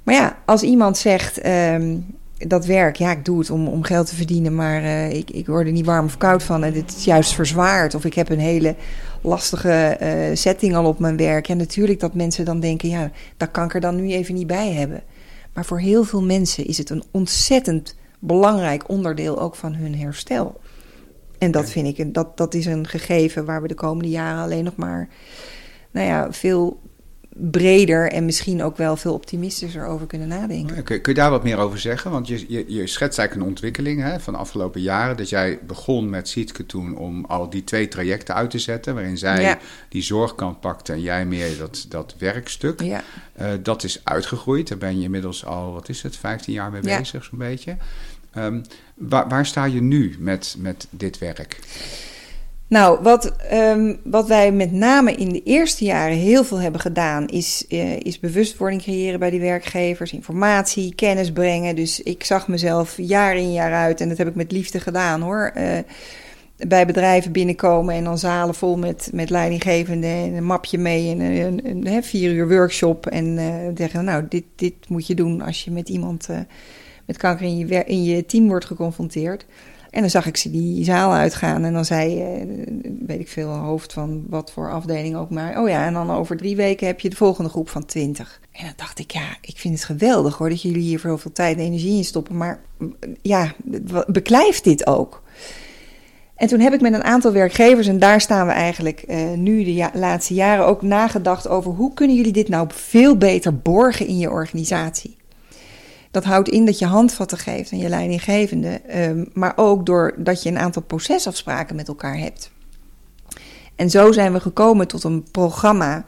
Maar 0.03 0.15
ja, 0.15 0.37
als 0.45 0.61
iemand 0.61 0.97
zegt 0.97 1.37
ehm, 1.37 1.97
dat 2.37 2.65
werk, 2.65 2.95
ja, 2.95 3.11
ik 3.11 3.25
doe 3.25 3.39
het 3.39 3.49
om, 3.49 3.67
om 3.67 3.83
geld 3.83 4.07
te 4.07 4.15
verdienen, 4.15 4.55
maar 4.55 4.81
uh, 4.81 5.13
ik, 5.13 5.31
ik 5.31 5.47
word 5.47 5.65
er 5.65 5.71
niet 5.71 5.85
warm 5.85 6.05
of 6.05 6.17
koud 6.17 6.43
van 6.43 6.63
en 6.63 6.73
het 6.73 6.95
is 6.97 7.03
juist 7.03 7.33
verzwaard. 7.33 7.95
Of 7.95 8.05
ik 8.05 8.13
heb 8.13 8.29
een 8.29 8.39
hele 8.39 8.75
lastige 9.21 9.97
uh, 10.01 10.35
setting 10.35 10.75
al 10.75 10.85
op 10.85 10.99
mijn 10.99 11.17
werk. 11.17 11.45
Ja, 11.45 11.53
natuurlijk 11.53 11.99
dat 11.99 12.13
mensen 12.13 12.45
dan 12.45 12.59
denken, 12.59 12.89
ja, 12.89 13.11
dat 13.37 13.51
kan 13.51 13.63
ik 13.63 13.73
er 13.73 13.81
dan 13.81 13.95
nu 13.95 14.11
even 14.11 14.33
niet 14.33 14.47
bij 14.47 14.71
hebben. 14.71 15.03
Maar 15.53 15.65
voor 15.65 15.79
heel 15.79 16.03
veel 16.03 16.23
mensen 16.23 16.65
is 16.65 16.77
het 16.77 16.89
een 16.89 17.03
ontzettend 17.11 17.95
belangrijk 18.19 18.89
onderdeel 18.89 19.39
ook 19.39 19.55
van 19.55 19.73
hun 19.73 19.95
herstel. 19.95 20.61
En 21.37 21.51
dat 21.51 21.69
vind 21.69 21.99
ik, 21.99 22.13
dat, 22.13 22.37
dat 22.37 22.53
is 22.53 22.65
een 22.65 22.87
gegeven 22.87 23.45
waar 23.45 23.61
we 23.61 23.67
de 23.67 23.73
komende 23.73 24.09
jaren 24.09 24.43
alleen 24.43 24.63
nog 24.63 24.75
maar, 24.75 25.07
nou 25.91 26.07
ja, 26.07 26.31
veel 26.31 26.79
breder 27.35 28.11
en 28.11 28.25
misschien 28.25 28.63
ook 28.63 28.77
wel 28.77 28.97
veel 28.97 29.13
optimistischer 29.13 29.85
over 29.85 30.07
kunnen 30.07 30.27
nadenken. 30.27 30.83
Kun, 30.83 31.01
kun 31.01 31.13
je 31.13 31.19
daar 31.19 31.29
wat 31.29 31.43
meer 31.43 31.57
over 31.57 31.79
zeggen? 31.79 32.11
Want 32.11 32.27
je, 32.27 32.45
je, 32.47 32.65
je 32.67 32.87
schetst 32.87 33.19
eigenlijk 33.19 33.47
een 33.47 33.53
ontwikkeling 33.53 34.01
hè, 34.01 34.19
van 34.19 34.33
de 34.33 34.39
afgelopen 34.39 34.81
jaren. 34.81 35.17
Dat 35.17 35.29
jij 35.29 35.59
begon 35.67 36.09
met 36.09 36.27
Sietke 36.27 36.65
toen 36.65 36.97
om 36.97 37.25
al 37.25 37.49
die 37.49 37.63
twee 37.63 37.87
trajecten 37.87 38.35
uit 38.35 38.49
te 38.49 38.59
zetten. 38.59 38.93
Waarin 38.93 39.17
zij 39.17 39.57
die 39.89 40.01
zorgkant 40.01 40.59
pakte 40.59 40.93
en 40.93 41.01
jij 41.01 41.25
meer 41.25 41.57
dat, 41.57 41.85
dat 41.89 42.15
werkstuk. 42.17 42.81
Ja. 42.81 43.03
Uh, 43.41 43.47
dat 43.63 43.83
is 43.83 44.01
uitgegroeid. 44.03 44.67
Daar 44.67 44.77
ben 44.77 44.97
je 44.97 45.03
inmiddels 45.03 45.45
al, 45.45 45.73
wat 45.73 45.89
is 45.89 46.01
het, 46.01 46.17
15 46.17 46.53
jaar 46.53 46.71
mee 46.71 46.81
bezig 46.81 47.23
zo'n 47.23 47.37
beetje. 47.37 47.77
Um, 48.37 48.61
waar, 48.95 49.27
waar, 49.27 49.45
sta 49.45 49.65
je 49.65 49.81
nu 49.81 50.15
met, 50.19 50.55
met 50.57 50.87
dit 50.89 51.17
werk? 51.17 51.59
Nou, 52.73 52.99
wat, 53.01 53.33
um, 53.53 53.99
wat 54.03 54.27
wij 54.27 54.51
met 54.51 54.71
name 54.71 55.15
in 55.15 55.29
de 55.29 55.43
eerste 55.43 55.85
jaren 55.85 56.17
heel 56.17 56.43
veel 56.43 56.59
hebben 56.59 56.81
gedaan, 56.81 57.27
is, 57.27 57.65
uh, 57.69 57.99
is 57.99 58.19
bewustwording 58.19 58.81
creëren 58.81 59.19
bij 59.19 59.29
die 59.29 59.39
werkgevers, 59.39 60.13
informatie, 60.13 60.95
kennis 60.95 61.31
brengen. 61.31 61.75
Dus 61.75 62.01
ik 62.01 62.23
zag 62.23 62.47
mezelf 62.47 62.97
jaar 62.97 63.35
in 63.35 63.53
jaar 63.53 63.73
uit, 63.73 64.01
en 64.01 64.09
dat 64.09 64.17
heb 64.17 64.27
ik 64.27 64.35
met 64.35 64.51
liefde 64.51 64.79
gedaan 64.79 65.21
hoor. 65.21 65.53
Uh, 65.57 65.77
bij 66.67 66.85
bedrijven 66.85 67.31
binnenkomen 67.31 67.95
en 67.95 68.03
dan 68.03 68.17
zalen 68.17 68.55
vol 68.55 68.77
met, 68.77 69.09
met 69.13 69.29
leidinggevenden 69.29 70.09
en 70.09 70.33
een 70.33 70.45
mapje 70.45 70.77
mee 70.77 71.15
en 71.15 71.85
een 71.85 72.03
vier 72.03 72.31
uur 72.31 72.49
workshop. 72.49 73.05
En 73.07 73.25
uh, 73.25 73.45
zeggen, 73.75 74.05
nou, 74.05 74.25
dit, 74.29 74.43
dit 74.55 74.73
moet 74.87 75.07
je 75.07 75.15
doen 75.15 75.41
als 75.41 75.63
je 75.63 75.71
met 75.71 75.89
iemand 75.89 76.27
met 77.05 77.17
kanker 77.17 77.45
in 77.45 77.57
je, 77.57 77.83
in 77.85 78.03
je 78.03 78.25
team 78.25 78.47
wordt 78.47 78.65
geconfronteerd. 78.65 79.45
En 79.93 80.01
dan 80.01 80.09
zag 80.09 80.25
ik 80.25 80.37
ze 80.37 80.51
die 80.51 80.83
zaal 80.83 81.13
uitgaan 81.13 81.63
en 81.63 81.73
dan 81.73 81.85
zei, 81.85 82.21
eh, 82.21 82.47
weet 83.05 83.19
ik 83.19 83.27
veel, 83.27 83.49
hoofd 83.49 83.93
van 83.93 84.23
wat 84.29 84.51
voor 84.51 84.71
afdeling 84.71 85.15
ook 85.15 85.29
maar. 85.29 85.61
Oh 85.61 85.69
ja, 85.69 85.85
en 85.85 85.93
dan 85.93 86.11
over 86.11 86.37
drie 86.37 86.55
weken 86.55 86.87
heb 86.87 86.99
je 86.99 87.09
de 87.09 87.15
volgende 87.15 87.49
groep 87.49 87.69
van 87.69 87.85
twintig. 87.85 88.39
En 88.51 88.65
dan 88.65 88.73
dacht 88.75 88.99
ik, 88.99 89.11
ja, 89.11 89.37
ik 89.41 89.57
vind 89.57 89.73
het 89.73 89.83
geweldig 89.83 90.37
hoor 90.37 90.49
dat 90.49 90.61
jullie 90.61 90.81
hier 90.81 90.99
zoveel 90.99 91.31
tijd 91.31 91.57
en 91.57 91.63
energie 91.63 91.97
in 91.97 92.03
stoppen. 92.03 92.37
Maar 92.37 92.59
ja, 93.21 93.53
beklijft 94.07 94.63
dit 94.63 94.87
ook? 94.87 95.23
En 96.35 96.47
toen 96.47 96.59
heb 96.59 96.73
ik 96.73 96.81
met 96.81 96.93
een 96.93 97.03
aantal 97.03 97.31
werkgevers, 97.31 97.87
en 97.87 97.99
daar 97.99 98.21
staan 98.21 98.47
we 98.47 98.53
eigenlijk 98.53 99.03
uh, 99.07 99.31
nu 99.31 99.63
de 99.63 99.89
laatste 99.93 100.33
jaren 100.33 100.65
ook 100.65 100.81
nagedacht 100.81 101.47
over 101.47 101.71
hoe 101.71 101.93
kunnen 101.93 102.15
jullie 102.15 102.33
dit 102.33 102.49
nou 102.49 102.67
veel 102.71 103.17
beter 103.17 103.57
borgen 103.57 104.07
in 104.07 104.17
je 104.17 104.29
organisatie. 104.29 105.17
Dat 106.13 106.23
houdt 106.23 106.49
in 106.49 106.65
dat 106.65 106.79
je 106.79 106.85
handvatten 106.85 107.37
geeft 107.37 107.71
aan 107.71 107.77
je 107.77 107.89
leidinggevende, 107.89 108.81
um, 108.95 109.29
maar 109.33 109.53
ook 109.55 109.85
doordat 109.85 110.43
je 110.43 110.49
een 110.49 110.57
aantal 110.57 110.81
procesafspraken 110.81 111.75
met 111.75 111.87
elkaar 111.87 112.17
hebt. 112.17 112.51
En 113.75 113.89
zo 113.89 114.11
zijn 114.11 114.33
we 114.33 114.39
gekomen 114.39 114.87
tot 114.87 115.03
een 115.03 115.23
programma 115.31 116.05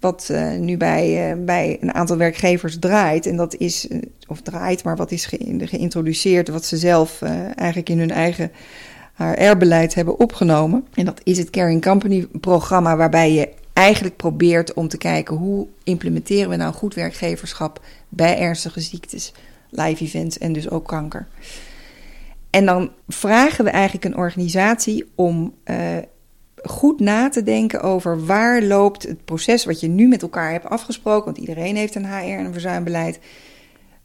wat 0.00 0.28
uh, 0.30 0.52
nu 0.52 0.76
bij, 0.76 1.30
uh, 1.30 1.44
bij 1.44 1.78
een 1.80 1.94
aantal 1.94 2.16
werkgevers 2.16 2.78
draait. 2.78 3.26
En 3.26 3.36
dat 3.36 3.54
is, 3.56 3.88
uh, 3.88 4.02
of 4.26 4.40
draait, 4.40 4.84
maar 4.84 4.96
wat 4.96 5.10
is 5.10 5.26
ge 5.26 5.56
geïntroduceerd, 5.58 6.48
wat 6.48 6.64
ze 6.64 6.76
zelf 6.76 7.22
eigenlijk 7.54 7.88
in 7.88 7.98
hun 7.98 8.10
eigen 8.10 8.52
HR-beleid 9.14 9.94
hebben 9.94 10.18
opgenomen. 10.18 10.86
En 10.94 11.04
dat 11.04 11.20
is 11.24 11.38
het 11.38 11.50
Caring 11.50 11.82
Company 11.82 12.26
programma, 12.40 12.96
waarbij 12.96 13.32
je 13.32 13.48
eigenlijk 13.80 14.16
probeert 14.16 14.74
om 14.74 14.88
te 14.88 14.98
kijken 14.98 15.36
hoe 15.36 15.66
implementeren 15.84 16.50
we 16.50 16.56
nou 16.56 16.74
goed 16.74 16.94
werkgeverschap 16.94 17.84
bij 18.08 18.38
ernstige 18.38 18.80
ziektes, 18.80 19.32
live 19.70 20.04
events 20.04 20.38
en 20.38 20.52
dus 20.52 20.70
ook 20.70 20.86
kanker. 20.86 21.26
En 22.50 22.66
dan 22.66 22.90
vragen 23.08 23.64
we 23.64 23.70
eigenlijk 23.70 24.04
een 24.04 24.16
organisatie 24.16 25.10
om 25.14 25.54
uh, 25.64 25.96
goed 26.62 27.00
na 27.00 27.28
te 27.28 27.42
denken 27.42 27.80
over 27.80 28.26
waar 28.26 28.62
loopt 28.62 29.02
het 29.02 29.24
proces 29.24 29.64
wat 29.64 29.80
je 29.80 29.88
nu 29.88 30.08
met 30.08 30.22
elkaar 30.22 30.50
hebt 30.50 30.68
afgesproken, 30.68 31.24
want 31.24 31.38
iedereen 31.38 31.76
heeft 31.76 31.94
een 31.94 32.06
HR 32.06 32.38
en 32.38 32.44
een 32.44 32.52
verzuimbeleid. 32.52 33.18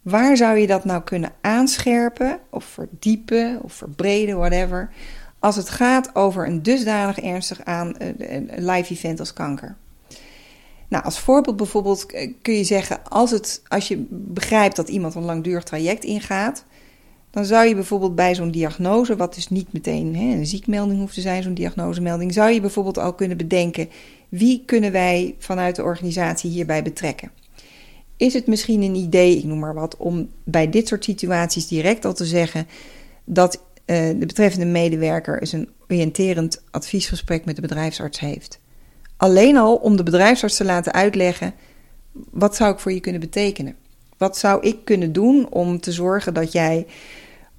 Waar 0.01 0.37
zou 0.37 0.57
je 0.57 0.67
dat 0.67 0.85
nou 0.85 1.03
kunnen 1.03 1.31
aanscherpen 1.41 2.39
of 2.49 2.65
verdiepen 2.65 3.59
of 3.61 3.73
verbreden, 3.73 4.37
whatever, 4.37 4.89
als 5.45 5.55
het 5.55 5.69
gaat 5.69 6.15
over 6.15 6.47
een 6.47 6.63
dusdanig 6.63 7.19
ernstig 7.19 7.63
aan 7.63 7.93
een 8.17 8.49
live 8.55 8.93
event 8.93 9.19
als 9.19 9.33
kanker? 9.33 9.75
Nou, 10.87 11.03
als 11.03 11.19
voorbeeld 11.19 11.57
bijvoorbeeld 11.57 12.11
eh, 12.11 12.31
kun 12.41 12.53
je 12.53 12.63
zeggen, 12.63 13.03
als, 13.09 13.31
het, 13.31 13.61
als 13.67 13.87
je 13.87 14.05
begrijpt 14.09 14.75
dat 14.75 14.89
iemand 14.89 15.15
een 15.15 15.23
langdurig 15.23 15.63
traject 15.63 16.03
ingaat, 16.03 16.65
dan 17.31 17.45
zou 17.45 17.67
je 17.67 17.75
bijvoorbeeld 17.75 18.15
bij 18.15 18.35
zo'n 18.35 18.51
diagnose, 18.51 19.15
wat 19.15 19.35
dus 19.35 19.49
niet 19.49 19.73
meteen 19.73 20.15
hè, 20.15 20.35
een 20.35 20.45
ziekmelding 20.45 20.99
hoeft 20.99 21.13
te 21.13 21.21
zijn, 21.21 21.43
zo'n 21.43 21.53
diagnosemelding, 21.53 22.33
zou 22.33 22.51
je 22.51 22.61
bijvoorbeeld 22.61 22.97
al 22.97 23.13
kunnen 23.13 23.37
bedenken, 23.37 23.89
wie 24.29 24.63
kunnen 24.65 24.91
wij 24.91 25.35
vanuit 25.39 25.75
de 25.75 25.83
organisatie 25.83 26.49
hierbij 26.49 26.83
betrekken? 26.83 27.31
Is 28.17 28.33
het 28.33 28.47
misschien 28.47 28.81
een 28.81 28.95
idee, 28.95 29.37
ik 29.37 29.43
noem 29.43 29.59
maar 29.59 29.73
wat, 29.73 29.97
om 29.97 30.29
bij 30.43 30.69
dit 30.69 30.87
soort 30.87 31.03
situaties 31.03 31.67
direct 31.67 32.05
al 32.05 32.13
te 32.13 32.25
zeggen 32.25 32.67
dat 33.23 33.63
uh, 33.85 34.07
de 34.07 34.25
betreffende 34.25 34.65
medewerker 34.65 35.39
eens 35.39 35.51
een 35.51 35.69
oriënterend 35.87 36.63
adviesgesprek 36.71 37.45
met 37.45 37.55
de 37.55 37.61
bedrijfsarts 37.61 38.19
heeft? 38.19 38.59
Alleen 39.17 39.57
al 39.57 39.75
om 39.75 39.95
de 39.97 40.03
bedrijfsarts 40.03 40.57
te 40.57 40.65
laten 40.65 40.93
uitleggen: 40.93 41.53
wat 42.31 42.55
zou 42.55 42.73
ik 42.73 42.79
voor 42.79 42.91
je 42.91 42.99
kunnen 42.99 43.21
betekenen? 43.21 43.75
Wat 44.17 44.37
zou 44.37 44.61
ik 44.61 44.77
kunnen 44.83 45.13
doen 45.13 45.49
om 45.49 45.79
te 45.79 45.91
zorgen 45.91 46.33
dat 46.33 46.51
jij 46.51 46.85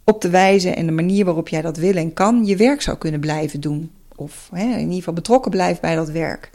op 0.07 0.21
de 0.21 0.31
wijze 0.31 0.71
en 0.71 0.87
de 0.87 0.93
manier 0.93 1.25
waarop 1.25 1.49
jij 1.49 1.63
dat 1.63 1.77
wil 1.77 1.95
en 1.95 2.13
kan 2.13 2.45
je 2.45 2.57
werk 2.57 2.83
zou 2.83 2.99
kunnen 2.99 3.21
blijven 3.21 3.61
doen. 3.61 3.91
Of 4.17 4.49
hè, 4.53 4.73
in 4.73 4.81
ieder 4.81 4.95
geval 4.95 5.15
betrokken 5.15 5.51
blijft 5.51 5.81
bij 5.81 5.95
dat 5.95 6.11
werk. 6.11 6.51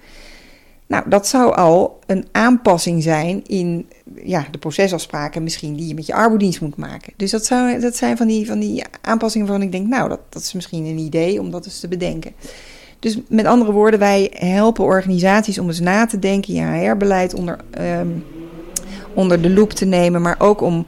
Nou, 0.92 1.10
dat 1.10 1.28
zou 1.28 1.56
al 1.56 2.00
een 2.06 2.28
aanpassing 2.32 3.04
zijn 3.04 3.44
in 3.48 3.90
ja, 4.24 4.46
de 4.52 4.58
procesafspraken 4.58 5.44
misschien 5.44 5.76
die 5.76 5.88
je 5.88 5.94
met 5.94 6.06
je 6.06 6.14
arbodienst 6.14 6.62
moet 6.62 6.76
maken. 6.76 7.14
Dus 7.16 7.32
dat, 7.32 7.46
zou, 7.46 7.80
dat 7.80 7.96
zijn 7.96 8.18
van 8.18 8.28
die, 8.28 8.48
van 8.48 8.60
die 8.60 8.84
aanpassingen 9.02 9.48
waarvan 9.48 9.66
ik 9.66 9.72
denk, 9.72 9.88
nou, 9.88 10.10
dat, 10.10 10.20
dat 10.30 10.42
is 10.42 10.54
misschien 10.54 10.86
een 10.86 10.98
idee 10.98 11.40
om 11.40 11.52
dat 11.52 11.66
eens 11.66 11.80
te 11.80 11.88
bedenken. 11.88 12.32
Dus 13.00 13.18
met 13.28 13.46
andere 13.46 13.72
woorden, 13.72 14.00
wij 14.00 14.32
helpen 14.34 14.84
organisaties 14.84 15.60
om 15.60 15.68
eens 15.68 15.80
na 15.80 16.06
te 16.06 16.20
denken, 16.20 16.54
je 16.54 16.62
HR-beleid 16.62 17.34
onder, 17.34 17.60
um, 17.80 18.26
onder 19.14 19.42
de 19.42 19.50
loep 19.50 19.72
te 19.72 19.86
nemen, 19.86 20.22
maar 20.22 20.36
ook 20.40 20.62
om 20.62 20.86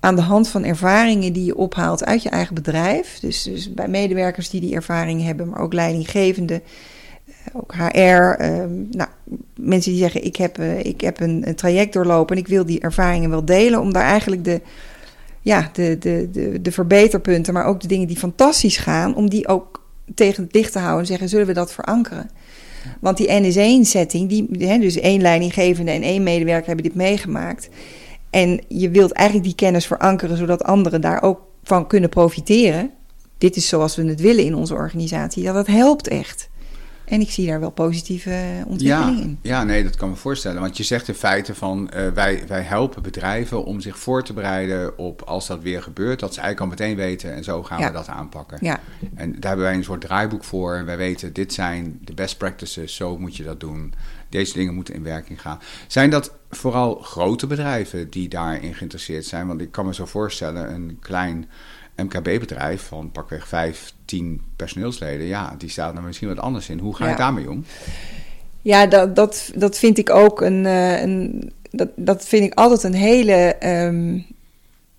aan 0.00 0.16
de 0.16 0.22
hand 0.22 0.48
van 0.48 0.64
ervaringen 0.64 1.32
die 1.32 1.44
je 1.44 1.56
ophaalt 1.56 2.04
uit 2.04 2.22
je 2.22 2.30
eigen 2.30 2.54
bedrijf. 2.54 3.18
Dus, 3.20 3.42
dus 3.42 3.74
bij 3.74 3.88
medewerkers 3.88 4.50
die 4.50 4.60
die 4.60 4.74
ervaring 4.74 5.22
hebben, 5.22 5.48
maar 5.48 5.60
ook 5.60 5.72
leidinggevende, 5.72 6.54
eh, 6.54 6.60
ook 7.52 7.74
HR. 7.74 7.98
Ehm, 7.98 8.70
nou, 8.90 9.08
mensen 9.56 9.90
die 9.92 10.00
zeggen: 10.00 10.24
Ik 10.24 10.36
heb, 10.36 10.58
uh, 10.58 10.84
ik 10.84 11.00
heb 11.00 11.20
een, 11.20 11.54
traject 11.54 11.92
doorlopen 11.92 12.36
en 12.36 12.42
ik 12.42 12.48
wil 12.48 12.66
die 12.66 12.80
ervaringen 12.80 13.30
wel 13.30 13.44
delen. 13.44 13.80
Om 13.80 13.92
daar 13.92 14.04
eigenlijk 14.04 14.44
de, 14.44 14.60
ja, 15.40 15.70
de, 15.72 15.98
de, 15.98 16.28
de, 16.32 16.62
de 16.62 16.72
verbeterpunten, 16.72 17.54
maar 17.54 17.64
ook 17.64 17.80
de 17.80 17.88
dingen 17.88 18.06
die 18.06 18.16
fantastisch 18.18 18.76
gaan, 18.76 19.14
om 19.14 19.30
die 19.30 19.48
ook 19.48 19.82
tegen 20.14 20.44
het 20.44 20.54
licht 20.54 20.72
te 20.72 20.78
houden 20.78 21.00
en 21.00 21.06
zeggen: 21.06 21.28
Zullen 21.28 21.46
we 21.46 21.52
dat 21.52 21.72
verankeren? 21.72 22.30
Want 23.00 23.16
die 23.16 23.28
NS1-setting, 23.28 24.28
die, 24.28 24.78
dus 24.78 25.00
één 25.00 25.20
leidinggevende 25.20 25.90
en 25.90 26.02
één 26.02 26.22
medewerker 26.22 26.66
hebben 26.66 26.84
dit 26.84 26.94
meegemaakt. 26.94 27.68
En 28.30 28.60
je 28.68 28.90
wilt 28.90 29.12
eigenlijk 29.12 29.46
die 29.48 29.56
kennis 29.56 29.86
verankeren, 29.86 30.36
zodat 30.36 30.64
anderen 30.64 31.00
daar 31.00 31.22
ook 31.22 31.40
van 31.62 31.86
kunnen 31.86 32.08
profiteren. 32.08 32.90
Dit 33.38 33.56
is 33.56 33.68
zoals 33.68 33.96
we 33.96 34.04
het 34.04 34.20
willen 34.20 34.44
in 34.44 34.54
onze 34.54 34.74
organisatie. 34.74 35.42
Ja, 35.42 35.52
dat 35.52 35.66
helpt 35.66 36.08
echt. 36.08 36.50
En 37.04 37.20
ik 37.20 37.30
zie 37.30 37.46
daar 37.46 37.60
wel 37.60 37.70
positieve 37.70 38.64
ontwikkelingen 38.66 39.16
ja, 39.16 39.22
in. 39.22 39.38
Ja, 39.42 39.64
nee, 39.64 39.82
dat 39.84 39.96
kan 39.96 40.08
me 40.08 40.16
voorstellen. 40.16 40.60
Want 40.60 40.76
je 40.76 40.82
zegt 40.82 41.08
in 41.08 41.14
feite 41.14 41.54
van 41.54 41.90
uh, 41.96 42.08
wij, 42.08 42.44
wij 42.48 42.62
helpen 42.62 43.02
bedrijven 43.02 43.64
om 43.64 43.80
zich 43.80 43.98
voor 43.98 44.24
te 44.24 44.32
bereiden 44.32 44.98
op 44.98 45.22
als 45.22 45.46
dat 45.46 45.62
weer 45.62 45.82
gebeurt, 45.82 46.20
dat 46.20 46.34
ze 46.34 46.40
eigenlijk 46.40 46.70
al 46.70 46.78
meteen 46.78 46.96
weten 46.96 47.34
en 47.34 47.44
zo 47.44 47.62
gaan 47.62 47.80
Ja. 47.80 47.86
we 47.86 47.92
dat 47.92 48.08
aanpakken. 48.08 48.58
Ja, 48.60 48.80
En 49.14 49.30
daar 49.30 49.48
hebben 49.48 49.66
wij 49.66 49.74
een 49.74 49.84
soort 49.84 50.00
draaiboek 50.00 50.44
voor. 50.44 50.84
Wij 50.84 50.96
weten, 50.96 51.32
dit 51.32 51.52
zijn 51.52 51.98
de 52.04 52.14
best 52.14 52.38
practices, 52.38 52.94
zo 52.94 53.18
moet 53.18 53.36
je 53.36 53.42
dat 53.44 53.60
doen. 53.60 53.94
Deze 54.28 54.52
dingen 54.52 54.74
moeten 54.74 54.94
in 54.94 55.02
werking 55.02 55.40
gaan. 55.40 55.60
Zijn 55.86 56.10
dat 56.10 56.32
vooral 56.50 56.94
grote 56.94 57.46
bedrijven 57.46 58.10
die 58.10 58.28
daarin 58.28 58.74
geïnteresseerd 58.74 59.24
zijn? 59.24 59.46
Want 59.46 59.60
ik 59.60 59.72
kan 59.72 59.86
me 59.86 59.94
zo 59.94 60.06
voorstellen, 60.06 60.74
een 60.74 60.96
klein 61.00 61.48
MKB-bedrijf 61.96 62.82
van 62.82 63.10
pakweg 63.12 63.48
5, 63.48 63.92
10 64.04 64.40
personeelsleden, 64.56 65.26
ja, 65.26 65.54
die 65.58 65.68
staat 65.68 65.96
er 65.96 66.02
misschien 66.02 66.28
wat 66.28 66.38
anders 66.38 66.68
in. 66.68 66.78
Hoe 66.78 66.94
ga 66.96 67.04
je 67.04 67.10
Ja. 67.10 67.16
daarmee 67.16 67.50
om? 67.50 67.64
ja 68.62 68.86
dat, 68.86 69.16
dat, 69.16 69.52
dat 69.54 69.78
vind 69.78 69.98
ik 69.98 70.10
ook 70.10 70.40
een. 70.40 70.66
eh, 70.66 71.00
een 71.02 71.52
dat, 71.70 71.88
dat 71.96 72.24
vind 72.28 72.44
ik 72.44 72.54
altijd 72.54 72.82
een 72.82 72.94
hele 72.94 73.32
ehm, 73.54 74.18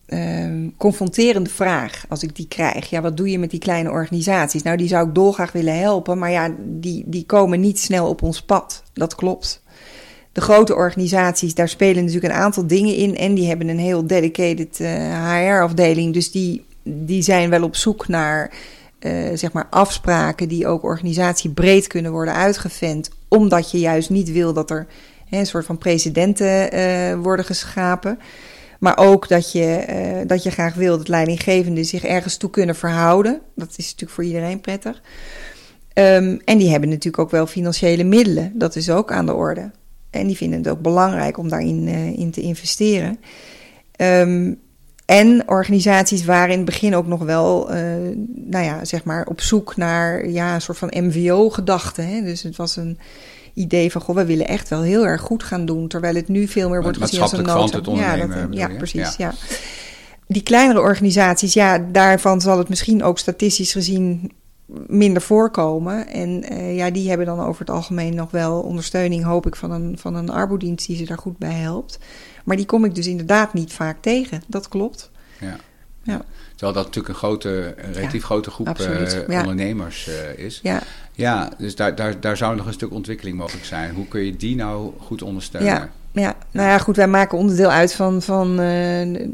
ehm, 0.05 0.67
confronterende 0.77 1.49
vraag 1.49 2.05
als 2.09 2.23
ik 2.23 2.35
die 2.35 2.47
krijg. 2.47 2.89
Ja, 2.89 3.01
wat 3.01 3.17
doe 3.17 3.29
je 3.31 3.39
met 3.39 3.49
die 3.49 3.59
kleine 3.59 3.89
organisaties? 3.91 4.61
Nou, 4.63 4.77
die 4.77 4.87
zou 4.87 5.07
ik 5.07 5.15
dolgraag 5.15 5.51
willen 5.51 5.79
helpen, 5.79 6.17
maar 6.17 6.31
ja, 6.31 6.55
die, 6.59 7.03
die 7.05 7.25
komen 7.25 7.59
niet 7.59 7.79
snel 7.79 8.07
op 8.09 8.21
ons 8.21 8.41
pad. 8.41 8.83
Dat 8.93 9.15
klopt. 9.15 9.61
De 10.31 10.41
grote 10.41 10.75
organisaties, 10.75 11.53
daar 11.55 11.69
spelen 11.69 12.05
natuurlijk 12.05 12.33
een 12.33 12.39
aantal 12.39 12.67
dingen 12.67 12.95
in. 12.95 13.17
En 13.17 13.33
die 13.33 13.47
hebben 13.47 13.67
een 13.67 13.79
heel 13.79 14.07
dedicated 14.07 14.77
HR-afdeling. 14.77 16.13
Dus 16.13 16.31
die, 16.31 16.65
die 16.83 17.21
zijn 17.21 17.49
wel 17.49 17.63
op 17.63 17.75
zoek 17.75 18.07
naar 18.07 18.51
eh, 19.03 19.29
zeg 19.33 19.51
maar 19.51 19.67
afspraken 19.69 20.47
die 20.47 20.67
ook 20.67 20.83
organisatiebreed 20.83 21.87
kunnen 21.87 22.11
worden 22.11 22.33
uitgevent. 22.33 23.09
Omdat 23.27 23.71
je 23.71 23.79
juist 23.79 24.09
niet 24.09 24.31
wil 24.31 24.53
dat 24.53 24.69
er 24.69 24.87
hè, 25.29 25.37
een 25.39 25.45
soort 25.45 25.65
van 25.65 25.77
precedenten 25.77 26.71
eh, 26.71 27.15
worden 27.15 27.45
geschapen. 27.45 28.19
Maar 28.79 28.97
ook 28.97 29.27
dat 29.27 29.51
je, 29.51 29.65
eh, 29.65 30.27
dat 30.27 30.43
je 30.43 30.49
graag 30.51 30.73
wil 30.73 30.97
dat 30.97 31.07
leidinggevenden 31.07 31.85
zich 31.85 32.03
ergens 32.03 32.37
toe 32.37 32.49
kunnen 32.49 32.75
verhouden. 32.75 33.41
Dat 33.55 33.69
is 33.69 33.85
natuurlijk 33.85 34.11
voor 34.11 34.23
iedereen 34.23 34.61
prettig. 34.61 35.01
Ehm, 35.93 36.37
en 36.45 36.57
die 36.57 36.69
hebben 36.69 36.89
natuurlijk 36.89 37.23
ook 37.23 37.31
wel 37.31 37.47
financiële 37.47 38.03
middelen. 38.03 38.51
Dat 38.55 38.75
is 38.75 38.89
ook 38.89 39.11
aan 39.11 39.25
de 39.25 39.33
orde. 39.33 39.71
En 40.09 40.27
die 40.27 40.37
vinden 40.37 40.59
het 40.59 40.67
ook 40.67 40.81
belangrijk 40.81 41.37
om 41.37 41.49
daarin 41.49 41.87
in 42.17 42.31
te 42.31 42.41
investeren. 42.41 43.19
Ehm, 43.95 44.53
en 45.05 45.43
organisaties 45.45 46.25
waren 46.25 46.51
in 46.51 46.57
het 46.57 46.65
begin 46.65 46.95
ook 46.95 47.07
nog 47.07 47.23
wel, 47.23 47.71
eh, 47.71 47.81
nou 48.35 48.65
ja, 48.65 48.85
zeg 48.85 49.03
maar 49.03 49.25
op 49.25 49.41
zoek 49.41 49.75
naar 49.77 50.29
ja, 50.29 50.53
een 50.53 50.61
soort 50.61 50.77
van 50.77 50.93
MVO-gedachte. 50.95 52.21
Dus 52.23 52.43
het 52.43 52.55
was 52.55 52.75
een 52.75 52.97
idee 53.53 53.91
van, 53.91 54.01
goh, 54.01 54.15
we 54.15 54.25
willen 54.25 54.47
echt 54.47 54.69
wel 54.69 54.81
heel 54.81 55.05
erg 55.05 55.21
goed 55.21 55.43
gaan 55.43 55.65
doen. 55.65 55.87
Terwijl 55.87 56.15
het 56.15 56.27
nu 56.27 56.47
veel 56.47 56.69
meer 56.69 56.81
wordt 56.81 56.97
gezien 56.97 57.21
als 57.21 57.31
een 57.31 57.43
Maatschappelijk 57.43 57.85
nood. 57.85 57.95
verantwoord 57.95 58.55
Ja, 58.55 58.67
dat, 58.67 58.77
precies, 58.77 59.15
ja. 59.15 59.33
Die 60.27 60.43
kleinere 60.43 60.79
organisaties, 60.79 61.53
ja, 61.53 61.77
daarvan 61.91 62.41
zal 62.41 62.57
het 62.57 62.69
misschien 62.69 63.03
ook 63.03 63.19
statistisch 63.19 63.71
gezien 63.71 64.31
minder 64.87 65.21
voorkomen. 65.21 66.07
En 66.07 66.43
eh, 66.43 66.75
ja, 66.75 66.91
die 66.91 67.07
hebben 67.09 67.25
dan 67.25 67.39
over 67.39 67.59
het 67.59 67.69
algemeen 67.69 68.15
nog 68.15 68.31
wel 68.31 68.61
ondersteuning, 68.61 69.23
hoop 69.23 69.45
ik, 69.45 69.55
van 69.55 69.71
een, 69.71 69.97
van 69.97 70.15
een 70.15 70.29
arbodienst 70.29 70.87
die 70.87 70.97
ze 70.97 71.05
daar 71.05 71.17
goed 71.17 71.37
bij 71.37 71.53
helpt. 71.53 71.99
Maar 72.43 72.55
die 72.55 72.65
kom 72.65 72.85
ik 72.85 72.95
dus 72.95 73.07
inderdaad 73.07 73.53
niet 73.53 73.73
vaak 73.73 74.01
tegen. 74.01 74.43
Dat 74.47 74.67
klopt. 74.67 75.11
Ja. 75.39 75.55
Ja. 76.03 76.21
Terwijl 76.49 76.73
dat 76.73 76.85
natuurlijk 76.85 77.07
een 77.07 77.19
grote, 77.19 77.73
een 77.77 77.93
relatief 77.93 78.23
grote 78.23 78.51
groep 78.51 78.79
eh, 78.79 79.39
ondernemers 79.39 80.07
eh, 80.07 80.37
is. 80.45 80.59
Ja, 80.63 80.81
Ja, 81.11 81.51
dus 81.57 81.75
daar, 81.75 81.95
daar, 81.95 82.19
daar 82.19 82.37
zou 82.37 82.55
nog 82.55 82.65
een 82.65 82.73
stuk 82.73 82.91
ontwikkeling 82.91 83.37
mogelijk 83.37 83.65
zijn. 83.65 83.93
Hoe 83.93 84.07
kun 84.07 84.21
je 84.21 84.35
die 84.35 84.55
nou 84.55 84.93
goed 84.99 85.21
ondersteunen? 85.21 85.91
Ja, 86.15 86.35
nou 86.51 86.67
ja, 86.67 86.77
goed, 86.77 86.95
wij 86.95 87.07
maken 87.07 87.37
onderdeel 87.37 87.69
uit 87.69 87.93
van, 87.93 88.21
van 88.21 88.57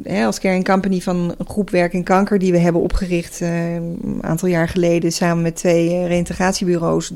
hè, 0.03 0.25
als 0.25 0.39
Caring 0.39 0.65
Company 0.65 1.01
van 1.01 1.35
een 1.37 1.47
groep 1.47 1.69
Werk 1.69 1.93
en 1.93 2.03
Kanker 2.03 2.39
die 2.39 2.51
we 2.51 2.57
hebben 2.57 2.81
opgericht 2.81 3.41
eh, 3.41 3.73
een 3.73 4.19
aantal 4.21 4.47
jaar 4.47 4.67
geleden 4.67 5.11
samen 5.11 5.43
met 5.43 5.55
twee 5.55 5.89
eh, 5.89 6.07
reïntegratiebureaus. 6.07 7.11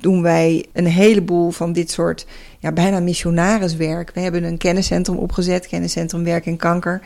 Doen 0.00 0.22
wij 0.22 0.66
een 0.72 0.86
heleboel 0.86 1.50
van 1.50 1.72
dit 1.72 1.90
soort, 1.90 2.26
ja, 2.58 2.72
bijna 2.72 3.00
missionariswerk. 3.00 4.10
We 4.14 4.20
hebben 4.20 4.44
een 4.44 4.58
kenniscentrum 4.58 5.16
opgezet, 5.16 5.66
kenniscentrum 5.66 6.24
Werk 6.24 6.46
en 6.46 6.56
Kanker. 6.56 7.00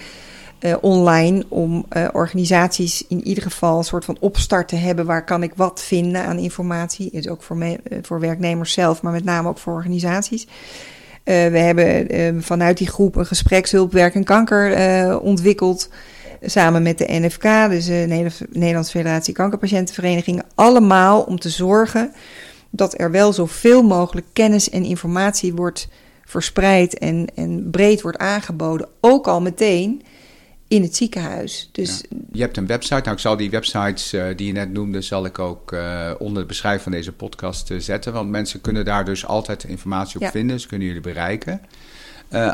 online 0.81 1.45
om 1.49 1.87
organisaties 2.13 3.05
in 3.09 3.27
ieder 3.27 3.43
geval 3.43 3.79
een 3.79 3.85
soort 3.85 4.05
van 4.05 4.17
opstart 4.21 4.69
te 4.69 4.77
hebben. 4.77 5.07
Waar 5.07 5.25
kan 5.25 5.43
ik 5.43 5.53
wat 5.57 5.83
vinden 5.83 6.25
aan 6.25 6.39
informatie? 6.39 7.11
Is 7.11 7.29
ook 7.29 7.43
voor, 7.43 7.57
me, 7.57 7.81
voor 8.03 8.21
werknemers 8.21 8.73
zelf, 8.73 9.03
maar 9.03 9.13
met 9.13 9.25
name 9.25 9.49
ook 9.49 9.59
voor 9.59 9.75
organisaties. 9.75 10.47
Uh, 11.25 11.35
we 11.35 11.59
hebben 11.59 12.15
uh, 12.15 12.43
vanuit 12.43 12.79
die 12.79 12.87
groep 12.87 13.17
een 13.17 13.27
gesprekshulp 13.27 13.93
werk 13.93 14.15
en 14.15 14.25
kanker 14.25 14.79
uh, 14.79 15.23
ontwikkeld. 15.23 15.89
Samen 16.45 16.83
met 16.83 16.99
de 16.99 17.07
NFK, 17.09 17.69
dus 17.69 17.87
de 17.87 18.23
Nederlandse 18.51 18.91
Federatie 18.91 19.35
Kankerpatiëntenvereniging. 19.35 20.43
Allemaal 20.55 21.23
om 21.23 21.39
te 21.39 21.49
zorgen 21.49 22.13
dat 22.71 23.01
er 23.01 23.11
wel 23.11 23.33
zoveel 23.33 23.83
mogelijk 23.83 24.27
kennis 24.33 24.71
en 24.71 24.85
informatie 24.85 25.55
wordt 25.55 25.89
verspreid 26.25 26.99
en, 26.99 27.27
en 27.35 27.71
breed 27.71 28.03
wordt 28.03 28.19
aangeboden. 28.19 28.89
Ook 29.01 29.27
al 29.27 29.41
meteen 29.41 30.03
in 30.73 30.83
het 30.83 30.97
ziekenhuis. 30.97 31.69
Dus 31.73 32.03
ja. 32.09 32.17
Je 32.33 32.41
hebt 32.41 32.57
een 32.57 32.67
website. 32.67 33.01
Nou, 33.01 33.13
ik 33.13 33.19
zal 33.19 33.37
die 33.37 33.51
websites 33.51 34.15
uh, 34.15 34.25
die 34.37 34.47
je 34.47 34.53
net 34.53 34.73
noemde, 34.73 35.01
zal 35.01 35.25
ik 35.25 35.39
ook 35.39 35.73
uh, 35.73 36.11
onder 36.19 36.43
de 36.43 36.49
beschrijving 36.49 36.83
van 36.83 36.93
deze 36.93 37.13
podcast 37.13 37.71
uh, 37.71 37.79
zetten. 37.81 38.13
Want 38.13 38.31
mensen 38.31 38.61
kunnen 38.61 38.85
daar 38.85 39.05
dus 39.05 39.27
altijd 39.27 39.65
informatie 39.65 40.17
op 40.17 40.23
ja. 40.23 40.31
vinden. 40.31 40.61
Ze 40.61 40.67
kunnen 40.67 40.87
jullie 40.87 41.03
bereiken. 41.03 41.61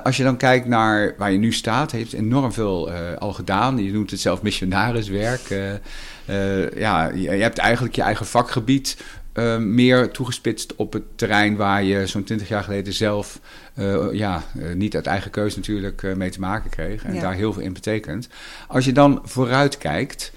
Als 0.02 0.16
je 0.16 0.22
dan 0.22 0.36
kijkt 0.36 0.66
naar 0.66 1.14
waar 1.18 1.32
je 1.32 1.38
nu 1.38 1.52
staat, 1.52 1.92
heeft 1.92 2.12
enorm 2.12 2.52
veel 2.52 2.90
al 3.18 3.32
gedaan. 3.32 3.84
Je 3.84 3.92
noemt 3.92 4.10
het 4.10 4.20
zelf 4.20 4.42
missionariswerk. 4.42 5.48
ja, 6.76 7.08
je, 7.08 7.20
je, 7.20 7.28
hebt 7.28 7.58
eigenlijk 7.58 7.94
je 7.94 8.02
eigen 8.02 8.26
vakgebied 8.26 8.96
uh, 9.38 9.56
meer 9.56 10.10
toegespitst 10.10 10.76
op 10.76 10.92
het 10.92 11.02
terrein 11.14 11.56
waar 11.56 11.82
je 11.82 12.06
zo'n 12.06 12.24
20 12.24 12.48
jaar 12.48 12.62
geleden 12.62 12.92
zelf, 12.92 13.40
uh, 13.74 14.12
ja, 14.12 14.42
uh, 14.56 14.74
niet 14.74 14.94
uit 14.94 15.06
eigen 15.06 15.30
keus 15.30 15.56
natuurlijk 15.56 16.16
mee 16.16 16.30
te 16.30 16.40
maken 16.40 16.70
kreeg. 16.70 17.04
En 17.04 17.14
ja. 17.14 17.20
daar 17.20 17.34
heel 17.34 17.52
veel 17.52 17.62
in 17.62 17.72
betekent. 17.72 18.28
Als 18.68 18.84
je 18.84 18.92
dan 18.92 19.20
vooruit 19.24 19.78
kijkt, 19.78 20.32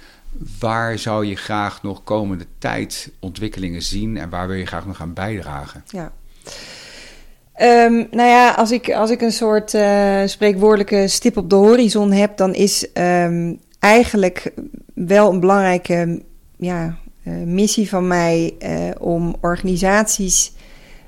waar 0.59 0.97
zou 0.97 1.25
je 1.25 1.35
graag 1.35 1.83
nog 1.83 2.03
komende 2.03 2.45
tijd 2.57 3.11
ontwikkelingen 3.19 3.81
zien 3.81 4.17
en 4.17 4.29
waar 4.29 4.47
wil 4.47 4.57
je 4.57 4.65
graag 4.65 4.85
nog 4.85 5.01
aan 5.01 5.13
bijdragen? 5.13 5.83
Ja. 5.87 6.11
Um, 7.85 8.07
nou 8.11 8.29
ja, 8.29 8.51
als 8.51 8.71
ik, 8.71 8.91
als 8.91 9.09
ik 9.09 9.21
een 9.21 9.31
soort 9.31 9.69
spreekwoordelijke 10.29 11.07
stip 11.07 11.37
op 11.37 11.49
de 11.49 11.55
horizon 11.55 12.11
heb, 12.11 12.37
dan 12.37 12.53
is 12.53 12.87
um, 12.93 13.59
eigenlijk 13.79 14.51
wel 14.93 15.31
een 15.31 15.39
belangrijke 15.39 16.21
ja, 16.57 16.97
missie 17.29 17.89
van 17.89 18.07
mij 18.07 18.55
uh, 18.59 18.89
om 18.99 19.35
organisaties 19.41 20.51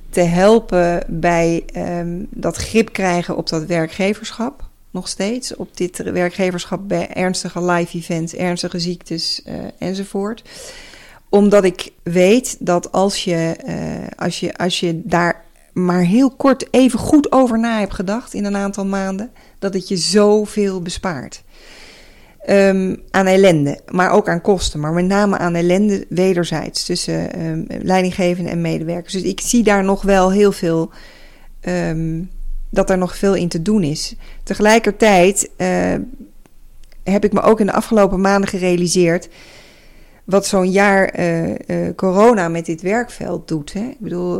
te 0.10 0.22
helpen 0.22 1.04
bij 1.08 1.64
um, 1.78 2.28
dat 2.30 2.56
grip 2.56 2.94
krijgen 2.94 3.38
op 3.38 3.50
dat 3.50 3.66
werkgeverschap. 3.66 4.70
nog 4.92 5.08
steeds 5.08 5.56
op 5.56 5.78
dit 5.78 5.98
werkgeverschap 5.98 6.88
bij 6.88 7.10
ernstige 7.10 7.64
live 7.64 7.98
events, 7.98 8.36
ernstige 8.36 8.80
ziektes 8.80 9.42
uh, 9.48 9.54
enzovoort. 9.78 10.44
Omdat 11.30 11.64
ik 11.64 11.92
weet 12.04 12.58
dat 12.60 12.92
als 12.92 13.24
je, 13.24 13.56
als, 14.16 14.40
je, 14.40 14.58
als 14.58 14.80
je 14.80 15.02
daar 15.04 15.44
maar 15.74 16.02
heel 16.02 16.32
kort 16.32 16.68
even 16.72 17.00
goed 17.00 17.32
over 17.32 17.60
na 17.60 17.80
hebt 17.80 17.94
gedacht 17.94 18.34
in 18.34 18.46
een 18.46 18.56
aantal 18.56 18.86
maanden, 18.86 19.32
dat 19.60 19.74
het 19.74 19.88
je 19.88 19.98
zoveel 19.98 20.82
bespaart. 20.82 21.44
Um, 22.50 23.02
aan 23.12 23.26
ellende, 23.26 23.80
maar 23.92 24.12
ook 24.12 24.30
aan 24.30 24.42
kosten, 24.42 24.80
maar 24.80 24.94
met 24.94 25.06
name 25.06 25.38
aan 25.38 25.56
ellende 25.56 26.06
wederzijds 26.10 26.86
tussen 26.86 27.46
um, 27.46 27.66
leidinggevenden 27.82 28.52
en 28.52 28.62
medewerkers. 28.62 29.14
Dus 29.14 29.22
ik 29.22 29.42
zie 29.42 29.64
daar 29.64 29.84
nog 29.84 30.02
wel 30.02 30.32
heel 30.32 30.52
veel, 30.52 30.92
um, 31.68 32.30
dat 32.70 32.90
er 32.90 32.98
nog 32.98 33.18
veel 33.18 33.36
in 33.36 33.48
te 33.48 33.62
doen 33.62 33.84
is. 33.84 34.16
Tegelijkertijd 34.44 35.50
uh, 35.58 35.94
heb 37.04 37.24
ik 37.24 37.34
me 37.34 37.42
ook 37.42 37.60
in 37.60 37.66
de 37.66 37.74
afgelopen 37.74 38.22
maanden 38.22 38.50
gerealiseerd 38.50 39.30
wat 40.24 40.46
zo'n 40.46 40.72
jaar 40.72 41.20
uh, 41.20 41.50
uh, 41.50 41.56
corona 41.96 42.48
met 42.48 42.66
dit 42.66 42.82
werkveld 42.82 43.48
doet. 43.48 43.74
Hè? 43.74 43.88
Ik 43.90 44.00
bedoel, 44.00 44.40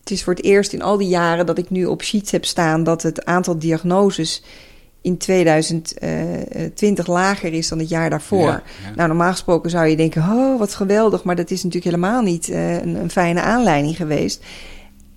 het 0.00 0.10
is 0.10 0.24
voor 0.24 0.34
het 0.34 0.44
eerst 0.44 0.72
in 0.72 0.82
al 0.82 0.96
die 0.96 1.08
jaren 1.08 1.46
dat 1.46 1.58
ik 1.58 1.70
nu 1.70 1.84
op 1.84 2.02
sheets 2.02 2.30
heb 2.30 2.44
staan 2.44 2.84
dat 2.84 3.02
het 3.02 3.24
aantal 3.24 3.58
diagnoses 3.58 4.42
in 5.06 5.16
2020 5.16 7.06
lager 7.06 7.52
is 7.52 7.68
dan 7.68 7.78
het 7.78 7.88
jaar 7.88 8.10
daarvoor. 8.10 8.62
Nou, 8.96 9.08
normaal 9.08 9.30
gesproken 9.30 9.70
zou 9.70 9.86
je 9.86 9.96
denken: 9.96 10.22
oh, 10.22 10.58
wat 10.58 10.74
geweldig, 10.74 11.24
maar 11.24 11.36
dat 11.36 11.50
is 11.50 11.62
natuurlijk 11.62 11.94
helemaal 11.94 12.22
niet 12.22 12.48
uh, 12.48 12.82
een, 12.82 12.94
een, 12.94 13.10
fijne 13.10 13.40
aanleiding 13.40 13.96
geweest. 13.96 14.44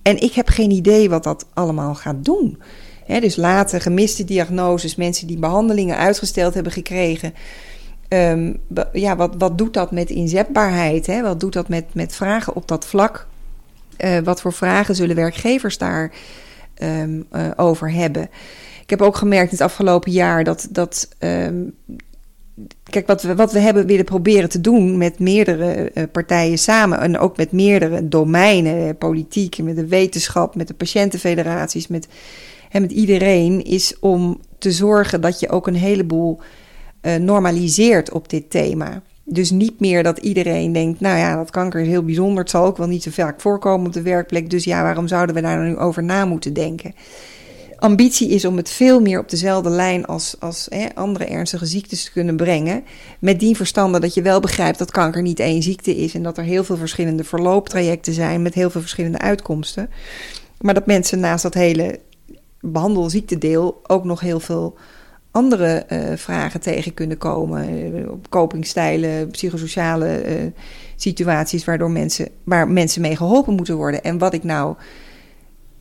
En 0.01 0.21
ik 0.21 0.33
heb 0.33 0.49
geen 0.49 0.71
idee 0.71 1.09
wat 1.09 1.23
dat 1.23 1.45
allemaal 1.53 1.95
gaat 1.95 2.25
doen. 2.25 2.61
He, 3.05 3.19
dus 3.19 3.35
later 3.35 3.81
gemiste 3.81 4.23
diagnoses, 4.23 4.95
mensen 4.95 5.27
die 5.27 5.37
behandelingen 5.37 5.97
uitgesteld 5.97 6.53
hebben 6.53 6.71
gekregen. 6.71 7.33
Um, 8.09 8.59
ja, 8.93 9.15
wat, 9.15 9.35
wat 9.37 9.57
doet 9.57 9.73
dat 9.73 9.91
met 9.91 10.09
inzetbaarheid? 10.09 11.05
Hè? 11.05 11.21
Wat 11.21 11.39
doet 11.39 11.53
dat 11.53 11.69
met, 11.69 11.85
met 11.93 12.15
vragen 12.15 12.55
op 12.55 12.67
dat 12.67 12.85
vlak? 12.85 13.27
Uh, 13.97 14.17
wat 14.19 14.41
voor 14.41 14.53
vragen 14.53 14.95
zullen 14.95 15.15
werkgevers 15.15 15.77
daar 15.77 16.11
um, 16.81 17.25
uh, 17.35 17.47
over 17.55 17.91
hebben? 17.91 18.29
Ik 18.89 18.97
heb 18.99 19.07
ook 19.07 19.15
gemerkt 19.15 19.51
in 19.51 19.57
het 19.57 19.65
afgelopen 19.65 20.11
jaar 20.11 20.43
dat. 20.43 20.67
dat 20.71 21.09
um, 21.19 21.75
kijk, 22.83 23.07
wat 23.07 23.21
we, 23.21 23.35
wat 23.35 23.51
we 23.51 23.59
hebben 23.59 23.85
willen 23.85 24.05
proberen 24.05 24.49
te 24.49 24.61
doen 24.61 24.97
met 24.97 25.19
meerdere 25.19 25.91
uh, 25.93 26.03
partijen 26.11 26.57
samen. 26.57 26.99
En 26.99 27.17
ook 27.17 27.37
met 27.37 27.51
meerdere 27.51 28.07
domeinen, 28.07 28.97
politiek, 28.97 29.57
met 29.63 29.75
de 29.75 29.87
wetenschap, 29.87 30.55
met 30.55 30.67
de 30.67 30.73
patiëntenfederaties, 30.73 31.87
met, 31.87 32.07
en 32.69 32.81
met 32.81 32.91
iedereen. 32.91 33.63
Is 33.63 33.99
om 33.99 34.39
te 34.57 34.71
zorgen 34.71 35.21
dat 35.21 35.39
je 35.39 35.49
ook 35.49 35.67
een 35.67 35.75
heleboel 35.75 36.39
uh, 37.01 37.15
normaliseert 37.15 38.11
op 38.11 38.29
dit 38.29 38.49
thema. 38.49 39.01
Dus 39.23 39.49
niet 39.49 39.79
meer 39.79 40.03
dat 40.03 40.17
iedereen 40.17 40.71
denkt, 40.71 40.99
nou 40.99 41.17
ja, 41.17 41.35
dat 41.35 41.51
kanker 41.51 41.81
is 41.81 41.87
heel 41.87 42.03
bijzonder. 42.03 42.39
Het 42.39 42.49
zal 42.49 42.65
ook 42.65 42.77
wel 42.77 42.87
niet 42.87 43.03
zo 43.03 43.11
vaak 43.11 43.41
voorkomen 43.41 43.87
op 43.87 43.93
de 43.93 44.01
werkplek. 44.01 44.49
Dus 44.49 44.63
ja, 44.63 44.81
waarom 44.81 45.07
zouden 45.07 45.35
we 45.35 45.41
daar 45.41 45.67
nu 45.67 45.77
over 45.77 46.03
na 46.03 46.25
moeten 46.25 46.53
denken? 46.53 46.93
Ambitie 47.79 48.29
is 48.29 48.45
om 48.45 48.57
het 48.57 48.69
veel 48.69 49.01
meer 49.01 49.19
op 49.19 49.29
dezelfde 49.29 49.69
lijn 49.69 50.05
als, 50.05 50.35
als 50.39 50.67
hè, 50.69 50.87
andere 50.93 51.25
ernstige 51.25 51.65
ziektes 51.65 52.03
te 52.03 52.11
kunnen 52.11 52.35
brengen. 52.35 52.83
Met 53.19 53.39
die 53.39 53.55
verstande 53.55 53.99
dat 53.99 54.13
je 54.13 54.21
wel 54.21 54.39
begrijpt 54.39 54.77
dat 54.77 54.91
kanker 54.91 55.21
niet 55.21 55.39
één 55.39 55.61
ziekte 55.63 55.95
is 55.95 56.13
en 56.13 56.23
dat 56.23 56.37
er 56.37 56.43
heel 56.43 56.63
veel 56.63 56.77
verschillende 56.77 57.23
verlooptrajecten 57.23 58.13
zijn 58.13 58.41
met 58.41 58.53
heel 58.53 58.69
veel 58.69 58.81
verschillende 58.81 59.19
uitkomsten. 59.19 59.89
Maar 60.61 60.73
dat 60.73 60.85
mensen 60.85 61.19
naast 61.19 61.43
dat 61.43 61.53
hele 61.53 61.99
behandelziektedeel 62.59 63.79
ook 63.87 64.03
nog 64.03 64.19
heel 64.19 64.39
veel 64.39 64.77
andere 65.31 65.85
uh, 65.89 65.99
vragen 66.15 66.59
tegen 66.59 66.93
kunnen 66.93 67.17
komen. 67.17 67.69
Uh, 67.95 68.09
copingstijlen, 68.29 69.31
psychosociale 69.31 70.23
uh, 70.25 70.51
situaties 70.95 71.65
waardoor 71.65 71.91
mensen, 71.91 72.27
waar 72.43 72.67
mensen 72.67 73.01
mee 73.01 73.15
geholpen 73.15 73.55
moeten 73.55 73.75
worden. 73.75 74.03
En 74.03 74.17
wat 74.17 74.33
ik 74.33 74.43
nou 74.43 74.75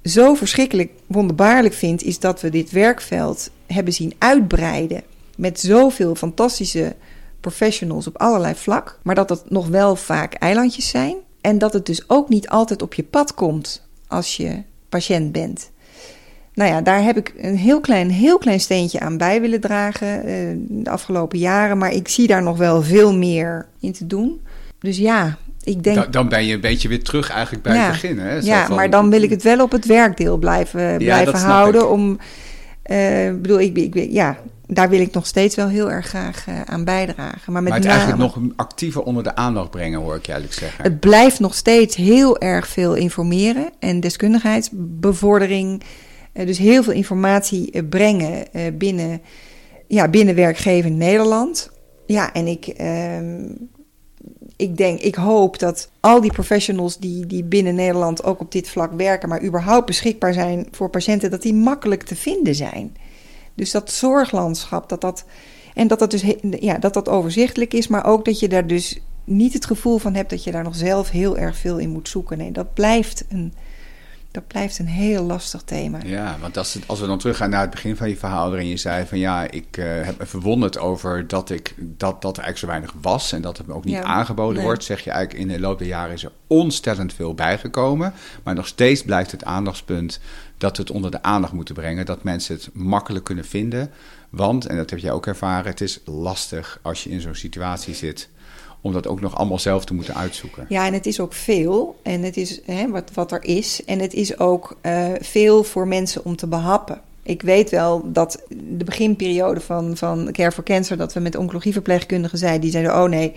zo 0.05 0.35
verschrikkelijk 0.35 0.93
wonderbaarlijk 1.07 1.75
vind, 1.75 2.03
is 2.03 2.19
dat 2.19 2.41
we 2.41 2.51
dit 2.51 2.71
werkveld 2.71 3.51
hebben 3.67 3.93
zien 3.93 4.15
uitbreiden. 4.19 5.03
Met 5.37 5.61
zoveel 5.61 6.15
fantastische 6.15 6.97
professionals 7.41 8.07
op 8.07 8.17
allerlei 8.17 8.55
vlak. 8.55 8.99
Maar 9.03 9.15
dat 9.15 9.29
het 9.29 9.51
nog 9.51 9.69
wel 9.69 9.97
vaak 9.97 10.35
eilandjes 10.35 10.89
zijn. 10.89 11.17
En 11.41 11.59
dat 11.59 11.73
het 11.73 11.87
dus 11.87 12.09
ook 12.09 12.29
niet 12.29 12.49
altijd 12.49 12.83
op 12.83 12.95
je 12.95 13.03
pad 13.03 13.35
komt 13.35 13.87
als 14.07 14.37
je 14.37 14.63
patiënt 14.89 15.33
bent. 15.33 15.71
Nou 16.55 16.71
ja, 16.71 16.81
daar 16.81 17.03
heb 17.03 17.17
ik 17.17 17.35
een 17.37 17.57
heel 17.57 17.81
klein, 17.81 18.11
heel 18.11 18.39
klein 18.39 18.61
steentje 18.61 19.01
aan 19.01 19.17
bij 19.17 19.41
willen 19.41 19.61
dragen 19.61 20.29
uh, 20.29 20.57
de 20.69 20.91
afgelopen 20.91 21.39
jaren. 21.39 21.79
Maar 21.79 21.93
ik 21.93 22.09
zie 22.09 22.27
daar 22.27 22.43
nog 22.43 22.57
wel 22.57 22.83
veel 22.83 23.15
meer 23.15 23.69
in 23.81 23.93
te 23.93 24.07
doen. 24.07 24.41
Dus 24.79 24.97
ja, 24.97 25.39
ik 25.63 25.83
denk, 25.83 25.97
dan, 25.97 26.11
dan, 26.11 26.29
ben 26.29 26.47
je 26.47 26.55
een 26.55 26.61
beetje 26.61 26.89
weer 26.89 27.03
terug 27.03 27.31
eigenlijk 27.31 27.63
bij 27.63 27.77
het 27.77 27.91
begin. 27.91 28.19
Hè? 28.19 28.37
ja, 28.37 28.67
van, 28.67 28.77
maar 28.77 28.91
dan 28.91 29.11
wil 29.11 29.23
ik 29.23 29.31
het 29.31 29.43
wel 29.43 29.63
op 29.63 29.73
het 29.73 29.87
werkdeel 29.87 30.37
blijven, 30.37 30.81
ja, 30.81 30.97
blijven 30.97 31.39
houden. 31.39 31.91
Om, 31.91 32.19
uh, 32.91 33.33
bedoel, 33.33 33.61
ik, 33.61 33.77
ik, 33.77 34.09
ja, 34.11 34.37
daar 34.67 34.89
wil 34.89 35.01
ik 35.01 35.13
nog 35.13 35.27
steeds 35.27 35.57
wel 35.57 35.69
heel 35.69 35.91
erg 35.91 36.07
graag 36.07 36.47
uh, 36.49 36.61
aan 36.65 36.85
bijdragen. 36.85 37.53
Maar, 37.53 37.63
met 37.63 37.73
maar 37.73 37.81
het 37.81 37.89
name, 37.89 38.01
eigenlijk 38.01 38.35
nog 38.35 38.53
actiever 38.57 39.03
onder 39.03 39.23
de 39.23 39.35
aandacht 39.35 39.71
brengen, 39.71 40.01
hoor 40.01 40.17
ik 40.17 40.27
je 40.27 40.33
eigenlijk 40.33 40.61
zeggen. 40.61 40.85
Het 40.85 41.01
blijft 41.01 41.41
nog 41.41 41.55
steeds 41.55 41.97
heel 41.97 42.39
erg 42.39 42.69
veel 42.69 42.95
informeren 42.95 43.71
en 43.79 44.01
deskundigheidsbevordering. 44.01 45.83
Uh, 46.35 46.47
dus 46.47 46.59
heel 46.59 46.83
veel 46.83 46.93
informatie 46.93 47.83
brengen 47.83 48.45
binnen, 48.79 49.21
ja, 49.89 50.09
binnen 50.09 50.35
werkgevend 50.35 50.97
Nederland. 50.97 51.71
Ja, 52.07 52.33
en 52.33 52.47
ik 52.47 52.67
ehm, 52.67 53.45
ik 54.59 54.77
denk, 54.77 55.01
ik 55.01 55.15
hoop 55.15 55.59
dat 55.59 55.91
al 56.01 56.21
die 56.21 56.33
professionals 56.33 56.99
die, 56.99 57.27
die 57.27 57.45
binnen 57.45 57.75
Nederland 57.75 58.25
ook 58.25 58.41
op 58.41 58.53
dit 58.53 58.69
vlak 58.69 58.93
werken, 58.93 59.29
maar 59.29 59.43
überhaupt 59.43 59.87
beschikbaar 59.87 60.33
zijn 60.33 60.69
voor 60.71 60.91
patiënten, 60.91 61.31
dat 61.31 61.43
die 61.43 61.55
makkelijk 61.55 62.03
te 62.03 62.17
vinden 62.17 62.55
zijn. 62.55 62.97
Dus 63.55 63.71
dat 63.71 63.91
zorglandschap, 63.91 64.89
dat 64.89 65.01
dat. 65.01 65.25
En 65.75 65.89
dat 65.89 65.99
dat 65.99 66.11
dus 66.11 66.25
ja, 66.61 66.79
dat 66.79 66.95
dat 66.95 67.09
overzichtelijk 67.09 67.75
is, 67.75 67.89
maar 67.89 68.07
ook 68.07 68.25
dat 68.25 68.39
je 68.39 68.49
daar 68.49 68.67
dus 68.67 69.01
niet 69.25 69.53
het 69.53 69.67
gevoel 69.67 69.99
van 69.99 70.15
hebt 70.15 70.31
dat 70.31 70.45
je 70.45 70.51
daar 70.51 70.65
nog 70.65 70.77
zelf 70.77 71.11
heel 71.11 71.37
erg 71.37 71.57
veel 71.57 71.79
in 71.79 71.91
moet 71.91 72.09
zoeken. 72.09 72.39
Nee, 72.39 72.53
dat 72.53 72.75
blijft 72.75 73.25
een 73.29 73.53
dat 74.39 74.47
blijft 74.47 74.79
een 74.79 74.87
heel 74.87 75.25
lastig 75.25 75.63
thema. 75.63 75.99
Ja, 76.05 76.37
want 76.41 76.57
als, 76.57 76.79
als 76.87 77.01
we 77.01 77.07
dan 77.07 77.19
teruggaan 77.19 77.51
naar 77.51 77.61
het 77.61 77.71
begin 77.71 77.97
van 77.97 78.09
je 78.09 78.17
verhaal, 78.17 78.49
waarin 78.49 78.69
je 78.69 78.77
zei 78.77 79.07
van 79.07 79.19
ja, 79.19 79.51
ik 79.51 79.77
uh, 79.77 79.85
heb 79.87 80.19
me 80.19 80.27
verwonderd 80.27 80.79
over 80.79 81.27
dat, 81.27 81.51
ik, 81.51 81.75
dat, 81.77 82.23
dat 82.23 82.37
er 82.37 82.43
eigenlijk 82.43 82.59
zo 82.59 82.67
weinig 82.67 82.95
was 83.01 83.33
en 83.33 83.43
dat 83.43 83.59
het 83.59 83.67
me 83.67 83.75
ook 83.75 83.85
niet 83.85 83.97
aangeboden 83.97 84.63
wordt, 84.63 84.85
zeg 84.85 85.05
je 85.05 85.11
eigenlijk 85.11 85.41
in 85.41 85.49
de 85.49 85.61
loop 85.61 85.79
der 85.79 85.87
jaren 85.87 86.13
is 86.13 86.25
er 86.25 86.33
ontstellend 86.47 87.13
veel 87.13 87.35
bijgekomen. 87.35 88.13
Maar 88.43 88.55
nog 88.55 88.67
steeds 88.67 89.03
blijft 89.03 89.31
het 89.31 89.45
aandachtspunt 89.45 90.21
dat 90.59 90.77
we 90.77 90.83
het 90.83 90.93
onder 90.93 91.11
de 91.11 91.23
aandacht 91.23 91.53
moeten 91.53 91.75
brengen, 91.75 92.07
dat 92.07 92.23
mensen 92.23 92.55
het 92.55 92.71
makkelijk 92.73 93.25
kunnen 93.25 93.45
vinden. 93.45 93.91
Want, 94.31 94.67
en 94.67 94.77
dat 94.77 94.91
heb 94.91 94.99
jij 94.99 95.13
ook 95.13 95.27
ervaren, 95.27 95.71
het 95.71 95.81
is 95.81 96.01
lastig 96.05 96.79
als 96.83 97.05
je 97.05 97.11
in 97.11 97.21
zo'n 97.21 97.35
situatie 97.35 97.95
zit 97.95 98.29
om 98.81 98.93
dat 98.93 99.07
ook 99.07 99.21
nog 99.21 99.37
allemaal 99.37 99.59
zelf 99.59 99.85
te 99.85 99.95
moeten 99.95 100.15
uitzoeken. 100.15 100.67
Ja, 100.69 100.87
en 100.87 100.93
het 100.93 101.07
is 101.07 101.21
ook 101.21 101.33
veel. 101.33 101.99
En 102.03 102.23
het 102.23 102.37
is 102.37 102.61
hè, 102.65 102.89
wat, 102.89 103.11
wat 103.15 103.33
er 103.33 103.45
is. 103.45 103.85
En 103.85 103.99
het 103.99 104.15
is 104.15 104.39
ook 104.39 104.77
uh, 104.83 105.07
veel 105.21 105.65
voor 105.65 105.89
mensen 105.89 106.25
om 106.25 106.37
te 106.37 106.47
behappen. 106.47 107.01
Ik 107.23 107.43
weet 107.43 107.71
wel 107.71 108.13
dat 108.13 108.43
de 108.49 108.85
beginperiode 108.85 109.61
van, 109.61 109.97
van 109.97 110.29
Care 110.33 110.53
for 110.53 110.65
Cancer... 110.65 110.97
dat 110.97 111.13
we 111.13 111.21
met 111.21 111.37
oncologieverpleegkundigen 111.37 112.39
zeiden... 112.39 112.61
die 112.61 112.71
zeiden, 112.71 112.95
oh 112.95 113.09
nee, 113.09 113.33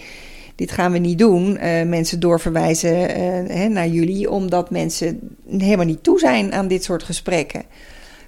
dit 0.55 0.71
gaan 0.71 0.91
we 0.91 0.97
niet 0.97 1.17
doen. 1.17 1.51
Uh, 1.51 1.83
mensen 1.83 2.19
doorverwijzen 2.19 2.93
uh, 2.93 3.55
hè, 3.55 3.67
naar 3.67 3.87
jullie... 3.87 4.29
omdat 4.29 4.69
mensen 4.69 5.37
helemaal 5.57 5.85
niet 5.85 6.03
toe 6.03 6.19
zijn 6.19 6.53
aan 6.53 6.67
dit 6.67 6.83
soort 6.83 7.03
gesprekken. 7.03 7.63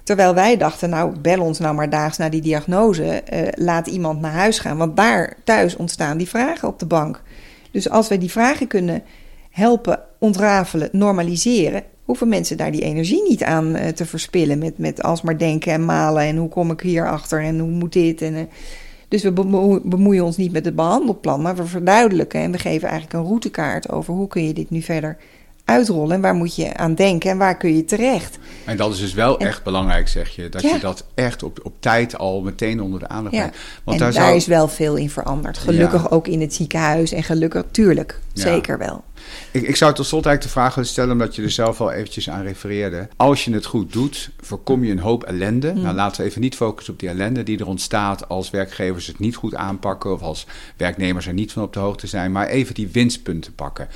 Terwijl 0.04 0.34
wij 0.34 0.56
dachten, 0.56 0.90
nou, 0.90 1.18
bel 1.18 1.40
ons 1.40 1.58
nou 1.58 1.74
maar 1.74 1.90
daags 1.90 2.16
na 2.16 2.28
die 2.28 2.40
diagnose. 2.40 3.22
Uh, 3.32 3.40
laat 3.54 3.86
iemand 3.86 4.20
naar 4.20 4.32
huis 4.32 4.58
gaan. 4.58 4.76
Want 4.76 4.96
daar 4.96 5.36
thuis 5.44 5.76
ontstaan 5.76 6.18
die 6.18 6.28
vragen 6.28 6.68
op 6.68 6.78
de 6.78 6.86
bank. 6.86 7.22
Dus 7.70 7.90
als 7.90 8.08
wij 8.08 8.18
die 8.18 8.30
vragen 8.30 8.66
kunnen 8.66 9.02
helpen 9.50 10.00
ontrafelen, 10.18 10.88
normaliseren, 10.92 11.82
hoeven 12.04 12.28
mensen 12.28 12.56
daar 12.56 12.72
die 12.72 12.82
energie 12.82 13.28
niet 13.28 13.44
aan 13.44 13.76
uh, 13.76 13.86
te 13.86 14.06
verspillen. 14.06 14.58
Met, 14.58 14.78
met 14.78 15.02
alsmaar 15.02 15.38
denken 15.38 15.72
en 15.72 15.84
malen 15.84 16.22
en 16.22 16.36
hoe 16.36 16.48
kom 16.48 16.70
ik 16.70 16.80
hier 16.80 17.08
achter 17.08 17.42
en 17.42 17.58
hoe 17.58 17.70
moet 17.70 17.92
dit. 17.92 18.22
En, 18.22 18.34
uh, 18.34 18.40
dus 19.08 19.22
we 19.22 19.32
bemoeien 19.84 20.24
ons 20.24 20.36
niet 20.36 20.52
met 20.52 20.64
het 20.64 20.76
behandelplan, 20.76 21.42
maar 21.42 21.56
we 21.56 21.66
verduidelijken 21.66 22.40
en 22.40 22.52
we 22.52 22.58
geven 22.58 22.88
eigenlijk 22.88 23.12
een 23.18 23.28
routekaart 23.28 23.90
over 23.90 24.14
hoe 24.14 24.28
kun 24.28 24.46
je 24.46 24.54
dit 24.54 24.70
nu 24.70 24.82
verder 24.82 25.16
uitrollen 25.64 26.14
en 26.14 26.20
waar 26.20 26.34
moet 26.34 26.56
je 26.56 26.76
aan 26.76 26.94
denken 26.94 27.30
en 27.30 27.38
waar 27.38 27.56
kun 27.56 27.76
je 27.76 27.84
terecht. 27.84 28.38
En 28.64 28.76
dat 28.76 28.92
is 28.92 28.98
dus 28.98 29.14
wel 29.14 29.38
echt 29.38 29.62
belangrijk, 29.62 30.08
zeg 30.08 30.28
je. 30.28 30.48
Dat 30.48 30.62
je 30.62 30.78
dat 30.78 31.04
echt 31.14 31.42
op, 31.42 31.60
op 31.62 31.74
tijd 31.80 32.18
al 32.18 32.42
meteen 32.42 32.82
onder 32.82 33.00
de 33.00 33.08
aandacht 33.08 33.36
brengt. 33.36 33.56
Want 33.84 34.00
en 34.00 34.12
daar, 34.12 34.34
is 34.34 34.46
wel 34.46 34.68
veel 34.68 34.96
in 34.96 35.10
veranderd. 35.10 35.58
Gelukkig 35.58 36.10
ook 36.10 36.28
in 36.28 36.40
het 36.40 36.54
ziekenhuis 36.54 37.12
en 37.12 37.22
gelukkig, 37.22 37.64
tuurlijk, 37.70 38.20
zeker 38.32 38.78
wel. 38.78 39.04
Ik, 39.50 39.62
ik 39.62 39.76
zou 39.76 39.94
tot 39.94 40.06
slot 40.06 40.26
eigenlijk 40.26 40.54
de 40.54 40.60
vraag 40.60 40.74
willen 40.74 40.90
stellen, 40.90 41.12
omdat 41.12 41.36
je 41.36 41.42
er 41.42 41.50
zelf 41.50 41.80
al 41.80 41.92
eventjes 41.92 42.30
aan 42.30 42.42
refereerde. 42.42 43.08
Als 43.16 43.44
je 43.44 43.52
het 43.52 43.64
goed 43.64 43.92
doet, 43.92 44.30
voorkom 44.40 44.84
je 44.84 44.92
een 44.92 44.98
hoop 44.98 45.22
ellende. 45.22 45.72
Mm. 45.72 45.82
Nou, 45.82 45.94
laten 45.94 46.20
we 46.22 46.28
even 46.28 46.40
niet 46.40 46.56
focussen 46.56 46.92
op 46.92 47.00
die 47.00 47.08
ellende 47.08 47.42
die 47.42 47.58
er 47.58 47.66
ontstaat 47.66 48.28
als 48.28 48.50
werkgevers 48.50 49.06
het 49.06 49.18
niet 49.18 49.36
goed 49.36 49.54
aanpakken 49.54 50.12
of 50.12 50.22
als 50.22 50.46
werknemers 50.76 51.26
er 51.26 51.32
niet 51.32 51.52
van 51.52 51.62
op 51.62 51.72
de 51.72 51.78
hoogte 51.78 52.06
zijn, 52.06 52.32
maar 52.32 52.46
even 52.46 52.74
die 52.74 52.88
winstpunten 52.88 53.54
pakken. 53.54 53.88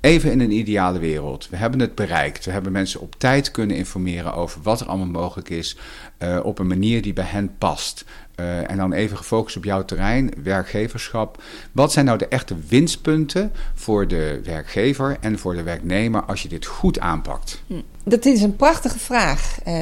Even 0.00 0.30
in 0.30 0.40
een 0.40 0.50
ideale 0.50 0.98
wereld. 0.98 1.48
We 1.50 1.56
hebben 1.56 1.80
het 1.80 1.94
bereikt. 1.94 2.44
We 2.44 2.50
hebben 2.50 2.72
mensen 2.72 3.00
op 3.00 3.14
tijd 3.18 3.50
kunnen 3.50 3.76
informeren 3.76 4.34
over 4.34 4.60
wat 4.62 4.80
er 4.80 4.86
allemaal 4.86 5.20
mogelijk 5.22 5.48
is. 5.48 5.76
Uh, 6.18 6.40
op 6.42 6.58
een 6.58 6.66
manier 6.66 7.02
die 7.02 7.12
bij 7.12 7.24
hen 7.24 7.54
past. 7.58 8.04
Uh, 8.36 8.70
en 8.70 8.76
dan 8.76 8.92
even 8.92 9.16
gefocust 9.16 9.56
op 9.56 9.64
jouw 9.64 9.84
terrein, 9.84 10.32
werkgeverschap. 10.42 11.42
Wat 11.72 11.92
zijn 11.92 12.04
nou 12.04 12.18
de 12.18 12.28
echte 12.28 12.54
winstpunten 12.68 13.52
voor 13.74 14.08
de 14.08 14.40
werkgever 14.44 15.16
en 15.20 15.38
voor 15.38 15.54
de 15.54 15.62
werknemer 15.62 16.24
als 16.24 16.42
je 16.42 16.48
dit 16.48 16.66
goed 16.66 17.00
aanpakt? 17.00 17.62
Hm. 17.66 17.74
Dat 18.04 18.24
is 18.24 18.42
een 18.42 18.56
prachtige 18.56 18.98
vraag. 18.98 19.58
Uh, 19.66 19.74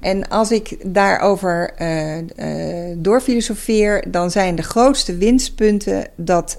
en 0.00 0.28
als 0.28 0.50
ik 0.50 0.76
daarover 0.94 1.74
doorfilosofeer, 2.96 4.10
dan 4.10 4.30
zijn 4.30 4.54
de 4.54 4.62
grootste 4.62 5.16
winstpunten 5.16 6.08
dat 6.16 6.56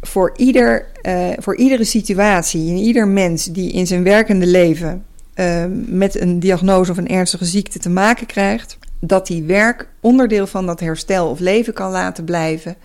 voor, 0.00 0.32
ieder, 0.36 0.86
uh, 1.02 1.28
voor 1.36 1.56
iedere 1.56 1.84
situatie, 1.84 2.66
in 2.66 2.76
ieder 2.76 3.08
mens 3.08 3.44
die 3.44 3.72
in 3.72 3.86
zijn 3.86 4.02
werkende 4.02 4.46
leven 4.46 5.04
uh, 5.34 5.64
met 5.86 6.20
een 6.20 6.40
diagnose 6.40 6.90
of 6.90 6.96
een 6.96 7.08
ernstige 7.08 7.44
ziekte 7.44 7.78
te 7.78 7.90
maken 7.90 8.26
krijgt, 8.26 8.78
dat 9.00 9.26
die 9.26 9.42
werk 9.42 9.88
onderdeel 10.00 10.46
van 10.46 10.66
dat 10.66 10.80
herstel 10.80 11.28
of 11.28 11.38
leven 11.38 11.72
kan 11.72 11.90
laten 11.90 12.24
blijven 12.24 12.76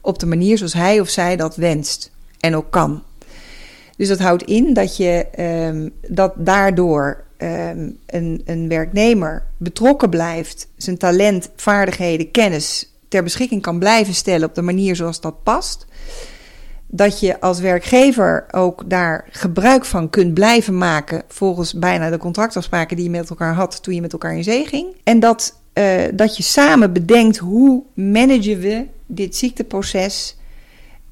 op 0.00 0.18
de 0.18 0.26
manier 0.26 0.58
zoals 0.58 0.72
hij 0.72 1.00
of 1.00 1.08
zij 1.08 1.36
dat 1.36 1.56
wenst 1.56 2.10
en 2.40 2.56
ook 2.56 2.70
kan. 2.70 3.02
Dus 3.96 4.08
dat 4.08 4.18
houdt 4.18 4.42
in 4.42 4.74
dat 4.74 4.96
je 4.96 5.26
um, 5.68 5.90
dat 6.08 6.32
daardoor 6.36 7.24
um, 7.38 7.98
een, 8.06 8.42
een 8.44 8.68
werknemer 8.68 9.44
betrokken 9.56 10.10
blijft, 10.10 10.68
zijn 10.76 10.98
talent, 10.98 11.50
vaardigheden, 11.56 12.30
kennis 12.30 12.92
ter 13.08 13.22
beschikking 13.22 13.62
kan 13.62 13.78
blijven 13.78 14.14
stellen 14.14 14.48
op 14.48 14.54
de 14.54 14.62
manier 14.62 14.96
zoals 14.96 15.20
dat 15.20 15.42
past 15.42 15.86
dat 16.96 17.20
je 17.20 17.40
als 17.40 17.60
werkgever 17.60 18.44
ook 18.50 18.82
daar 18.86 19.24
gebruik 19.30 19.84
van 19.84 20.10
kunt 20.10 20.34
blijven 20.34 20.78
maken 20.78 21.22
volgens 21.28 21.74
bijna 21.74 22.10
de 22.10 22.18
contractafspraken 22.18 22.96
die 22.96 23.04
je 23.04 23.10
met 23.10 23.30
elkaar 23.30 23.54
had 23.54 23.82
toen 23.82 23.94
je 23.94 24.00
met 24.00 24.12
elkaar 24.12 24.36
in 24.36 24.44
zee 24.44 24.66
ging. 24.66 24.86
En 25.04 25.20
dat, 25.20 25.60
uh, 25.74 26.02
dat 26.12 26.36
je 26.36 26.42
samen 26.42 26.92
bedenkt 26.92 27.36
hoe 27.36 27.82
managen 27.94 28.60
we 28.60 28.86
dit 29.06 29.36
ziekteproces 29.36 30.36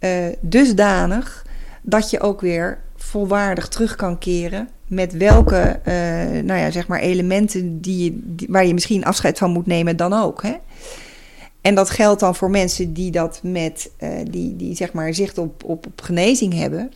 uh, 0.00 0.10
dusdanig 0.40 1.46
dat 1.82 2.10
je 2.10 2.20
ook 2.20 2.40
weer 2.40 2.78
volwaardig 2.96 3.68
terug 3.68 3.96
kan 3.96 4.18
keren 4.18 4.68
met 4.86 5.12
welke 5.12 5.80
uh, 5.88 5.94
nou 6.42 6.60
ja, 6.60 6.70
zeg 6.70 6.86
maar 6.86 7.00
elementen 7.00 7.80
die 7.80 8.22
die, 8.24 8.48
waar 8.50 8.66
je 8.66 8.74
misschien 8.74 9.04
afscheid 9.04 9.38
van 9.38 9.50
moet 9.50 9.66
nemen 9.66 9.96
dan 9.96 10.12
ook. 10.12 10.42
Hè? 10.42 10.54
En 11.62 11.74
dat 11.74 11.90
geldt 11.90 12.20
dan 12.20 12.34
voor 12.34 12.50
mensen 12.50 12.92
die 12.92 13.10
dat 13.10 13.40
met, 13.42 13.90
uh, 14.00 14.08
die, 14.30 14.56
die 14.56 14.76
zeg 14.76 14.92
maar 14.92 15.14
zicht 15.14 15.38
op, 15.38 15.64
op, 15.64 15.86
op 15.86 16.00
genezing 16.00 16.54
hebben. 16.54 16.92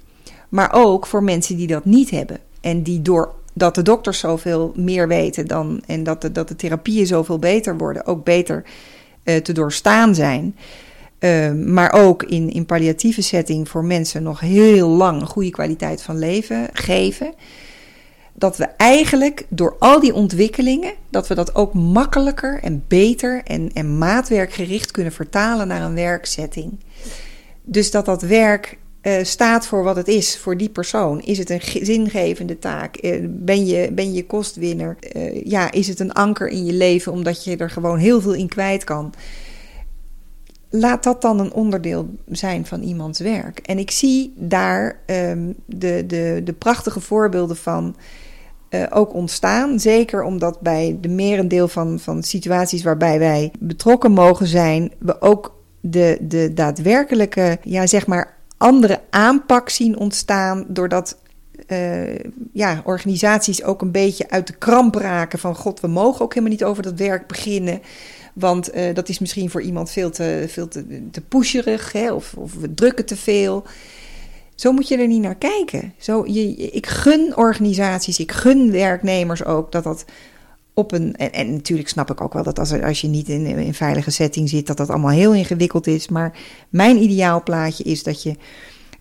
Maar 0.49 0.73
ook 0.73 1.07
voor 1.07 1.23
mensen 1.23 1.57
die 1.57 1.67
dat 1.67 1.85
niet 1.85 2.11
hebben. 2.11 2.39
En 2.61 2.83
die 2.83 3.03
door 3.03 3.35
dat 3.53 3.75
de 3.75 3.83
dokters 3.83 4.19
zoveel 4.19 4.73
meer 4.77 5.09
weten 5.09 5.47
dan. 5.47 5.83
en 5.87 6.03
dat 6.03 6.21
de, 6.21 6.33
dat 6.33 6.49
de 6.49 6.57
therapieën 6.57 7.07
zoveel 7.07 7.39
beter 7.39 7.77
worden, 7.77 8.07
ook 8.07 8.25
beter 8.25 8.65
uh, 9.25 9.37
te 9.37 9.53
doorstaan 9.53 10.15
zijn. 10.15 10.57
Uh, 11.21 11.53
maar 11.53 11.93
ook 11.93 12.23
in, 12.23 12.51
in 12.51 12.67
palliatieve 12.67 13.23
setting 13.23 13.69
voor 13.69 13.85
mensen 13.85 14.23
nog 14.23 14.41
heel 14.41 14.89
lang 14.89 15.23
goede 15.23 15.51
kwaliteit 15.51 16.03
van 16.03 16.19
leven 16.19 16.69
geven 16.73 17.35
dat 18.39 18.57
we 18.57 18.65
eigenlijk 18.65 19.47
door 19.49 19.77
al 19.79 20.01
die 20.01 20.15
ontwikkelingen, 20.15 20.93
dat 21.11 21.29
we 21.29 21.35
dat 21.35 21.55
ook 21.55 21.75
makkelijker 21.75 22.61
en 22.63 22.85
beter 22.89 23.43
en, 23.45 23.71
en 23.75 23.99
maatwerkgericht 23.99 24.91
kunnen 24.91 25.13
vertalen 25.13 25.69
naar 25.69 25.83
een 25.83 25.95
werksetting. 25.95 26.81
Dus 27.63 27.91
dat 27.91 28.05
dat 28.05 28.23
werk 28.23 28.79
uh, 29.03 29.15
staat 29.23 29.67
voor 29.67 29.83
wat 29.83 29.97
het 29.97 30.09
is 30.09 30.39
voor 30.39 30.57
die 30.57 30.69
persoon. 30.69 31.21
Is 31.21 31.39
het 31.39 31.51
een 31.51 31.61
zingevende 31.83 32.59
taak? 32.59 33.03
Uh, 33.03 33.27
ben, 33.29 33.67
je, 33.67 33.93
ben 33.93 34.13
je 34.13 34.27
kostwinner? 34.27 34.97
Uh, 35.17 35.45
ja, 35.45 35.73
is 35.73 35.89
het 35.89 36.01
een 36.01 36.13
anker 36.13 36.49
in 36.49 36.65
je 36.65 36.73
leven 36.73 37.13
omdat 37.13 37.45
je 37.45 37.57
er 37.57 37.71
gewoon 37.71 37.99
heel 37.99 38.21
veel 38.21 38.35
in 38.35 38.49
kwijt 38.49 38.85
kan? 38.85 39.15
Laat 40.79 41.03
dat 41.03 41.23
dan 41.23 41.41
een 41.41 41.53
onderdeel 41.53 42.09
zijn 42.27 42.67
van 42.67 42.83
iemands 42.83 43.21
werk. 43.21 43.59
En 43.59 43.79
ik 43.79 43.91
zie 43.91 44.35
daar 44.37 45.01
um, 45.07 45.55
de, 45.67 46.05
de, 46.07 46.41
de 46.45 46.53
prachtige 46.53 47.01
voorbeelden 47.01 47.57
van 47.57 47.97
uh, 48.71 48.83
ook 48.91 49.15
ontstaan. 49.15 49.81
Zeker 49.81 50.23
omdat 50.23 50.61
bij 50.61 50.99
de 51.01 51.09
merendeel 51.09 51.69
van, 51.69 51.99
van 51.99 52.23
situaties 52.23 52.83
waarbij 52.83 53.19
wij 53.19 53.53
betrokken 53.59 54.13
mogen 54.13 54.47
zijn, 54.47 54.93
we 54.99 55.21
ook 55.21 55.55
de, 55.81 56.19
de 56.21 56.53
daadwerkelijke, 56.55 57.59
ja, 57.63 57.87
zeg 57.87 58.07
maar, 58.07 58.37
andere 58.57 59.01
aanpak 59.11 59.69
zien 59.69 59.99
ontstaan. 59.99 60.65
Doordat 60.69 61.19
uh, 61.69 62.19
ja, 62.53 62.81
organisaties 62.85 63.65
ook 63.65 63.83
een 63.83 63.91
beetje 63.91 64.31
uit 64.31 64.47
de 64.47 64.57
kramp 64.57 64.95
raken 64.95 65.39
van 65.39 65.55
god, 65.55 65.81
we 65.81 65.89
mogen 65.89 66.21
ook 66.21 66.35
helemaal 66.35 66.57
niet 66.57 66.65
over 66.65 66.83
dat 66.83 66.99
werk 66.99 67.27
beginnen. 67.27 67.81
Want 68.39 68.75
uh, 68.75 68.95
dat 68.95 69.09
is 69.09 69.19
misschien 69.19 69.51
voor 69.51 69.63
iemand 69.63 69.91
veel 69.91 70.11
te, 70.11 70.45
veel 70.49 70.69
te, 70.69 71.09
te 71.11 71.21
pusherig 71.21 71.93
hè, 71.93 72.13
of, 72.13 72.35
of 72.35 72.55
we 72.55 72.75
drukken 72.75 73.07
te 73.07 73.17
veel. 73.17 73.65
Zo 74.55 74.73
moet 74.73 74.89
je 74.89 74.97
er 74.97 75.07
niet 75.07 75.23
naar 75.23 75.37
kijken. 75.37 75.95
Zo, 75.99 76.27
je, 76.27 76.57
ik 76.57 76.87
gun 76.87 77.37
organisaties, 77.37 78.19
ik 78.19 78.33
gun 78.33 78.71
werknemers 78.71 79.45
ook 79.45 79.73
dat 79.73 79.85
dat 79.85 80.05
op 80.75 80.93
een. 80.93 81.17
En, 81.17 81.33
en 81.33 81.53
natuurlijk 81.53 81.89
snap 81.89 82.11
ik 82.11 82.21
ook 82.21 82.33
wel 82.33 82.43
dat 82.43 82.59
als, 82.59 82.83
als 82.83 83.01
je 83.01 83.09
niet 83.09 83.29
in 83.29 83.47
een 83.47 83.75
veilige 83.75 84.11
setting 84.11 84.49
zit, 84.49 84.67
dat 84.67 84.77
dat 84.77 84.91
allemaal 84.91 85.11
heel 85.11 85.35
ingewikkeld 85.35 85.87
is. 85.87 86.09
Maar 86.09 86.39
mijn 86.69 87.03
ideaalplaatje 87.03 87.85
is 87.85 88.03
dat 88.03 88.23
je 88.23 88.37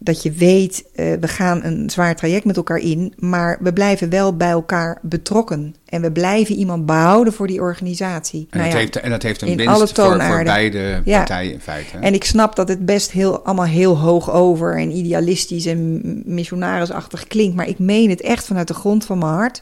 dat 0.05 0.23
je 0.23 0.31
weet, 0.31 0.83
uh, 0.95 1.13
we 1.19 1.27
gaan 1.27 1.63
een 1.63 1.89
zwaar 1.89 2.15
traject 2.15 2.45
met 2.45 2.57
elkaar 2.57 2.77
in, 2.77 3.13
maar 3.17 3.57
we 3.61 3.73
blijven 3.73 4.09
wel 4.09 4.35
bij 4.35 4.49
elkaar 4.49 4.99
betrokken. 5.01 5.75
En 5.85 6.01
we 6.01 6.11
blijven 6.11 6.55
iemand 6.55 6.85
behouden 6.85 7.33
voor 7.33 7.47
die 7.47 7.61
organisatie. 7.61 8.47
En, 8.49 8.59
nou 8.59 8.71
dat, 8.71 8.79
heeft, 8.79 8.95
en 8.95 9.09
dat 9.09 9.23
heeft 9.23 9.41
een 9.41 9.57
winst 9.57 9.93
voor, 9.93 10.21
voor, 10.21 10.43
beide 10.43 11.01
ja. 11.05 11.17
partijen 11.17 11.53
in 11.53 11.59
feite. 11.59 11.97
En 11.97 12.13
ik 12.13 12.23
snap 12.23 12.55
dat 12.55 12.67
het 12.67 12.85
best 12.85 13.11
heel, 13.11 13.39
allemaal 13.39 13.65
heel 13.65 13.97
hoog 13.97 14.31
over 14.31 14.77
en 14.77 14.91
idealistisch 14.91 15.65
en 15.65 16.01
missionarisachtig 16.25 17.27
klinkt. 17.27 17.55
Maar 17.55 17.67
ik 17.67 17.79
meen 17.79 18.09
het 18.09 18.21
echt 18.21 18.45
vanuit 18.45 18.67
de 18.67 18.73
grond 18.73 19.05
van 19.05 19.17
mijn 19.17 19.31
hart. 19.31 19.61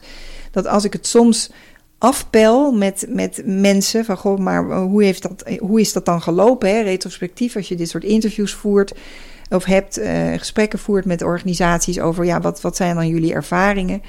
Dat 0.50 0.66
als 0.66 0.84
ik 0.84 0.92
het 0.92 1.06
soms 1.06 1.50
afpel 1.98 2.72
met, 2.72 3.06
met 3.08 3.42
mensen 3.44 4.04
van 4.04 4.16
goh, 4.16 4.38
maar 4.38 4.80
hoe, 4.80 5.04
heeft 5.04 5.22
dat, 5.22 5.44
hoe 5.58 5.80
is 5.80 5.92
dat 5.92 6.04
dan 6.04 6.22
gelopen? 6.22 6.68
Hè? 6.68 6.80
Retrospectief, 6.80 7.56
als 7.56 7.68
je 7.68 7.76
dit 7.76 7.88
soort 7.88 8.04
interviews 8.04 8.52
voert 8.52 8.94
of 9.48 9.64
hebt 9.64 9.98
uh, 9.98 10.32
gesprekken 10.32 10.78
voert 10.78 11.04
met 11.04 11.22
organisaties 11.22 12.00
over 12.00 12.24
ja, 12.24 12.40
wat, 12.40 12.60
wat 12.60 12.76
zijn 12.76 12.94
dan 12.94 13.08
jullie 13.08 13.34
ervaringen, 13.34 14.02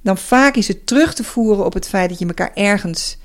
dan 0.00 0.18
vaak 0.18 0.54
is 0.54 0.68
het 0.68 0.86
terug 0.86 1.14
te 1.14 1.24
voeren 1.24 1.64
op 1.64 1.74
het 1.74 1.88
feit 1.88 2.08
dat 2.08 2.18
je 2.18 2.26
elkaar 2.26 2.52
ergens 2.54 3.18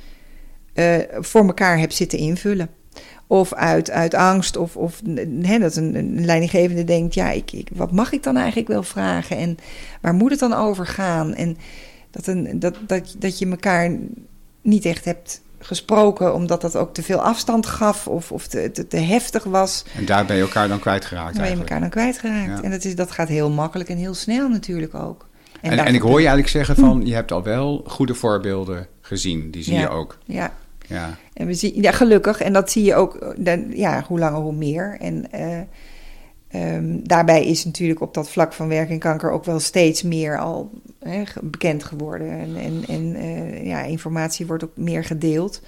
uh, 0.73 0.97
voor 1.19 1.45
elkaar 1.45 1.79
hebt 1.79 1.93
zitten 1.93 2.19
invullen. 2.19 2.69
Of 3.27 3.53
uit, 3.53 3.91
uit 3.91 4.13
angst, 4.13 4.57
of, 4.57 4.75
of 4.75 5.01
dat 5.59 5.75
een, 5.75 5.95
een 5.95 6.25
leidinggevende 6.25 6.83
denkt: 6.83 7.13
ja, 7.13 7.29
ik, 7.29 7.51
ik, 7.51 7.69
wat 7.73 7.91
mag 7.91 8.11
ik 8.11 8.23
dan 8.23 8.37
eigenlijk 8.37 8.67
wel 8.67 8.83
vragen? 8.83 9.37
En 9.37 9.57
waar 10.01 10.13
moet 10.13 10.31
het 10.31 10.39
dan 10.39 10.53
over 10.53 10.87
gaan? 10.87 11.33
En 11.33 11.57
dat, 12.11 12.27
een, 12.27 12.59
dat, 12.59 12.75
dat, 12.87 13.15
dat 13.19 13.39
je 13.39 13.49
elkaar 13.49 13.97
niet 14.61 14.85
echt 14.85 15.05
hebt 15.05 15.41
gesproken, 15.65 16.33
omdat 16.33 16.61
dat 16.61 16.75
ook 16.75 16.93
te 16.93 17.03
veel 17.03 17.21
afstand 17.21 17.65
gaf 17.65 18.07
of, 18.07 18.31
of 18.31 18.47
te, 18.47 18.71
te, 18.71 18.87
te 18.87 18.97
heftig 18.97 19.43
was. 19.43 19.85
En 19.95 20.05
daar 20.05 20.25
ben 20.25 20.35
je 20.35 20.41
elkaar 20.41 20.67
dan 20.67 20.79
kwijtgeraakt. 20.79 21.35
Daar 21.35 21.43
ben 21.43 21.51
je 21.51 21.59
elkaar 21.59 21.79
dan 21.79 21.89
kwijtgeraakt. 21.89 22.61
En 22.61 22.71
dat, 22.71 22.83
is, 22.83 22.95
dat 22.95 23.11
gaat 23.11 23.27
heel 23.27 23.49
makkelijk 23.49 23.89
en 23.89 23.97
heel 23.97 24.13
snel 24.13 24.49
natuurlijk 24.49 24.95
ook. 24.95 25.27
En, 25.61 25.79
en, 25.79 25.95
ik 25.95 26.01
hoor 26.01 26.21
je 26.21 26.27
eigenlijk 26.27 26.47
zeggen 26.47 26.75
van, 26.75 27.05
je 27.05 27.13
hebt 27.13 27.31
al 27.31 27.43
wel 27.43 27.83
goede 27.87 28.13
voorbeelden 28.13 28.87
gezien. 29.01 29.51
Die 29.51 29.63
zie 29.63 29.77
je 29.77 29.89
ook. 29.89 30.17
Ja. 30.25 30.53
Ja. 30.87 31.17
En 31.33 31.47
we 31.47 31.53
zien, 31.53 31.81
ja, 31.81 31.91
gelukkig. 31.91 32.41
En 32.41 32.53
dat 32.53 32.71
zie 32.71 32.83
je 32.83 32.95
ook, 32.95 33.35
ja, 33.69 34.03
hoe 34.07 34.19
langer 34.19 34.41
hoe 34.41 34.53
meer. 34.53 34.97
En 34.99 35.25
uh, 35.35 35.59
Um, 36.55 37.07
daarbij 37.07 37.45
is 37.45 37.65
natuurlijk 37.65 38.01
op 38.01 38.13
dat 38.13 38.29
vlak 38.29 38.53
van 38.53 38.67
werk 38.67 38.89
en 38.89 38.99
kanker 38.99 39.31
ook 39.31 39.45
wel 39.45 39.59
steeds 39.59 40.03
meer 40.03 40.37
al 40.37 40.71
bekend 41.41 41.83
geworden. 41.83 42.31
En, 42.31 42.55
en, 42.55 42.83
en 42.87 43.15
uh, 43.15 43.65
ja, 43.65 43.81
informatie 43.81 44.47
wordt 44.47 44.63
ook 44.63 44.77
meer 44.77 45.03
gedeeld. 45.03 45.61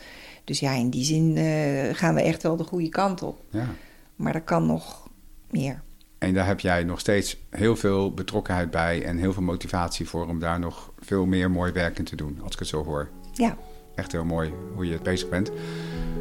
Dus 0.44 0.60
ja, 0.60 0.74
in 0.74 0.90
die 0.90 1.04
zin 1.04 1.38
uh, 1.38 1.94
gaan 1.94 2.16
we 2.16 2.22
echt 2.22 2.44
wel 2.44 2.56
de 2.56 2.64
goede 2.64 2.90
kant 2.90 3.24
op. 3.24 3.42
Ja. 3.50 3.68
Maar 4.16 4.36
er 4.36 4.42
kan 4.42 4.66
nog 4.66 5.10
meer. 5.50 5.82
En 6.18 6.34
daar 6.34 6.48
heb 6.48 6.60
jij 6.60 6.84
nog 6.84 7.00
steeds 7.00 7.38
heel 7.50 7.76
veel 7.76 8.14
betrokkenheid 8.14 8.72
bij 8.72 9.04
en 9.04 9.18
heel 9.18 9.34
veel 9.34 9.44
motivatie 9.44 10.10
voor 10.10 10.28
om 10.28 10.40
daar 10.40 10.60
nog 10.60 10.92
veel 11.00 11.26
meer 11.26 11.52
mooi 11.52 11.72
werk 11.72 12.00
in 12.00 12.06
te 12.06 12.16
doen, 12.16 12.40
als 12.44 12.54
ik 12.54 12.60
het 12.60 12.68
zo 12.68 12.84
hoor. 12.84 13.10
Ja. 13.34 13.58
Echt 13.96 14.12
heel 14.12 14.26
mooi 14.26 14.54
hoe 14.74 14.86
je 14.86 14.94
het 14.94 15.04
bezig 15.04 15.30
bent. 15.30 15.52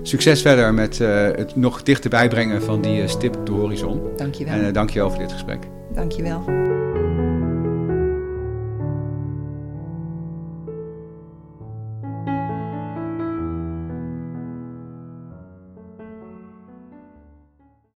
Succes 0.02 0.42
verder 0.42 0.74
met 0.74 0.98
uh, 0.98 1.08
het 1.22 1.56
nog 1.56 1.82
dichterbij 1.82 2.28
brengen 2.28 2.62
van 2.62 2.80
die 2.80 3.02
uh, 3.02 3.08
stip 3.08 3.36
op 3.36 3.46
de 3.46 3.52
horizon. 3.52 4.00
Dankjewel. 4.16 4.54
En 4.54 4.66
uh, 4.66 4.72
dankjewel 4.72 5.10
voor 5.10 5.18
dit 5.18 5.32
gesprek. 5.32 5.58
Dankjewel. 5.94 6.44